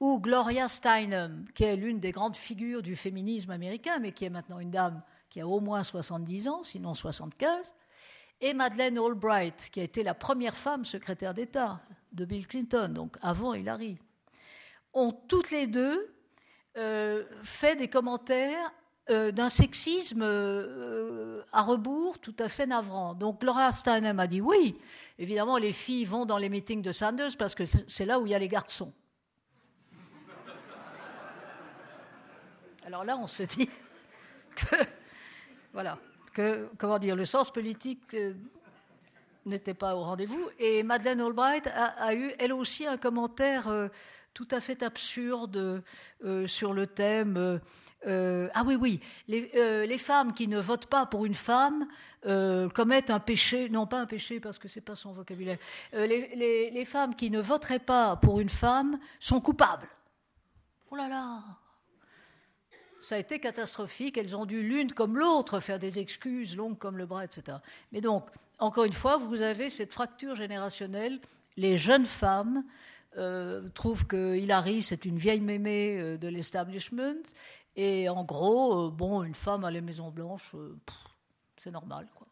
[0.00, 4.30] où Gloria Steinem, qui est l'une des grandes figures du féminisme américain, mais qui est
[4.30, 5.02] maintenant une dame
[5.32, 7.74] qui a au moins 70 ans, sinon 75,
[8.42, 11.80] et Madeleine Albright, qui a été la première femme secrétaire d'État
[12.12, 13.96] de Bill Clinton, donc avant Hillary,
[14.92, 16.14] ont toutes les deux
[16.76, 18.74] euh, fait des commentaires
[19.08, 23.14] euh, d'un sexisme euh, à rebours tout à fait navrant.
[23.14, 24.76] Donc Laura Steinem a dit oui,
[25.18, 28.32] évidemment les filles vont dans les meetings de Sanders parce que c'est là où il
[28.32, 28.92] y a les garçons.
[32.84, 33.70] Alors là, on se dit
[34.56, 34.76] que
[35.72, 35.98] voilà.
[36.34, 38.34] Que, comment dire, le sens politique euh,
[39.46, 40.48] n'était pas au rendez-vous.
[40.58, 43.88] Et Madeleine Albright a, eu, elle aussi, un commentaire euh,
[44.34, 45.82] tout à fait absurde
[46.24, 47.60] euh, sur le thème.
[48.06, 51.86] ah oui, oui, les, femmes qui ne votent pas pour une femme
[52.74, 55.58] commettent un péché, non pas un péché parce que c'est pas son vocabulaire.
[55.92, 59.88] Les, les femmes qui ne voteraient pas pour une femme sont coupables.
[60.90, 61.42] Oh là là,
[63.02, 64.16] ça a été catastrophique.
[64.16, 67.58] Elles ont dû l'une comme l'autre faire des excuses longues comme le bras, etc.
[67.90, 68.26] Mais donc,
[68.58, 71.20] encore une fois, vous avez cette fracture générationnelle.
[71.56, 72.64] Les jeunes femmes
[73.18, 77.22] euh, trouvent que Hillary, c'est une vieille mémé euh, de l'establishment.
[77.74, 80.54] Et en gros, euh, bon, une femme à la Maison Blanche,
[81.58, 82.08] c'est normal.
[82.14, 82.28] Quoi.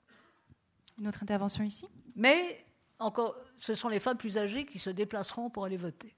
[0.99, 1.89] Une autre intervention ici?
[2.15, 2.65] Mais
[2.99, 6.15] encore, ce sont les femmes plus âgées qui se déplaceront pour aller voter.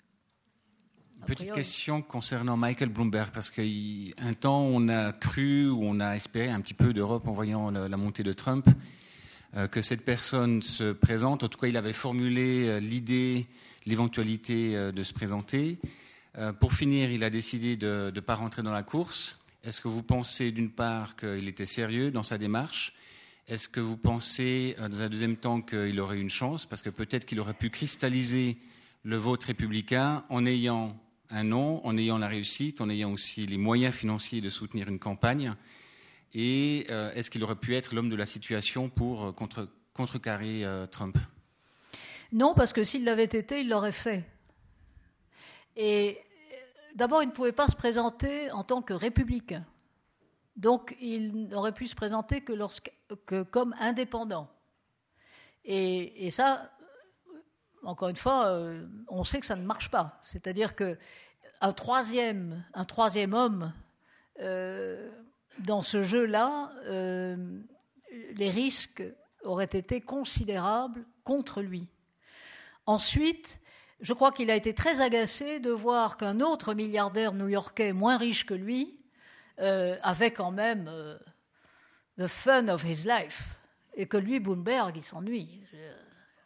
[1.27, 6.49] Petite question concernant Michael Bloomberg, parce qu'un temps, on a cru ou on a espéré
[6.49, 8.69] un petit peu d'Europe en voyant la, montée de Trump,
[9.57, 11.45] euh, que cette personne se présente.
[11.45, 13.47] En tout cas, il avait formulé euh, l'idée,
[13.87, 15.79] l'éventualité euh, de se présenter.
[16.59, 19.39] pour finir, il a décidé de ne pas rentrer dans la course.
[19.63, 22.95] Est-ce que vous pensez, d'une part, qu'il était sérieux dans sa démarche?
[23.47, 26.67] Est-ce que vous pensez, dans un deuxième temps, qu'il aurait une chance?
[26.67, 28.57] Parce que peut-être qu'il aurait pu cristalliser
[29.05, 30.97] le vote républicain en ayant
[31.33, 34.99] un nom, en ayant la réussite, en ayant aussi les moyens financiers de soutenir une
[34.99, 35.55] campagne.
[36.35, 40.65] Et euh, est-ce qu'il aurait pu être l'homme de la situation pour euh, contre, contrecarrer
[40.91, 41.19] Trump?
[42.33, 44.25] Non, parce que s'il l'avait été, il l'aurait fait.
[45.77, 46.19] Et
[46.95, 49.65] d'abord, il ne pouvait pas se présenter en tant que républicain.
[50.57, 54.51] Donc, il n'aurait pu se présenter que, comme indépendant.
[55.65, 56.71] Et, ça,
[57.83, 60.19] encore une fois, euh, on sait que ça ne marche pas.
[60.23, 63.73] C'est-à-dire qu'un troisième, un troisième homme
[64.41, 65.11] euh,
[65.59, 67.37] dans ce jeu-là, euh,
[68.35, 69.03] les risques
[69.45, 71.89] auraient été considérables contre lui.
[72.87, 73.61] Ensuite,
[74.01, 78.47] je crois qu'il a été très agacé de voir qu'un autre milliardaire new-yorkais moins riche
[78.47, 78.99] que lui
[79.59, 80.91] avait quand même
[82.19, 83.61] the fun of his life.
[83.95, 85.63] Et que lui, Bloomberg, il s'ennuie.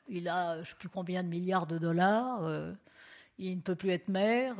[0.08, 2.44] Il a je ne sais plus combien de milliards de dollars.
[2.44, 2.72] Euh,
[3.38, 4.56] il ne peut plus être maire.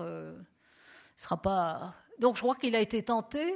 [1.16, 1.94] sera pas.
[2.18, 3.54] Donc je crois qu'il a été tenté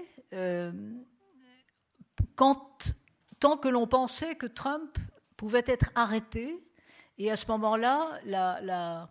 [2.36, 2.94] quand,
[3.38, 4.96] tant que l'on pensait que Trump
[5.36, 6.58] pouvait être arrêté.
[7.18, 9.10] Et à ce moment-là, la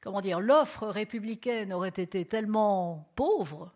[0.00, 3.72] comment dire, l'offre républicaine aurait été tellement pauvre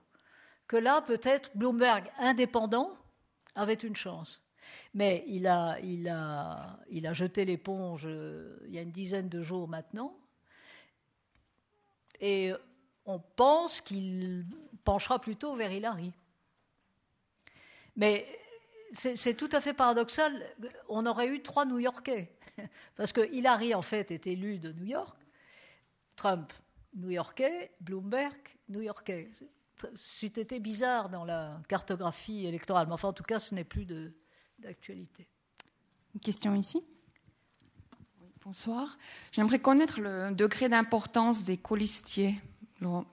[0.66, 2.90] que là, peut-être, Bloomberg, indépendant,
[3.54, 4.40] avait une chance.
[4.94, 9.28] Mais il a, il a, il a jeté l'éponge euh, il y a une dizaine
[9.28, 10.16] de jours maintenant.
[12.20, 12.52] Et
[13.04, 14.46] on pense qu'il
[14.84, 16.12] penchera plutôt vers Hillary.
[17.96, 18.26] Mais
[18.92, 20.44] c'est tout à fait paradoxal.
[20.88, 22.36] On aurait eu trois New-Yorkais.
[22.96, 25.16] Parce que Hillary, en fait, est élu de New York.
[26.14, 26.52] Trump,
[26.94, 27.72] New-Yorkais.
[27.80, 28.36] Bloomberg,
[28.68, 29.30] New-Yorkais
[29.96, 32.86] c'eût été bizarre dans la cartographie électorale.
[32.86, 33.84] Mais enfin, en tout cas, ce n'est plus
[34.64, 35.28] d'actualité.
[36.14, 36.82] Une question ici
[38.42, 38.96] Bonsoir.
[39.30, 42.34] J'aimerais connaître le degré d'importance des colistiers.
[42.80, 43.04] Ben,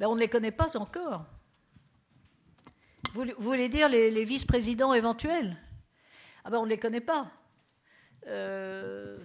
[0.00, 1.24] on ne les connaît pas encore.
[3.14, 5.56] Vous, voulez dire les, vice-présidents éventuels?
[6.44, 7.30] Ah ben, On ne les connaît pas.
[8.26, 9.18] Euh,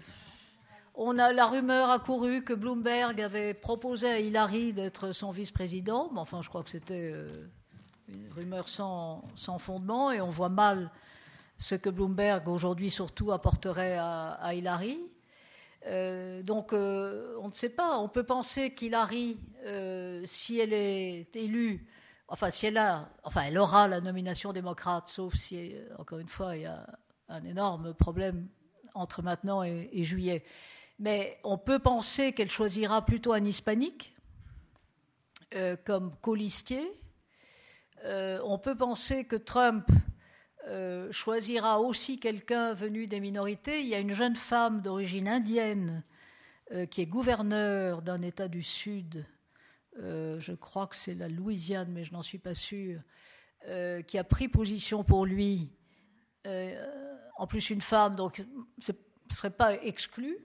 [0.93, 6.09] on a la rumeur a couru que Bloomberg avait proposé à Hillary d'être son vice-président.
[6.13, 7.27] Mais enfin, je crois que c'était euh,
[8.13, 9.23] une rumeur sans,
[9.59, 10.91] fondement et on voit mal
[11.57, 14.99] ce que Bloomberg aujourd'hui surtout apporterait à, Hillary.
[15.87, 17.97] Euh, donc, euh, on ne sait pas.
[17.97, 19.37] On peut penser qu'Hillary,
[20.25, 21.87] si elle est élue,
[22.27, 26.55] enfin, si elle a, enfin, elle aura la nomination démocrate, sauf si, encore une fois,
[26.55, 26.85] il y a
[27.29, 28.47] un énorme problème
[28.93, 30.43] entre maintenant et juillet
[31.01, 34.15] mais on peut penser qu'elle choisira plutôt un hispanique
[35.55, 36.87] euh, comme colistier.
[38.03, 39.87] Euh, on peut penser que Trump
[40.67, 43.81] euh, choisira aussi quelqu'un venu des minorités.
[43.81, 46.03] Il y a une jeune femme d'origine indienne
[46.89, 49.25] qui est gouverneure d'un État du Sud,
[49.97, 53.01] je crois que c'est la Louisiane, mais je n'en suis pas sûre,
[54.07, 55.69] qui a pris position pour lui.
[56.45, 58.41] en plus, une femme, donc
[58.79, 60.37] ce ne serait pas exclu.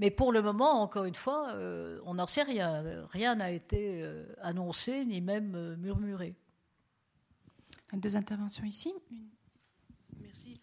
[0.00, 2.82] Mais pour le moment, encore une fois, euh, on n'en sait rien.
[3.10, 6.34] Rien n'a été euh, annoncé ni même euh, murmuré.
[7.94, 8.92] Deux interventions ici.
[10.20, 10.60] Merci.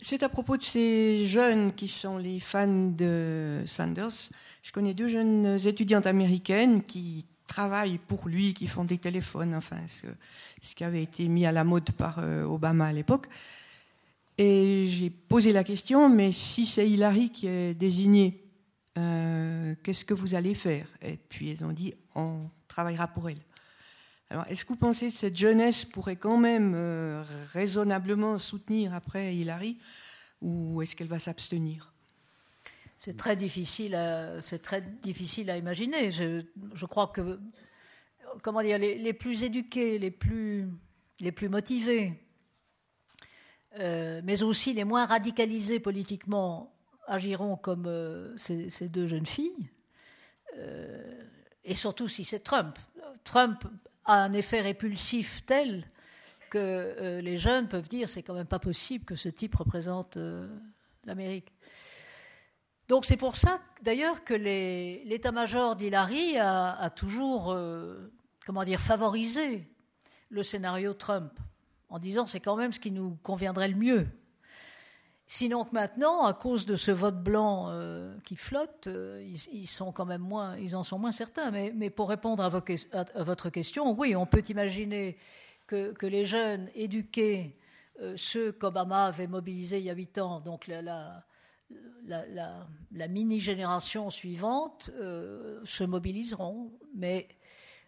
[0.00, 4.30] C'est à propos de ces jeunes qui sont les fans de Sanders.
[4.62, 9.78] Je connais deux jeunes étudiantes américaines qui travaillent pour lui, qui font des téléphones, enfin,
[9.86, 10.06] ce,
[10.74, 13.28] qui avait été mis à la mode par Obama à l'époque.
[14.38, 18.42] Et j'ai posé la question, mais si c'est Hillary qui est désignée,
[18.98, 20.86] euh, qu'est-ce que vous allez faire?
[21.02, 23.38] Et puis ils ont dit, on travaillera pour elle.
[24.48, 29.78] Est-ce que vous pensez que cette jeunesse pourrait quand même euh, raisonnablement soutenir après Hillary,
[30.40, 31.92] ou est-ce qu'elle va s'abstenir?
[32.96, 36.10] C'est très difficile, à imaginer.
[36.10, 37.38] Je, crois que,
[38.42, 40.68] comment dire, les, plus éduqués, les plus,
[41.20, 42.20] les motivés,
[43.78, 46.72] euh, mais aussi les moins radicalisés politiquement
[47.06, 49.70] agiront comme euh, ces, deux jeunes filles,
[51.64, 52.78] et surtout si c'est Trump.
[53.24, 53.64] Trump
[54.04, 55.88] a un effet répulsif tel
[56.50, 60.18] que les jeunes peuvent dire c'est quand même pas possible que ce type représente
[61.04, 61.52] l'Amérique.
[62.88, 67.56] Donc c'est pour ça d'ailleurs que l'état-major d'Hillary a, a, toujours
[68.44, 69.66] comment dire, favorisé
[70.28, 71.32] le scénario Trump
[71.88, 74.06] en disant c'est quand même ce qui nous conviendrait le mieux.
[75.26, 79.90] Sinon que maintenant, à cause de ce vote blanc euh, qui flotte, euh, ils, sont
[79.90, 81.50] quand même moins, ils en sont moins certains.
[81.50, 85.16] Mais, pour répondre à, votre question, oui, on peut imaginer
[85.66, 87.56] que, les jeunes éduqués
[88.16, 90.82] ceux qu'Obama avait mobilisés il y a huit ans, donc la,
[92.04, 94.90] la, mini-génération suivante,
[95.64, 96.70] se mobiliseront.
[96.94, 97.28] Mais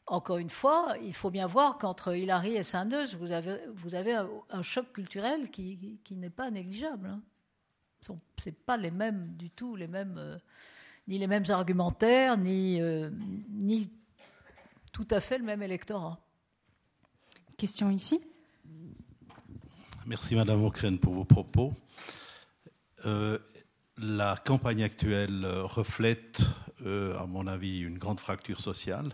[0.06, 4.16] encore une fois, il faut bien voir qu'entre Hillary et Sanders, vous avez, vous avez
[4.50, 7.08] un, choc culturel qui, qui, n'est pas négligeable.
[7.08, 7.22] Hein.
[8.00, 8.12] Ce
[8.46, 10.38] n'est pas les mêmes du tout, les mêmes, euh,
[11.08, 13.10] ni les mêmes argumentaires, ni, euh,
[13.50, 13.90] ni
[14.92, 16.20] tout à fait le même électorat.
[17.56, 18.20] Question ici.
[20.06, 21.74] Merci Madame Ockrent pour vos propos.
[23.06, 23.38] Euh,
[23.98, 26.42] la campagne actuelle reflète,
[26.84, 29.12] à mon avis, une grande fracture sociale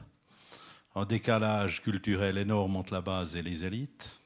[0.94, 4.18] un décalage culturel énorme entre la base et les élites.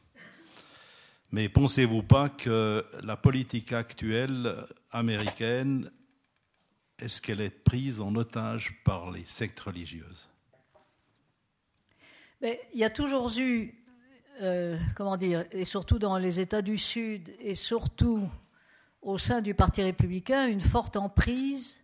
[1.32, 5.90] Mais pensez-vous pas que la politique actuelle américaine,
[6.98, 10.28] est-ce qu'elle est prise en otage par les sectes religieuses?
[12.42, 13.74] Il y a toujours eu,
[14.42, 18.28] euh, comment dire, et surtout dans les États du Sud, et surtout
[19.02, 21.82] au sein du Parti républicain, une forte emprise,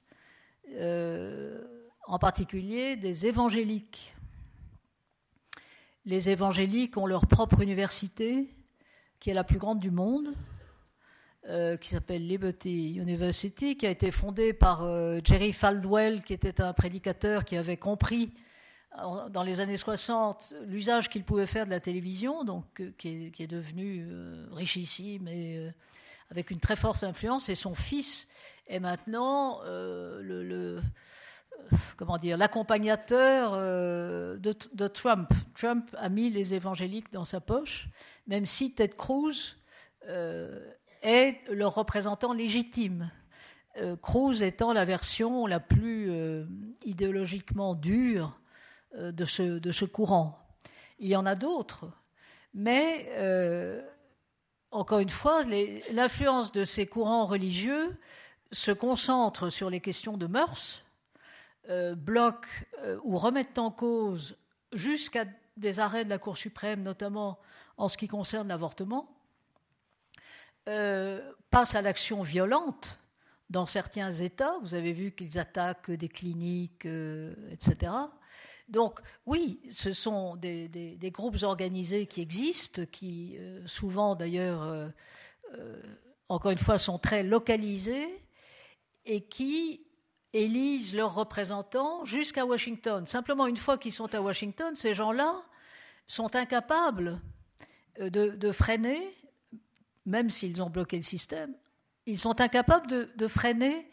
[0.70, 1.60] euh,
[2.06, 4.11] en particulier des évangéliques
[6.04, 8.48] les évangéliques ont leur propre université,
[9.20, 10.34] qui est la plus grande du monde,
[11.48, 16.60] euh, qui s'appelle Liberty University, qui a été fondée par euh, Jerry Falwell, qui était
[16.60, 18.32] un prédicateur qui avait compris
[19.30, 23.46] dans les années 60 l'usage qu'il pouvait faire de la télévision, donc euh, qui, est,
[23.46, 24.06] devenu
[24.52, 25.72] richissime et
[26.30, 27.48] avec une très forte influence.
[27.48, 28.28] Et son fils
[28.66, 30.80] est maintenant le
[31.96, 35.32] comment dire, l'accompagnateur euh, de, Trump.
[35.54, 37.88] Trump a mis les évangéliques dans sa poche,
[38.26, 39.56] même si Ted Cruz
[40.08, 40.72] euh,
[41.02, 43.10] est le représentant légitime.
[43.78, 46.12] Euh, Cruz étant la version la plus
[46.84, 48.38] idéologiquement dure
[48.98, 50.38] de, ce, courant.
[50.98, 51.90] Il y en a d'autres,
[52.52, 53.08] mais
[54.70, 55.42] encore une fois,
[55.90, 57.96] l'influence de ces courants religieux
[58.52, 60.81] se concentre sur les questions de mœurs,
[61.70, 62.48] euh, bloquent
[62.78, 64.36] euh, ou remettent en cause
[64.72, 65.26] jusqu'à
[65.56, 67.38] des arrêts de la Cour suprême, notamment
[67.76, 69.16] en ce qui concerne l'avortement,
[70.68, 71.20] euh,
[71.50, 72.98] passent à l'action violente
[73.48, 74.58] dans certains États.
[74.62, 76.86] Vous avez vu qu'ils attaquent des cliniques,
[77.52, 77.92] etc.
[78.68, 84.90] Donc oui, ce sont des, des, groupes organisés qui existent, qui souvent d'ailleurs,
[86.28, 88.24] encore une fois, sont très localisés
[89.04, 89.86] et qui
[90.32, 93.06] élisent leurs représentants jusqu'à Washington.
[93.06, 95.42] Simplement, une fois qu'ils sont à Washington, ces gens-là
[96.06, 97.20] sont incapables
[98.00, 99.14] euh, de, freiner,
[100.06, 101.54] même s'ils ont bloqué le système,
[102.06, 103.88] ils sont incapables de, freiner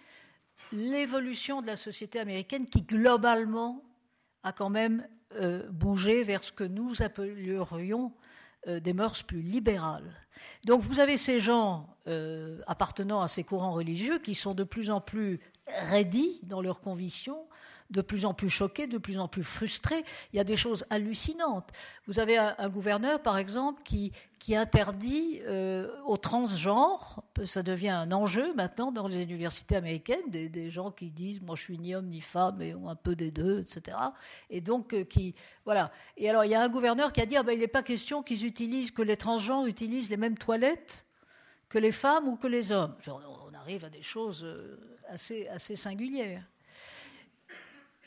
[0.72, 3.84] l'évolution de la société américaine qui, globalement,
[4.44, 8.14] a quand même euh, bougé vers ce que nous appellerions
[8.68, 10.16] euh, des mœurs plus libérales.
[10.66, 11.96] Donc vous avez ces gens
[12.66, 15.40] appartenant à ces courants religieux qui sont de plus en plus
[15.90, 17.48] raidis dans leurs convictions,
[17.90, 20.04] de plus en plus choqués, de plus en plus frustrés.
[20.32, 21.70] Il y a des choses hallucinantes.
[22.06, 28.12] Vous avez un, gouverneur, par exemple, qui, qui interdit euh, aux transgenres, ça devient un
[28.12, 32.08] enjeu maintenant dans les universités américaines, des, gens qui disent moi je suis ni homme
[32.08, 33.98] ni femme, et un peu des deux, etc.
[34.50, 35.34] Et donc euh, qui
[35.66, 35.92] voilà.
[36.16, 37.82] Et alors il y a un gouverneur qui a dit ah ben, il n'est pas
[37.82, 41.06] question qu'ils utilisent que les transgenres utilisent les mêmes toilettes
[41.70, 42.96] que les femmes ou que les hommes.
[43.08, 44.78] on arrive à des choses euh,
[45.08, 46.44] assez, assez singulière.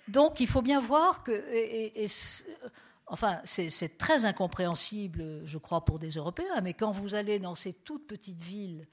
[0.08, 2.06] Donc il faut bien voir que, et,
[3.06, 7.72] enfin c'est très incompréhensible, je crois, pour des Européens, mais quand vous allez dans ces
[7.72, 8.86] toutes petites villes,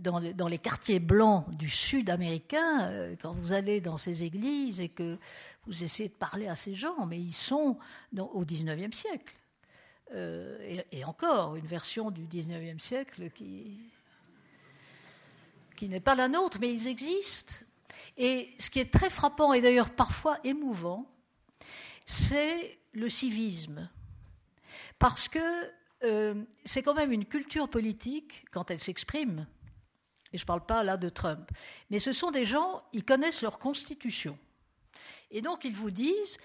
[0.00, 4.80] dans, dans les quartiers blancs du sud américain, euh, quand vous allez dans ces églises
[4.80, 5.18] et que
[5.66, 7.78] vous essayez de parler à ces gens, mais ils sont
[8.18, 9.36] au 19e siècle.
[10.12, 13.92] Euh, et, et, encore, une version du 19e siècle qui,
[15.74, 17.64] qui n'est pas la nôtre, mais ils existent.
[18.16, 21.10] Et ce qui est très frappant et d'ailleurs parfois émouvant,
[22.06, 23.88] c'est le civisme.
[24.98, 25.40] Parce que
[26.04, 26.34] euh,
[26.64, 29.46] c'est quand même une culture politique quand elle s'exprime.
[30.32, 31.50] Et je ne parle pas là de Trump.
[31.90, 34.38] Mais ce sont des gens, ils connaissent leur constitution.
[35.30, 36.38] Et donc ils vous disent,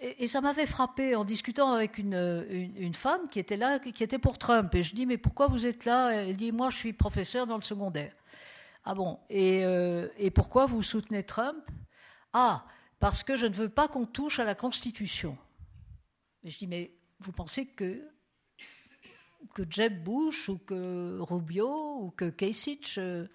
[0.00, 4.38] et, ça m'avait frappé en discutant avec une, femme qui était là, qui était pour
[4.38, 4.74] Trump.
[4.74, 6.10] Et je dis, mais pourquoi vous êtes là?
[6.10, 8.12] Elle dit, moi je suis professeur dans le secondaire.
[8.86, 11.64] Ah bon, euh, et, pourquoi vous soutenez Trump?
[12.34, 12.66] Ah,
[13.00, 15.38] parce que je ne veux pas qu'on touche à la Constitution.
[16.42, 18.06] Et je dis, mais vous pensez que,
[19.54, 23.26] que Jeb Bush ou que Rubio ou que Kasich euh,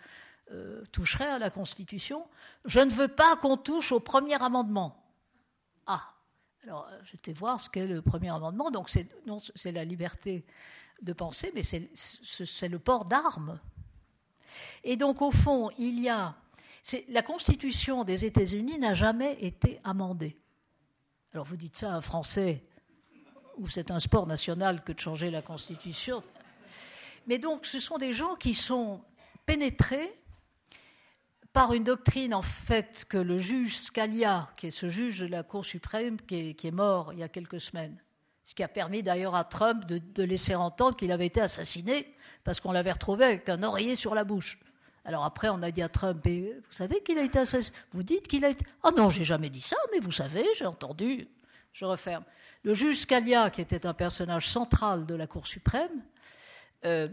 [0.51, 2.27] euh, toucheraient à la Constitution?
[2.65, 5.03] Je ne veux pas qu'on touche au premier amendement.
[5.87, 6.13] Ah,
[6.63, 8.69] Alors, j'étais voir ce qu'est le premier amendement.
[8.69, 10.45] Donc, c'est la liberté
[11.01, 13.59] de penser, mais c'est le port d'armes.
[14.83, 16.35] Et donc, au fond, il y a.
[17.09, 20.37] La Constitution des États-Unis n'a jamais été amendée.
[21.33, 22.63] Alors, vous dites ça à un Français,
[23.57, 26.23] où c'est un sport national que de changer la Constitution.
[27.27, 29.01] Mais donc, ce sont des gens qui sont
[29.45, 30.19] pénétrés
[31.53, 35.43] par une doctrine, en fait, que le juge Scalia, qui est ce juge de la
[35.43, 37.97] Cour suprême, qui est, mort il y a quelques semaines,
[38.43, 42.13] ce qui a permis d'ailleurs à Trump de, laisser entendre qu'il avait été assassiné
[42.43, 44.59] parce qu'on l'avait retrouvé avec un oreiller sur la bouche.
[45.05, 48.27] Alors après, on a dit à Trump, vous savez qu'il a été assassiné Vous dites
[48.27, 48.65] qu'il a été...
[48.83, 51.27] Ah oh non, j'ai jamais dit ça, mais vous savez, j'ai entendu.
[51.71, 52.23] Je referme.
[52.63, 56.03] Le juge Scalia, qui était un personnage central de la Cour suprême,
[56.85, 57.07] euh,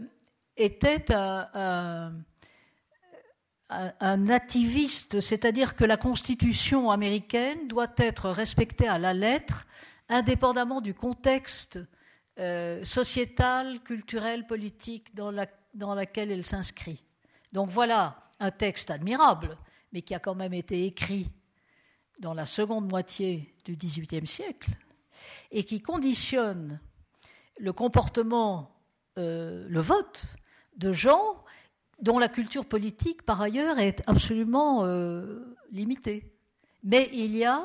[0.57, 2.13] était un
[3.69, 9.65] un nativiste, c'est-à-dire que la Constitution américaine doit être respectée à la lettre,
[10.07, 11.79] indépendamment du contexte
[12.39, 17.03] euh, sociétal, culturel, politique dans, la, dans lequel elle s'inscrit.
[17.51, 19.57] Donc voilà un texte admirable,
[19.91, 21.31] mais qui a quand même été écrit
[22.19, 24.71] dans la seconde moitié du XVIIIe siècle
[25.51, 26.79] et qui conditionne
[27.59, 28.71] le comportement,
[29.17, 30.25] euh, le vote
[30.77, 31.43] de gens
[31.99, 36.31] dont la culture politique, par ailleurs, est absolument euh, limitée.
[36.83, 37.63] Mais il y a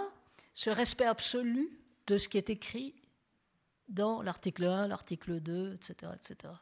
[0.55, 2.95] ce respect absolu de ce qui est écrit
[3.93, 6.55] dans l'article 1, l'article 2, etc., etc.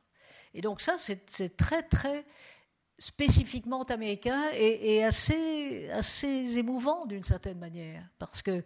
[0.52, 2.26] Et donc ça, c'est très, très
[2.98, 8.62] spécifiquement américain et, assez, assez émouvant d'une certaine manière, parce que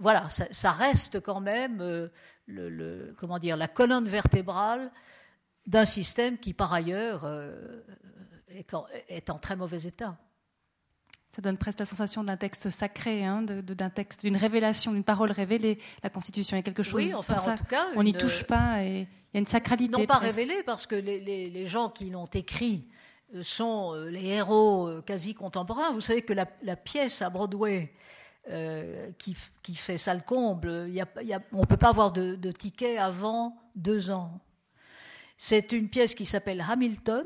[0.00, 2.08] voilà, ça, reste quand même euh,
[2.46, 4.92] le, comment dire, la colonne vertébrale
[5.66, 7.82] d'un système qui, par ailleurs, euh,
[8.48, 10.18] est en très mauvais état.
[11.28, 15.32] Ça donne presque la sensation d'un texte sacré, hein, d'un texte, d'une révélation, d'une parole
[15.32, 15.78] révélée.
[16.02, 16.94] La Constitution est quelque chose.
[16.94, 19.98] Oui, enfin, en tout cas, on n'y touche pas et il y a une sacralité.
[19.98, 22.86] Non pas révélée parce que les, gens qui l'ont écrit
[23.34, 25.92] euh, sont euh, les héros quasi contemporains.
[25.92, 26.46] Vous savez que la,
[26.76, 27.92] pièce à Broadway
[29.18, 31.08] qui, qui, fait ça le comble, y a,
[31.52, 34.40] on ne peut pas avoir de, de ticket avant deux ans.
[35.36, 37.24] C'est une pièce qui s'appelle Hamilton.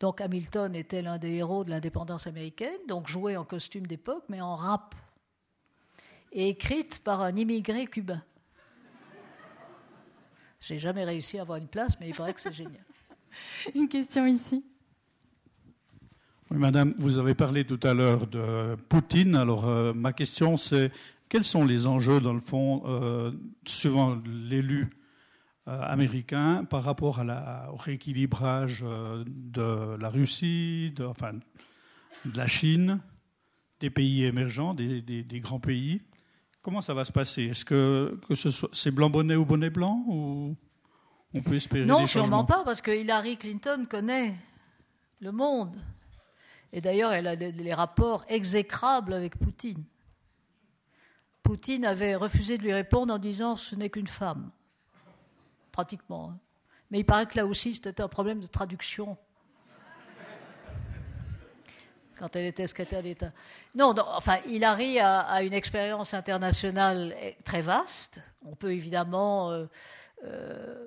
[0.00, 4.40] Donc Hamilton était l'un des héros de l'indépendance américaine, donc joué en costume d'époque, mais
[4.40, 4.94] en rap,
[6.32, 8.22] et écrite par un immigré cubain.
[10.60, 12.84] J'ai jamais réussi à avoir une place, mais il paraît que c'est génial.
[13.74, 14.64] Une question ici.
[16.50, 19.34] Oui, madame, vous avez parlé tout à l'heure de Poutine.
[19.34, 20.90] Alors, euh, ma question, c'est
[21.28, 23.32] quels sont les enjeux, dans le fond, euh,
[23.64, 25.05] suivant l'élu euh,
[25.66, 31.32] américain par rapport à au rééquilibrage euh, de la Russie, de, enfin,
[32.24, 33.00] de la Chine,
[33.80, 36.02] des pays émergents, des, grands pays.
[36.62, 37.44] Comment ça va se passer?
[37.44, 40.56] Est-ce que, que ce soit, c'est blanc bonnet ou bonnet blanc ou
[41.34, 44.36] on peut espérer Non, sûrement pas, parce que Hillary Clinton connaît
[45.20, 45.76] le monde.
[46.72, 49.84] Et d'ailleurs, elle a des rapports exécrables avec Poutine.
[51.42, 54.50] Poutine avait refusé de lui répondre en disant ce n'est qu'une femme
[55.76, 56.30] pratiquement.
[56.30, 56.38] Hein.
[56.90, 59.18] Mais il paraît que là aussi, c'était un problème de traduction.
[62.18, 63.30] Quand elle était secrétaire d'État.
[63.74, 68.22] Non, enfin, Hillary a, a une expérience internationale très vaste.
[68.46, 69.66] On peut évidemment, euh,
[70.24, 70.86] euh,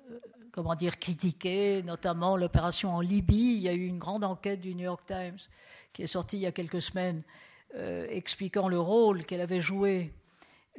[0.52, 3.58] comment dire, critiquer notamment l'opération en Libye.
[3.58, 5.38] Il y a eu une grande enquête du New York Times
[5.94, 7.22] qui est sortie il y a quelques semaines,
[7.76, 10.12] euh, expliquant le rôle qu'elle avait joué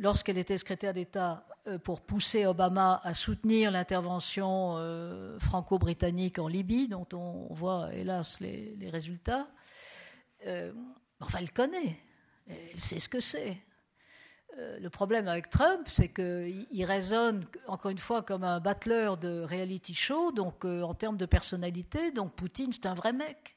[0.00, 6.88] lorsqu'elle était secrétaire d'État euh, pour pousser Obama à soutenir l'intervention euh, franco-britannique en Libye,
[6.88, 9.46] dont on voit hélas les, résultats.
[10.46, 10.72] Euh,
[11.20, 11.98] enfin, elle connaît,
[12.48, 13.58] elle sait ce que c'est.
[14.56, 19.94] le problème avec Trump, c'est qu'il résonne encore une fois comme un battleur de reality
[19.94, 22.10] show, donc en termes de personnalité.
[22.10, 23.56] Donc Poutine, c'est un vrai mec.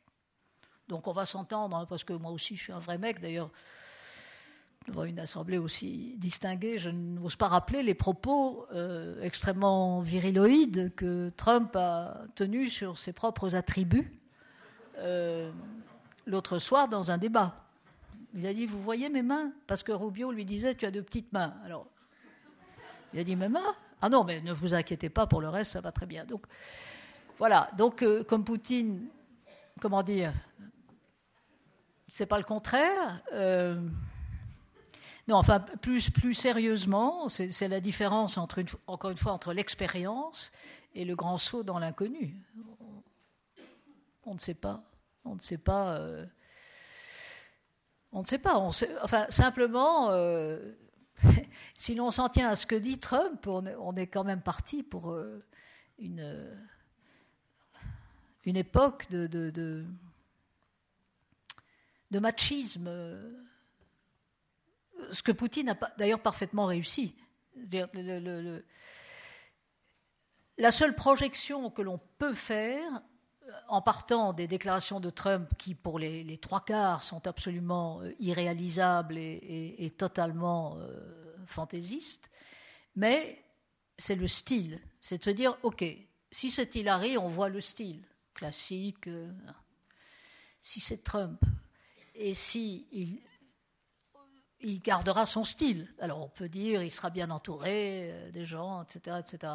[0.90, 3.22] Donc on va s'entendre, hein, parce que moi aussi je suis un vrai mec.
[3.22, 3.50] D'ailleurs,
[4.86, 11.30] devant une assemblée aussi distinguée, je n'ose pas rappeler les propos euh, extrêmement viriloïdes que
[11.38, 14.12] Trump a tenus sur ses propres attributs
[15.00, 15.52] euh,
[16.26, 17.66] l'autre soir dans un débat.
[18.34, 19.52] Il a dit Vous voyez mes mains?
[19.68, 21.54] Parce que Rubio lui disait Tu as de petites mains.
[21.64, 21.88] Alors,
[23.14, 23.76] il a dit Mes mains?
[24.02, 26.26] Ah non, mais ne vous inquiétez pas, pour le reste, ça va très bien.
[26.26, 26.46] Donc,
[27.38, 27.70] voilà.
[27.78, 29.08] Donc, euh, comme Poutine,
[29.82, 30.34] comment dire?
[32.10, 33.24] C'est pas le contraire.
[35.28, 40.52] Non, enfin, plus, plus sérieusement, c'est la différence, entre encore une fois, entre l'expérience
[40.96, 42.36] et le grand saut dans l'inconnu.
[44.26, 44.84] On ne sait pas.
[45.26, 45.96] On ne sait pas.
[45.96, 46.26] Euh,
[48.12, 48.60] on ne sait pas.
[48.60, 48.72] On
[49.02, 50.74] enfin, simplement, euh,
[51.76, 55.12] si l'on s'en tient à ce que dit Trump, on est quand même parti pour
[55.12, 55.44] euh,
[56.00, 56.58] une,
[58.46, 59.86] époque de,
[62.12, 62.90] machisme.
[65.12, 67.16] Ce que Poutine a d'ailleurs parfaitement réussi.
[70.58, 73.02] la seule projection que l'on peut faire
[73.68, 79.18] en partant des déclarations de Trump qui, pour les, trois quarts, sont absolument euh, irréalisables
[79.18, 82.32] et, totalement euh, fantaisistes,
[82.96, 83.44] mais
[83.98, 84.80] c'est le style.
[85.02, 85.84] C'est de se dire, OK,
[86.32, 89.08] si c'est Hillary, on voit le style classique.
[89.08, 89.32] Euh,
[90.62, 91.42] si c'est Trump,
[92.16, 93.20] et si il,
[94.64, 95.94] il, gardera son style.
[96.00, 99.54] Alors on peut dire, il sera bien entouré des gens, etc., etc.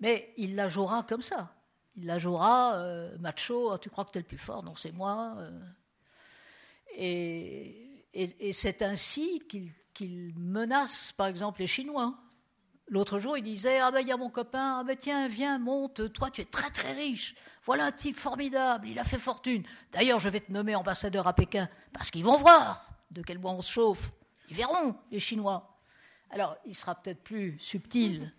[0.00, 1.54] Mais il la jouera comme ça
[1.98, 4.76] il la jouera euh, macho, oh, tu crois que tu es le plus fort, non,
[4.76, 5.34] c'est moi.
[5.38, 5.60] Euh.
[6.96, 7.84] Et,
[8.52, 9.42] c'est ainsi
[9.94, 12.14] qu'il menace, par exemple, les Chinois.
[12.88, 15.58] L'autre jour, il disait Ah ben, il y a mon copain, ah ben, tiens, viens,
[15.58, 17.34] monte, toi, tu es très très riche.
[17.64, 19.62] Voilà un type formidable, il a fait fortune.
[19.92, 23.52] D'ailleurs, je vais te nommer ambassadeur à Pékin, parce qu'ils vont voir de quel bois
[23.52, 24.10] on se chauffe.
[24.48, 25.78] Ils verront, les Chinois.
[26.30, 28.32] Alors, il sera peut-être plus subtil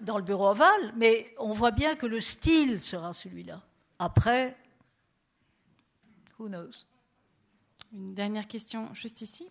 [0.00, 3.62] dans le bureau ovale, mais on voit bien que le style sera celui-là.
[3.98, 4.56] Après,
[6.38, 6.84] who knows?
[7.92, 9.48] Une dernière question, juste ici.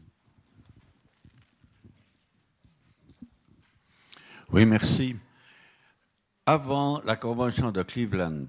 [4.51, 5.15] Oui, merci.
[6.45, 8.47] Avant la convention de Cleveland,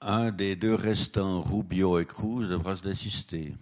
[0.00, 3.54] un des deux restants, Rubio et Cruz, devra se désister.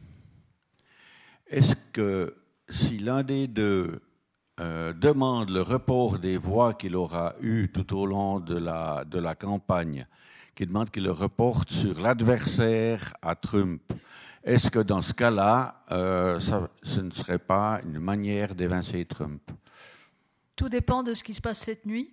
[1.49, 2.37] Est-ce que
[2.69, 4.01] si l'un des deux
[4.61, 10.07] euh, demande le report des voix qu'il aura eues tout au long de la, campagne,
[10.57, 13.81] qui demande qu'il le reporte sur l'adversaire à Trump.
[14.43, 16.41] Est-ce que dans ce cas-là, euh,
[16.83, 19.43] ce ne serait pas une manière d'évincer Trump?
[20.57, 22.13] Tout dépend de ce qui se passe cette nuit.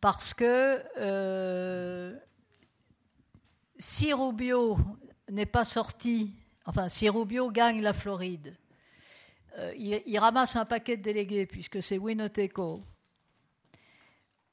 [0.00, 2.16] Parce que euh,
[3.78, 4.78] si Rubio
[5.30, 6.37] n'est pas sorti,
[6.68, 8.54] enfin si Rubio gagne la Floride,
[9.56, 12.84] euh, il, ramasse un paquet de délégués puisque c'est Winoteco.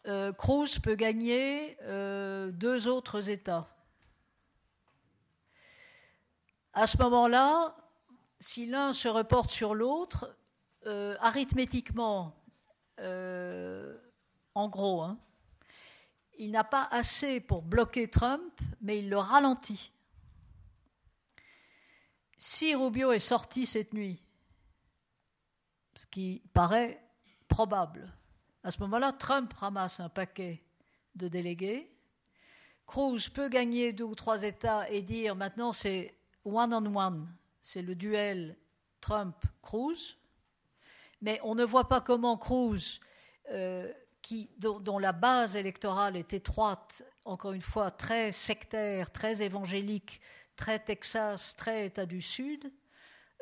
[0.07, 3.67] Euh, Cruz peut gagner euh, deux autres États.
[6.73, 7.75] À ce moment-là,
[8.39, 10.35] si l'un se reporte sur l'autre,
[11.19, 12.35] arithmétiquement,
[12.99, 15.17] en gros, hein,
[16.37, 19.94] il n'a pas assez pour bloquer Trump, mais il le ralentit.
[22.37, 24.25] Si Rubio est sorti cette nuit
[25.95, 27.01] ce qui paraît
[27.47, 28.13] probable.
[28.63, 30.63] À ce moment-là, Trump ramasse un paquet
[31.15, 31.91] de délégués.
[32.85, 36.13] Cruz peut gagner deux ou trois États et dire maintenant c'est
[36.43, 37.27] one-on-one,
[37.61, 38.57] c'est le duel
[39.01, 40.17] Trump-Cruz.
[41.21, 42.99] Mais on ne voit pas comment Cruz,
[43.49, 43.91] euh,
[44.21, 50.19] qui, dont, dont, la base électorale est étroite, encore une fois très sectaire, très évangélique,
[50.55, 52.71] très Texas, très État du Sud,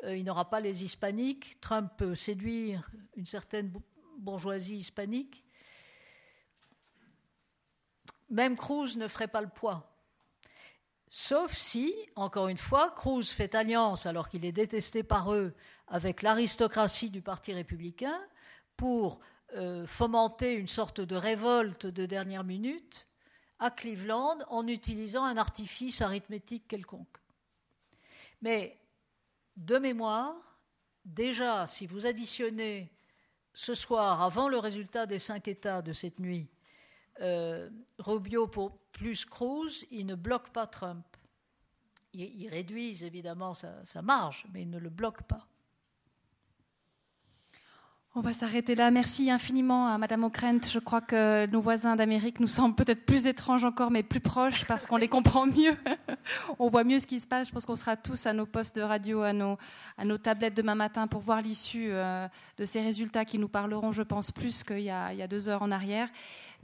[0.04, 1.60] euh, il n'aura pas les hispaniques.
[1.60, 3.72] Trump peut séduire une certaine
[4.18, 5.44] bourgeoisie hispanique.
[8.30, 9.90] Même Cruz ne ferait pas le poids.
[11.08, 15.54] Sauf si, encore une fois, Cruz fait alliance, alors qu'il est détesté par eux,
[15.86, 18.20] avec l'aristocratie du Parti républicain
[18.76, 19.20] pour
[19.54, 23.06] euh, fomenter une sorte de révolte de dernière minute
[23.58, 27.18] à Cleveland en utilisant un artifice arithmétique quelconque.
[28.42, 28.78] Mais
[29.56, 30.34] de mémoire,
[31.04, 32.92] déjà, si vous additionnez
[33.52, 36.48] ce soir, avant le résultat des cinq États de cette nuit,
[37.20, 41.06] euh, Rubio pour plus Cruz, il ne bloque pas Trump.
[42.12, 45.48] Ils, réduisent évidemment sa marge, mais ils ne le bloquent pas.
[48.16, 48.92] On va s'arrêter là.
[48.92, 50.70] Merci infiniment à Madame O'Krent.
[50.70, 54.64] Je crois que nos voisins d'Amérique nous semblent peut-être plus étranges encore, mais plus proches
[54.66, 55.76] parce qu'on les comprend mieux.
[56.60, 57.48] on voit mieux ce qui se passe.
[57.48, 59.58] Je pense qu'on sera tous à nos postes de radio, à nos,
[59.98, 63.90] à nos tablettes demain matin pour voir l'issue euh, de ces résultats qui nous parleront,
[63.90, 66.08] je pense, plus qu'il y, a, il y a deux heures en arrière.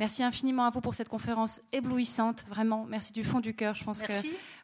[0.01, 2.43] Merci infiniment à vous pour cette conférence éblouissante.
[2.49, 3.75] Vraiment, merci du fond du cœur.
[3.75, 4.11] Je pense que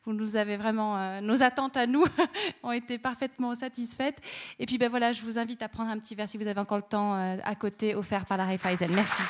[0.06, 2.06] vous nous avez vraiment, euh, nos attentes à nous
[2.62, 4.16] ont été parfaitement satisfaites.
[4.58, 6.58] Et puis ben voilà, je vous invite à prendre un petit verre si vous avez
[6.58, 8.90] encore le temps euh, à côté, offert par la Raiffeisen.
[8.94, 9.22] Merci.